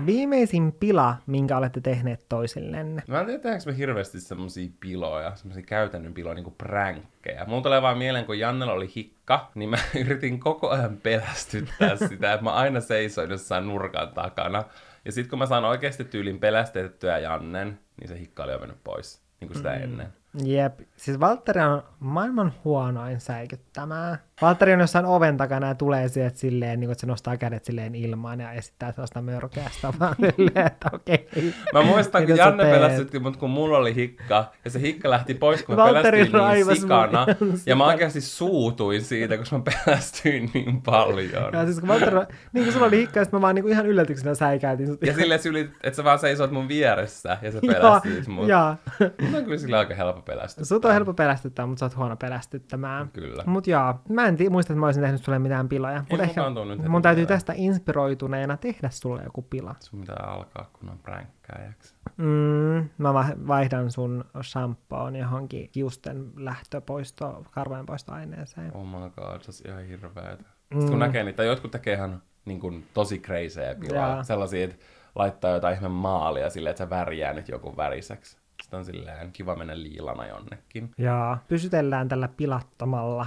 Viimeisin 0.06 0.72
pila, 0.72 1.16
minkä 1.26 1.56
olette 1.56 1.80
tehneet 1.80 2.26
toisillenne. 2.28 3.02
Mä 3.08 3.20
en 3.20 3.26
tiedä, 3.26 3.42
tehdäänkö 3.42 3.70
me 3.70 3.76
hirveästi 3.76 4.20
semmosia 4.20 4.68
piloja, 4.80 5.32
semmosia 5.36 5.62
käytännön 5.62 6.14
piloja, 6.14 6.34
niinku 6.34 6.50
pränkkejä. 6.58 7.44
Mulla 7.46 7.62
tulee 7.62 7.82
vaan 7.82 7.98
mieleen, 7.98 8.24
kun 8.24 8.38
Jannella 8.38 8.72
oli 8.72 8.90
hikka, 8.96 9.50
niin 9.54 9.70
mä 9.70 9.76
yritin 10.06 10.40
koko 10.40 10.70
ajan 10.70 10.96
pelästyttää 10.96 11.96
sitä, 11.96 12.32
että 12.32 12.44
mä 12.44 12.52
aina 12.52 12.80
seisoin 12.80 13.30
jossain 13.30 13.66
nurkan 13.68 14.08
takana. 14.08 14.64
Ja 15.08 15.12
sit 15.12 15.28
kun 15.28 15.38
mä 15.38 15.46
saan 15.46 15.64
oikeasti 15.64 16.04
tyylin 16.04 16.40
pelästettyä 16.40 17.18
Jannen, 17.18 17.78
niin 18.00 18.08
se 18.08 18.18
hikka 18.18 18.42
oli 18.42 18.52
jo 18.52 18.58
mennyt 18.58 18.84
pois, 18.84 19.22
niin 19.40 19.48
kuin 19.48 19.56
sitä 19.56 19.68
mm. 19.68 19.82
ennen. 19.82 20.12
Jep, 20.44 20.80
siis 20.96 21.20
Valtteri 21.20 21.60
on 21.60 21.82
maailman 22.00 22.54
huonoin 22.64 23.20
säikyttämään. 23.20 24.18
Valtteri 24.42 24.72
on 24.72 24.80
jossain 24.80 25.06
oven 25.06 25.36
takana 25.36 25.66
ja 25.68 25.74
tulee 25.74 26.08
sieltä 26.08 26.38
silleen, 26.38 26.80
niin 26.80 26.88
kuin, 26.88 26.92
että 26.92 27.00
se 27.00 27.06
nostaa 27.06 27.36
kädet 27.36 27.64
silleen 27.64 27.94
ilmaan 27.94 28.40
ja 28.40 28.52
esittää 28.52 28.92
sellaista 28.92 29.22
mörkeästä 29.22 29.92
vaan 30.00 30.16
silleen, 30.36 30.66
että 30.66 30.90
okei. 30.92 31.28
Mä 31.72 31.82
muistan, 31.82 32.26
kun 32.26 32.36
Janne 32.36 32.64
pelästytti 32.64 33.18
mut, 33.18 33.36
kun 33.36 33.50
mulla 33.50 33.78
oli 33.78 33.94
hikka, 33.94 34.52
ja 34.64 34.70
se 34.70 34.80
hikka 34.80 35.10
lähti 35.10 35.34
pois, 35.34 35.62
kun 35.62 35.76
mä 35.76 35.84
pelästyin 35.84 36.32
niin 36.32 36.76
sikana. 36.76 37.26
mun 37.40 37.58
Ja 37.66 37.76
mä 37.76 37.84
oikeasti 37.84 38.20
suutuin 38.20 39.02
siitä, 39.02 39.38
koska 39.38 39.58
mä 39.58 39.64
pelästyin 39.64 40.50
niin 40.54 40.82
paljon. 40.82 41.52
Ja 41.52 41.64
siis 41.64 41.80
kun 41.80 41.88
Valtteri, 41.88 42.16
niin 42.52 42.64
kuin 42.64 42.72
sulla 42.72 42.86
oli 42.86 42.96
hikka, 42.96 43.18
ja 43.20 43.24
sit 43.24 43.32
mä 43.32 43.40
vaan 43.40 43.54
niin 43.54 43.62
kuin 43.62 43.72
ihan 43.72 43.86
yllätyksenä 43.86 44.34
säikäytin. 44.34 44.98
Ja 45.06 45.14
silleen 45.14 45.42
syli, 45.42 45.60
että 45.60 45.96
sä 45.96 46.04
vaan 46.04 46.18
seisoit 46.18 46.50
mun 46.50 46.68
vieressä 46.68 47.38
ja 47.42 47.52
sä 47.52 47.60
pelästyit 47.66 48.26
mut. 48.26 48.48
joo. 48.48 48.74
Mut 49.20 49.34
on 49.34 49.44
kyllä 49.44 49.58
sillä 49.58 49.78
aika 49.78 49.94
helppo 49.94 50.22
pelästyä. 50.22 50.64
Sut 50.64 50.84
on 50.84 50.92
helppo 50.92 51.14
pelästyttää, 51.14 51.66
mutta 51.66 51.80
sä 51.80 51.86
oot 51.86 51.96
huono 51.96 52.16
pelästyttämään. 52.16 53.08
Kyllä. 53.12 53.42
Mut 53.46 53.66
joo, 53.66 53.94
mä 54.08 54.27
en 54.28 54.36
tii, 54.36 54.50
muista, 54.50 54.72
että 54.72 54.80
mä 54.80 54.86
olisin 54.86 55.02
tehnyt 55.02 55.24
sulle 55.24 55.38
mitään 55.38 55.68
piloja. 55.68 56.04
Mutta 56.10 56.22
ehkä 56.24 56.42
mun 56.88 57.02
täytyy 57.02 57.22
mieleen. 57.22 57.26
tästä 57.26 57.52
inspiroituneena 57.56 58.56
tehdä 58.56 58.90
sulle 58.90 59.22
joku 59.22 59.42
pila. 59.42 59.74
Sun 59.80 60.00
pitää 60.00 60.26
alkaa, 60.26 60.70
kun 60.72 60.88
on 60.88 60.98
pränkkääjäksi. 60.98 61.94
Mm, 62.16 62.88
mä 62.98 63.14
va- 63.14 63.36
vaihdan 63.46 63.90
sun 63.90 64.24
shampoon 64.42 65.16
johonkin 65.16 65.70
hiusten 65.74 66.32
lähtöpoisto, 66.36 67.44
karvojen 67.50 67.86
poistoaineeseen. 67.86 68.76
Oh 68.76 68.86
my 68.86 69.10
god, 69.10 69.40
se 69.40 69.68
on 69.68 69.72
ihan 69.72 69.84
hirveetä. 69.84 70.44
Mm. 70.70 70.80
Sitten 70.80 70.90
kun 70.90 70.98
näkee 70.98 71.24
niitä, 71.24 71.44
jotkut 71.44 71.70
tekee 71.70 71.94
ihan 71.94 72.22
niin 72.44 72.60
kuin, 72.60 72.86
tosi 72.94 73.18
crazyjä 73.18 73.74
pilaa. 73.74 74.08
Jaa. 74.08 74.22
Sellaisia, 74.22 74.64
että 74.64 74.76
laittaa 75.14 75.50
jotain 75.50 75.76
ihme 75.76 75.88
maalia 75.88 76.50
silleen, 76.50 76.70
että 76.70 76.84
se 76.84 76.90
värjää 76.90 77.32
nyt 77.32 77.48
joku 77.48 77.76
väriseksi. 77.76 78.38
Sitten 78.62 78.78
on 78.78 78.84
silleen 78.84 79.32
kiva 79.32 79.56
mennä 79.56 79.82
liilana 79.82 80.26
jonnekin. 80.26 80.90
Ja 80.98 81.38
pysytellään 81.48 82.08
tällä 82.08 82.28
pilattomalla 82.36 83.26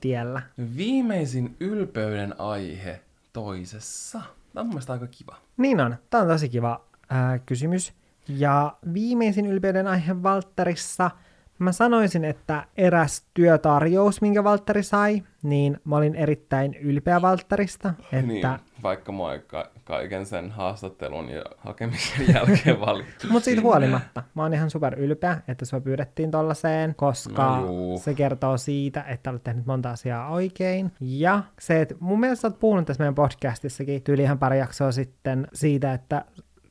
tiellä. 0.00 0.42
Viimeisin 0.76 1.56
ylpeyden 1.60 2.40
aihe 2.40 3.00
toisessa. 3.32 4.18
Tämä 4.18 4.60
on 4.60 4.66
mun 4.66 4.74
mielestä 4.74 4.92
aika 4.92 5.06
kiva. 5.06 5.36
Niin 5.56 5.80
on. 5.80 5.96
Tämä 6.10 6.22
on 6.22 6.28
tosi 6.28 6.48
kiva 6.48 6.84
ää, 7.10 7.38
kysymys. 7.38 7.92
Ja 8.28 8.76
viimeisin 8.94 9.46
ylpeyden 9.46 9.86
aihe 9.86 10.22
Valtterissa, 10.22 11.10
mä 11.58 11.72
sanoisin, 11.72 12.24
että 12.24 12.64
eräs 12.76 13.26
työtarjous, 13.34 14.20
minkä 14.20 14.44
Valtteri 14.44 14.82
sai, 14.82 15.22
niin 15.42 15.80
mä 15.84 15.96
olin 15.96 16.14
erittäin 16.14 16.74
ylpeä 16.74 17.22
Valtterista, 17.22 17.94
että 18.12 18.26
Niin, 18.26 18.46
vaikka 18.82 19.12
mua 19.12 19.30
ka- 19.46 19.70
kaiken 19.84 20.26
sen 20.26 20.50
haastattelun 20.50 21.28
ja 21.28 21.42
hakemisen 21.58 22.26
jälkeen 22.34 22.80
valittu. 22.80 23.26
Mutta 23.30 23.44
siitä 23.44 23.62
huolimatta, 23.62 24.22
mä 24.34 24.42
oon 24.42 24.54
ihan 24.54 24.70
super 24.70 24.94
ylpeä, 25.00 25.40
että 25.48 25.64
sua 25.64 25.80
pyydettiin 25.80 26.30
tollaiseen, 26.30 26.94
koska 26.94 27.56
No 27.60 27.66
juu. 27.66 27.98
se 27.98 28.14
kertoo 28.14 28.56
siitä, 28.56 29.02
että 29.02 29.30
olet 29.30 29.44
tehnyt 29.44 29.66
monta 29.66 29.90
asiaa 29.90 30.28
oikein. 30.30 30.92
Ja 31.00 31.42
se, 31.60 31.80
että 31.80 31.94
mun 32.00 32.20
mielestä 32.20 32.40
sä 32.40 32.48
oot 32.48 32.60
puhunut 32.60 32.86
tässä 32.86 33.00
meidän 33.02 33.14
podcastissakin 33.14 34.02
tyyli 34.02 34.22
ihan 34.22 34.38
pari 34.38 34.58
jaksoa 34.58 34.92
sitten 34.92 35.48
siitä, 35.52 35.92
että 35.92 36.24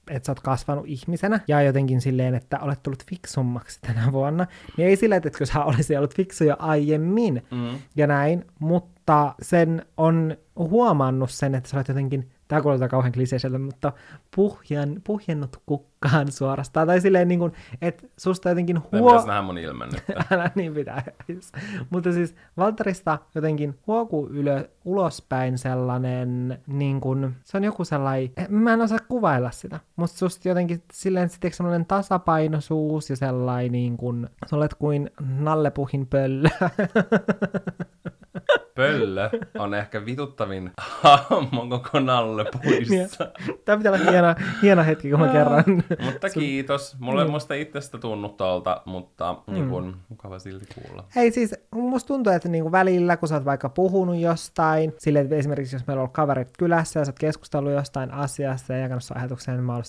että 0.09 0.25
sä 0.25 0.31
oot 0.31 0.39
kasvanut 0.39 0.85
ihmisenä. 0.87 1.39
Ja 1.47 1.61
jotenkin 1.61 2.01
silleen, 2.01 2.35
että 2.35 2.59
olet 2.59 2.83
tullut 2.83 3.05
fiksummaksi 3.05 3.79
tänä 3.81 4.11
vuonna, 4.11 4.47
niin 4.77 4.87
ei 4.87 4.95
silleen, 4.95 5.21
että 5.25 5.45
sä 5.45 5.63
olisi 5.63 5.97
ollut 5.97 6.15
fiksu 6.15 6.43
jo 6.43 6.55
aiemmin. 6.59 7.43
Mm. 7.51 7.79
ja 7.95 8.07
näin, 8.07 8.45
mutta 8.59 9.35
sen 9.41 9.85
on 9.97 10.37
huomannut 10.55 11.31
sen, 11.31 11.55
että 11.55 11.69
sä 11.69 11.77
olet 11.77 11.87
jotenkin, 11.87 12.29
tämä 12.47 12.61
kuulostaa 12.61 12.87
kauhean 12.87 13.11
kliseiseltä, 13.11 13.59
mutta 13.59 13.93
puhjan, 14.35 15.01
puhjennut 15.03 15.61
kukkaan 15.65 16.31
suorastaan, 16.31 16.87
tai 16.87 17.01
silleen 17.01 17.27
niin 17.27 17.39
kuin, 17.39 17.53
että 17.81 18.07
susta 18.17 18.49
jotenkin 18.49 18.79
huo... 18.91 19.09
pitäisi 19.09 19.27
nähdä 19.27 19.41
mun 19.41 19.57
ilme 19.57 19.85
nyt. 19.85 20.03
Älä 20.31 20.51
niin 20.55 20.73
pitäisi. 20.73 21.11
Mutta 21.89 22.11
siis 22.11 22.35
Valterista 22.57 23.17
jotenkin 23.35 23.79
huokuu 23.87 24.27
ylö, 24.27 24.69
ulospäin 24.85 25.57
sellainen, 25.57 26.59
niin 26.67 27.01
kuin, 27.01 27.35
se 27.43 27.57
on 27.57 27.63
joku 27.63 27.85
sellainen, 27.85 28.31
mä 28.49 28.73
en 28.73 28.81
osaa 28.81 28.99
kuvailla 29.07 29.51
sitä, 29.51 29.79
mutta 29.95 30.17
susta 30.17 30.47
jotenkin 30.47 30.83
silleen 30.93 31.29
sitten 31.29 31.53
sellainen 31.53 31.85
tasapainoisuus 31.85 33.09
ja 33.09 33.15
sellainen 33.15 33.71
niin 33.71 33.97
kuin, 33.97 34.29
sä 34.49 34.55
olet 34.55 34.73
kuin 34.73 35.11
nallepuhin 35.39 36.07
pöllö. 36.07 36.49
Pöllö 38.77 39.29
on 39.59 39.73
ehkä 39.73 40.05
vituttavin 40.05 40.71
hahmo 40.77 41.67
koko 41.69 41.99
nallepuissa. 41.99 43.31
Tämä 43.65 43.77
pitää 43.77 43.91
olla 43.91 44.11
hieno, 44.11 44.35
hieno 44.61 44.83
hetki, 44.83 45.09
kun 45.09 45.19
mä 45.19 45.27
kerron. 45.27 45.63
mutta 46.05 46.29
kiitos. 46.29 46.95
Mulle 46.99 47.23
Niin. 47.23 47.31
musta 47.31 47.53
itsestä 47.53 47.97
tunnu 47.97 48.29
tuolta, 48.29 48.81
mutta 48.85 49.35
mm. 49.47 49.53
niin 49.53 49.69
kun, 49.69 49.95
mukava 50.09 50.39
silti 50.39 50.65
kuulla. 50.75 51.03
Ei 51.15 51.31
siis, 51.31 51.55
musta 51.75 52.07
tuntuu, 52.07 52.33
että 52.33 52.49
niinku 52.49 52.71
välillä, 52.71 53.17
kun 53.17 53.29
sä 53.29 53.35
oot 53.35 53.45
vaikka 53.45 53.69
puhunut 53.69 54.17
jostain, 54.17 54.93
silleen, 54.97 55.23
että 55.25 55.35
esimerkiksi 55.35 55.75
jos 55.75 55.87
meillä 55.87 55.99
on 55.99 56.03
ollut 56.03 56.13
kaverit 56.13 56.49
kylässä 56.57 56.99
ja 56.99 57.05
sä 57.05 57.09
oot 57.09 57.19
keskustellut 57.19 57.73
jostain 57.73 58.11
asiasta 58.11 58.73
ja 58.73 58.79
jakanut 58.79 59.03
sun 59.03 59.17
ajatuksia, 59.17 59.53
niin 59.53 59.63
mä 59.63 59.73
oon 59.73 59.83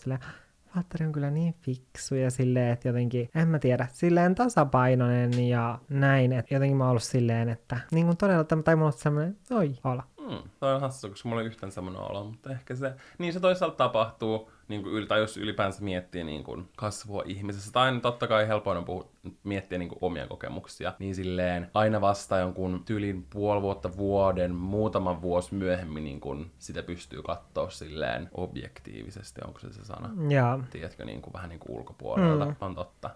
Valtteri 0.76 1.06
on 1.06 1.12
kyllä 1.12 1.30
niin 1.30 1.54
fiksu 1.62 2.14
ja 2.14 2.30
silleen, 2.30 2.72
että 2.72 2.88
jotenkin, 2.88 3.28
en 3.34 3.48
mä 3.48 3.58
tiedä, 3.58 3.86
silleen 3.92 4.34
tasapainoinen 4.34 5.48
ja 5.48 5.78
näin, 5.88 6.32
että 6.32 6.54
jotenkin 6.54 6.76
mä 6.76 6.84
oon 6.84 6.90
ollut 6.90 7.02
silleen, 7.02 7.48
että 7.48 7.80
niin 7.90 8.06
kuin 8.06 8.16
todella, 8.16 8.44
tai 8.44 8.76
mulla 8.76 8.86
on 8.86 8.92
semmoinen, 8.92 9.36
oi, 9.50 9.74
olla. 9.84 10.02
Mm, 10.28 10.50
toi 10.60 10.74
on 10.74 10.80
hassu, 10.80 11.08
koska 11.08 11.28
mulla 11.28 11.42
ei 11.42 11.46
yhtään 11.46 11.72
semmoinen 11.72 12.02
olo, 12.02 12.24
mutta 12.24 12.50
ehkä 12.50 12.74
se, 12.74 12.94
niin 13.18 13.32
se 13.32 13.40
toisaalta 13.40 13.76
tapahtuu, 13.76 14.50
niin 14.68 14.82
kuin, 14.82 15.08
tai 15.08 15.20
jos 15.20 15.36
ylipäänsä 15.36 15.84
miettii 15.84 16.24
niin 16.24 16.44
kuin, 16.44 16.68
kasvua 16.76 17.22
ihmisessä, 17.26 17.72
tai 17.72 17.86
aina 17.86 18.00
totta 18.00 18.26
kai 18.26 18.48
helpoin 18.48 18.78
on 18.78 18.84
puhu, 18.84 19.10
miettiä 19.44 19.78
niin 19.78 19.88
kuin, 19.88 19.98
omia 20.00 20.26
kokemuksia, 20.26 20.92
niin 20.98 21.14
silleen 21.14 21.70
aina 21.74 22.00
vasta 22.00 22.38
jonkun 22.38 22.82
tyylin 22.84 23.26
puoli 23.30 23.62
vuotta, 23.62 23.96
vuoden, 23.96 24.54
muutaman 24.54 25.22
vuosi 25.22 25.54
myöhemmin 25.54 26.04
niin 26.04 26.20
kuin, 26.20 26.50
sitä 26.58 26.82
pystyy 26.82 27.22
katsoa 27.22 27.70
silleen 27.70 28.28
objektiivisesti, 28.34 29.40
onko 29.46 29.58
se 29.58 29.72
se 29.72 29.84
sana? 29.84 30.10
Ja, 30.28 30.58
tiedätkö, 30.70 31.04
niin 31.04 31.22
kuin, 31.22 31.32
vähän 31.32 31.48
niin 31.48 31.60
kuin 31.60 31.76
ulkopuolelta, 31.76 32.44
mm. 32.44 32.56
on 32.60 32.74
totta. 32.74 33.10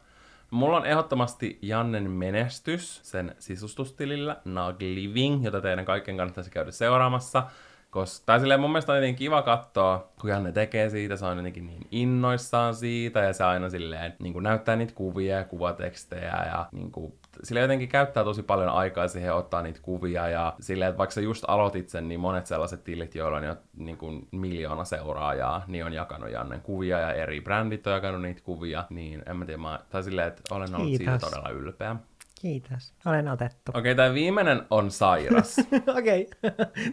Mulla 0.53 0.77
on 0.77 0.87
ehdottomasti 0.87 1.59
Jannen 1.63 2.11
menestys 2.11 3.01
sen 3.03 3.35
sisustustilillä 3.39 4.37
Nug 4.45 4.81
Living, 4.81 5.45
jota 5.45 5.61
teidän 5.61 5.85
kaikkien 5.85 6.17
kannattaisi 6.17 6.51
käydä 6.51 6.71
seuraamassa. 6.71 7.43
Koska, 7.91 8.27
tai 8.27 8.41
silleen 8.41 8.61
mun 8.61 8.71
mielestä 8.71 8.93
on 8.93 8.99
jotenkin 8.99 9.19
kiva 9.19 9.43
katsoa, 9.43 10.13
kun 10.21 10.31
Janne 10.31 10.53
tekee 10.53 10.91
siitä, 10.91 11.17
se 11.17 11.25
on 11.25 11.37
jotenkin 11.37 11.67
niin 11.67 11.87
innoissaan 11.91 12.75
siitä, 12.75 13.21
ja 13.21 13.33
se 13.33 13.45
aina 13.45 13.71
silleen 13.71 14.15
niin 14.19 14.33
kuin 14.33 14.43
näyttää 14.43 14.77
niitä 14.77 14.95
kuvia 14.95 15.37
ja 15.37 15.45
kuvatekstejä, 15.45 16.45
ja 16.47 16.67
niin 16.73 16.93
kuin, 16.93 17.15
sillä 17.43 17.61
jotenkin 17.61 17.89
käyttää 17.89 18.25
tosi 18.25 18.43
paljon 18.43 18.69
aikaa 18.69 19.09
siihen 19.09 19.35
ottaa 19.35 19.63
niitä 19.63 19.81
kuvia, 19.83 20.29
ja 20.29 20.55
silleen, 20.61 20.89
että 20.89 20.99
vaikka 20.99 21.15
sä 21.15 21.21
just 21.21 21.45
aloitit 21.49 21.89
sen, 21.89 22.09
niin 22.09 22.21
monet 22.21 22.47
sellaiset 22.47 22.85
tilit, 22.85 23.15
joilla 23.15 23.37
on 23.37 23.45
jo 23.45 23.57
niin 23.77 23.97
kuin 23.97 24.29
miljoona 24.31 24.85
seuraajaa, 24.85 25.65
niin 25.67 25.85
on 25.85 25.93
jakanut 25.93 26.31
Jannen 26.31 26.61
kuvia, 26.61 26.99
ja 26.99 27.13
eri 27.13 27.41
brändit 27.41 27.87
on 27.87 27.93
jakanut 27.93 28.23
niitä 28.23 28.41
kuvia, 28.45 28.85
niin 28.91 29.23
en 29.27 29.37
mä 29.37 29.45
tiedä, 29.45 29.63
mä, 29.63 29.81
tai 29.91 30.03
silleen, 30.03 30.29
että 30.29 30.55
olen 30.55 30.75
ollut 30.75 30.89
siitä 30.89 31.11
Kiitos. 31.11 31.31
todella 31.31 31.49
ylpeä. 31.49 31.97
Kiitos. 32.43 32.93
Olen 33.07 33.29
otettu. 33.29 33.73
Okei, 33.75 33.81
okay, 33.81 33.95
tämä 33.95 34.15
viimeinen 34.15 34.63
on 34.71 34.91
sairas. 34.91 35.57
Okei. 35.99 36.29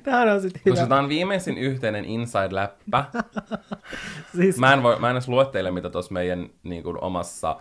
Tämä 0.04 0.34
on 0.34 0.42
sitten 0.42 0.62
Koska 0.64 0.80
hyvä. 0.80 0.90
tämä 0.90 1.02
on 1.02 1.10
viimeisin 1.10 1.58
yhteinen 1.58 2.06
inside-läppä. 2.06 3.06
Siis, 4.38 4.58
Mä 4.58 4.74
en, 4.74 4.84
voi, 4.84 5.00
mä 5.00 5.10
en 5.10 5.16
edes 5.16 5.28
lue 5.28 5.46
teille, 5.46 5.72
mitä 5.72 5.90
tuossa 5.90 6.14
meidän 6.14 6.50
niin 6.64 6.84
kuin, 6.84 7.04
omassa 7.04 7.56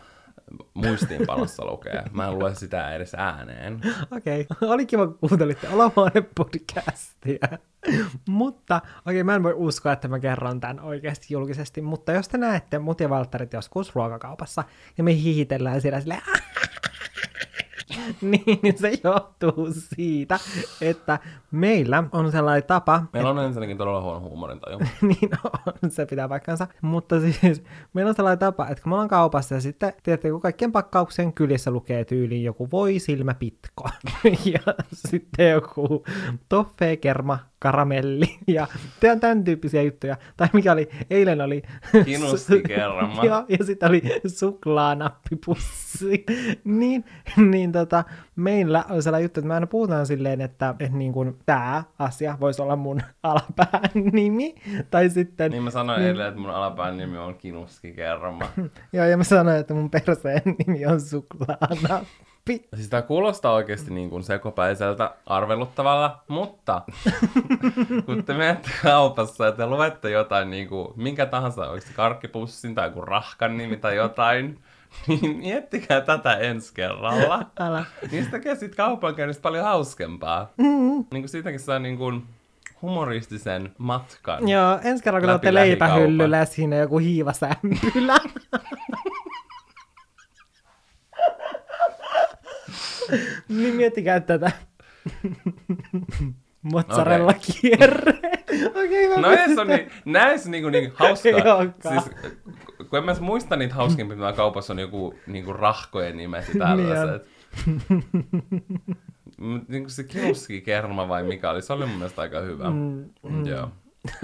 muistiinpanossa 0.75 1.65
lukee. 1.65 2.03
Mä 2.13 2.27
en 2.27 2.39
lue 2.39 2.55
sitä 2.55 2.95
edes 2.95 3.15
ääneen. 3.15 3.81
Okei, 4.11 4.47
oli 4.61 4.87
kiva, 4.87 5.07
kun 5.07 5.19
kuuntelitte 5.29 5.69
Olahuone 5.69 6.23
podcastia. 6.35 7.59
mutta, 8.29 8.81
okei, 9.07 9.25
mä 9.25 9.35
en 9.35 9.43
voi 9.43 9.55
uskoa, 9.57 9.93
että 9.93 10.09
mä 10.09 10.19
kerron 10.19 10.61
tämän 10.61 10.81
oikeasti 10.81 11.27
julkisesti, 11.35 11.81
mutta 11.81 12.13
jos 12.13 12.29
te 12.29 12.39
näette 12.39 12.79
mut 12.79 13.01
ja 13.01 13.11
Valtterit 13.11 13.53
joskus 13.53 13.95
ruokakaupassa, 13.95 14.65
ja 14.99 15.05
me 15.05 15.15
hihitellään 15.15 15.81
siellä 15.81 16.01
silleen, 16.01 16.23
niin 18.31 18.79
se 18.79 18.93
johtuu 19.05 19.69
siitä, 19.73 20.39
että 20.81 21.19
meillä 21.51 22.05
on 22.13 22.33
sellainen 22.33 22.65
tapa, 22.67 23.03
Meillä 23.13 23.31
on 23.31 23.39
ensinnäkin 23.39 23.79
todella 23.79 24.03
huono 24.03 24.21
huumorintaju. 24.21 24.79
niin 25.03 25.31
on, 25.83 25.91
se 25.91 26.07
pitää 26.07 26.29
paikkansa. 26.29 26.67
Mutta 26.83 27.21
siis 27.21 27.63
meillä 27.95 28.09
on 28.09 28.15
sellainen 28.15 28.39
tapa, 28.39 28.69
että 28.69 28.83
kun 28.83 28.91
me 28.91 28.95
ollaan 28.95 29.09
kaupassa 29.09 29.55
ja 29.55 29.61
sitten, 29.61 29.93
tiedätte, 30.03 30.31
kun 30.31 30.41
kaikkien 30.41 30.73
pakkauksien 30.73 31.33
kylissä 31.33 31.71
lukee 31.71 32.05
tyyliin 32.05 32.45
joku 32.45 32.69
voi 32.71 32.99
silmä 32.99 33.35
pitko 33.35 33.89
ja 34.53 34.75
sitten 34.95 35.51
joku 35.51 36.05
toffee, 36.49 36.97
kerma, 36.97 37.39
karamelli 37.59 38.39
ja 38.47 38.67
tämän, 39.01 39.21
tämän 39.21 39.45
tyyppisiä 39.45 39.83
juttuja. 39.83 40.17
Tai 40.37 40.49
mikä 40.53 40.73
oli, 40.73 40.89
eilen 41.11 41.41
oli... 41.41 41.63
Kinuskikerma. 42.05 43.25
Joo, 43.25 43.45
ja 43.49 43.65
sitten 43.65 43.89
oli 43.89 44.03
suklaanappipussi. 44.27 46.25
niin, 46.65 47.05
niin 47.37 47.73
tota, 47.73 48.05
meillä 48.37 48.85
on 48.91 49.03
sellainen 49.03 49.25
juttu, 49.25 49.41
että 49.41 49.49
me 49.49 49.55
aina 49.55 49.67
puhutaan 49.67 50.07
silleen, 50.07 50.41
että, 50.41 50.75
että 50.81 50.99
niin 50.99 51.13
kuin, 51.13 51.39
tämä 51.47 51.85
asia 51.99 52.37
voisi 52.41 52.63
olla 52.63 52.77
mun 52.77 53.01
alapään 53.23 53.91
nimi. 54.13 54.55
Tai 54.91 55.11
sitten... 55.11 55.51
Niin 55.51 55.63
mä 55.63 55.71
sanoin 55.71 56.03
eilen, 56.03 56.29
että 56.29 56.41
mun 56.41 56.51
alapään 56.51 56.97
nimi 56.97 57.19
on 57.19 57.35
Kinuskikerma. 57.35 58.49
Joo, 58.93 59.05
ja 59.05 59.17
mä 59.17 59.25
sanoin, 59.25 59.57
että 59.57 59.75
mun 59.75 59.91
perseen 59.91 60.43
nimi 60.67 60.87
on 60.87 61.01
suklaanappi. 61.01 62.28
Siis 62.57 62.89
tää 62.89 63.03
kuulostaa 63.03 63.53
oikeasti 63.53 63.95
niin 63.95 64.11
kuin 64.11 64.23
sekopäiseltä 64.23 65.15
arveluttavalla, 65.27 66.23
mutta 66.29 66.83
kun 68.07 68.25
te 68.25 68.35
menette 68.35 68.71
kaupassa 68.83 69.45
ja 69.45 69.53
te 69.53 69.67
luette 69.67 70.11
jotain 70.11 70.51
niin 70.51 70.69
kuin, 70.69 70.89
minkä 70.97 71.27
tahansa, 71.27 71.71
onko 71.71 71.81
se 71.81 71.93
karkkipussin 71.97 72.75
tai 72.75 72.89
joku 72.89 73.01
rahkan 73.01 73.57
nimi 73.57 73.77
tai 73.77 73.97
jotain, 73.97 74.59
niin 75.07 75.37
miettikää 75.37 76.01
tätä 76.01 76.37
ensi 76.37 76.75
kerralla. 76.75 77.47
Älä. 77.61 77.85
Niistä 78.13 78.31
tekee 78.31 78.55
siitä 78.55 78.77
kaupankäynnistä 78.77 79.43
paljon 79.43 79.65
hauskempaa. 79.65 80.53
Mm-hmm. 80.57 81.05
Niin 81.11 81.23
kuin 81.23 81.29
siitäkin 81.29 81.61
saa 81.61 81.79
niin 81.79 81.99
kuin 81.99 82.27
humoristisen 82.83 83.73
matkan. 83.79 84.49
Joo, 84.49 84.79
ensi 84.85 85.05
kerralla 85.05 85.25
kun 85.25 85.31
olette 85.31 85.55
leipähyllyllä 85.55 86.37
ja 86.37 86.45
siinä 86.45 86.77
joku 86.77 86.99
hiivasämpylä. 86.99 88.17
niin 93.49 93.75
miettikää 93.75 94.21
tätä. 94.21 94.53
Mozzarella 96.63 97.35
kierre. 97.35 98.13
Okei, 98.69 99.09
okay, 99.09 99.23
No 99.23 99.31
ei 99.31 99.55
se 99.55 99.61
on 99.61 99.67
niin, 99.67 99.91
näissä 100.05 100.51
niinku 100.51 100.69
niin 100.69 100.93
hauskaa. 100.95 102.01
Siis, 102.01 102.17
kun 102.91 102.99
en 102.99 103.05
mä 103.05 103.17
muista 103.21 103.57
niitä 103.57 103.75
hauskimpia, 103.75 104.17
mitä 104.17 104.33
kaupassa 104.33 104.73
on 104.73 104.79
joku 104.79 105.15
niinku 105.27 105.53
rahkojen 105.53 106.17
nimet 106.17 106.49
ja 106.49 106.55
tällaiset. 106.59 107.29
Mut 109.39 109.69
niinku 109.69 109.91
se 109.91 110.05
kinuskikerma 110.05 111.09
vai 111.09 111.23
mikä 111.23 111.51
oli, 111.51 111.63
se 111.63 111.73
oli 111.73 111.87
mun 111.87 111.97
mielestä 111.97 112.23
aika 112.23 112.41
hyvä. 112.41 112.71
Mm, 112.71 113.11
mm. 113.23 113.47
Joo. 113.47 113.71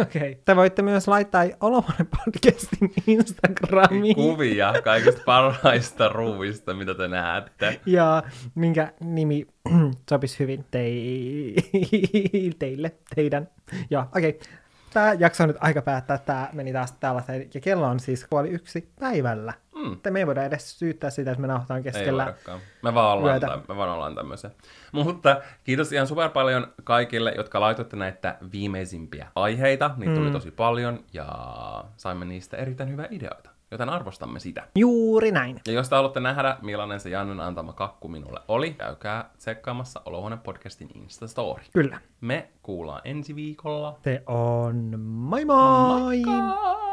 Okei. 0.00 0.30
Okay. 0.30 0.42
Te 0.44 0.56
voitte 0.56 0.82
myös 0.82 1.08
laittaa 1.08 1.44
Olohuone 1.60 2.06
podcastin 2.16 2.92
Instagramiin. 3.06 4.14
Kuvia 4.14 4.74
kaikista 4.84 5.22
parhaista 5.26 6.08
ruuista, 6.08 6.74
mitä 6.74 6.94
te 6.94 7.08
näette. 7.08 7.80
Ja 7.86 8.22
minkä 8.54 8.92
nimi 9.00 9.46
sopisi 10.10 10.38
hyvin 10.38 10.64
tei... 10.70 11.54
teille, 12.58 12.92
teidän. 13.14 13.48
Joo, 13.90 14.02
okei. 14.16 14.30
Okay. 14.30 14.40
Tämä 14.92 15.12
jakso 15.12 15.42
on 15.42 15.48
nyt 15.48 15.56
aika 15.60 15.82
päättää, 15.82 16.18
tämä 16.18 16.48
meni 16.52 16.72
taas 16.72 16.92
tällaiseen, 16.92 17.50
ja 17.54 17.60
kello 17.60 17.86
on 17.86 18.00
siis 18.00 18.26
puoli 18.30 18.48
yksi 18.48 18.88
päivällä. 19.00 19.52
Mm. 19.84 19.96
Te 20.02 20.10
me 20.10 20.18
ei 20.18 20.26
voida 20.26 20.44
edes 20.44 20.78
syyttää 20.78 21.10
sitä, 21.10 21.30
että 21.30 21.40
me 21.40 21.46
nauhoitetaan 21.46 21.78
Ei 21.78 21.82
keskellä. 21.84 22.24
voidakaan. 22.24 22.60
Me 22.82 22.94
vaan 22.94 23.18
ollaan, 23.18 23.32
yötä. 23.34 23.58
me 23.68 23.76
vaan 23.76 23.90
ollaan 23.90 24.14
tämmöisiä. 24.14 24.50
Mutta 24.92 25.40
kiitos 25.64 25.92
ihan 25.92 26.06
super 26.06 26.28
paljon 26.30 26.66
kaikille, 26.84 27.32
jotka 27.36 27.60
laitoitte 27.60 27.96
näitä 27.96 28.36
viimeisimpiä 28.52 29.28
aiheita. 29.34 29.90
Niitä 29.96 30.14
tuli 30.14 30.30
tosi 30.30 30.50
paljon 30.50 31.04
ja 31.12 31.26
saimme 31.96 32.24
niistä 32.24 32.56
erittäin 32.56 32.90
hyviä 32.90 33.08
ideoita. 33.10 33.50
Joten 33.70 33.88
arvostamme 33.88 34.40
sitä. 34.40 34.62
Juuri 34.76 35.32
näin. 35.32 35.60
Ja 35.66 35.72
jos 35.72 35.88
te 35.88 35.94
haluatte 35.96 36.20
nähdä, 36.20 36.56
millainen 36.62 37.00
se 37.00 37.10
Jannen 37.10 37.40
antama 37.40 37.72
kakku 37.72 38.08
minulle 38.08 38.40
oli, 38.48 38.70
käykää 38.70 39.30
tsekkaamassa 39.38 40.00
Olohuone 40.04 40.36
podcastin 40.36 40.88
Instastory. 40.94 41.62
Kyllä. 41.72 41.98
Me 42.20 42.48
kuullaan 42.62 43.00
ensi 43.04 43.34
viikolla. 43.36 43.98
Se 44.04 44.22
on 44.26 45.00
moi 45.00 45.44
moi! 45.44 46.00
Moikka! 46.00 46.83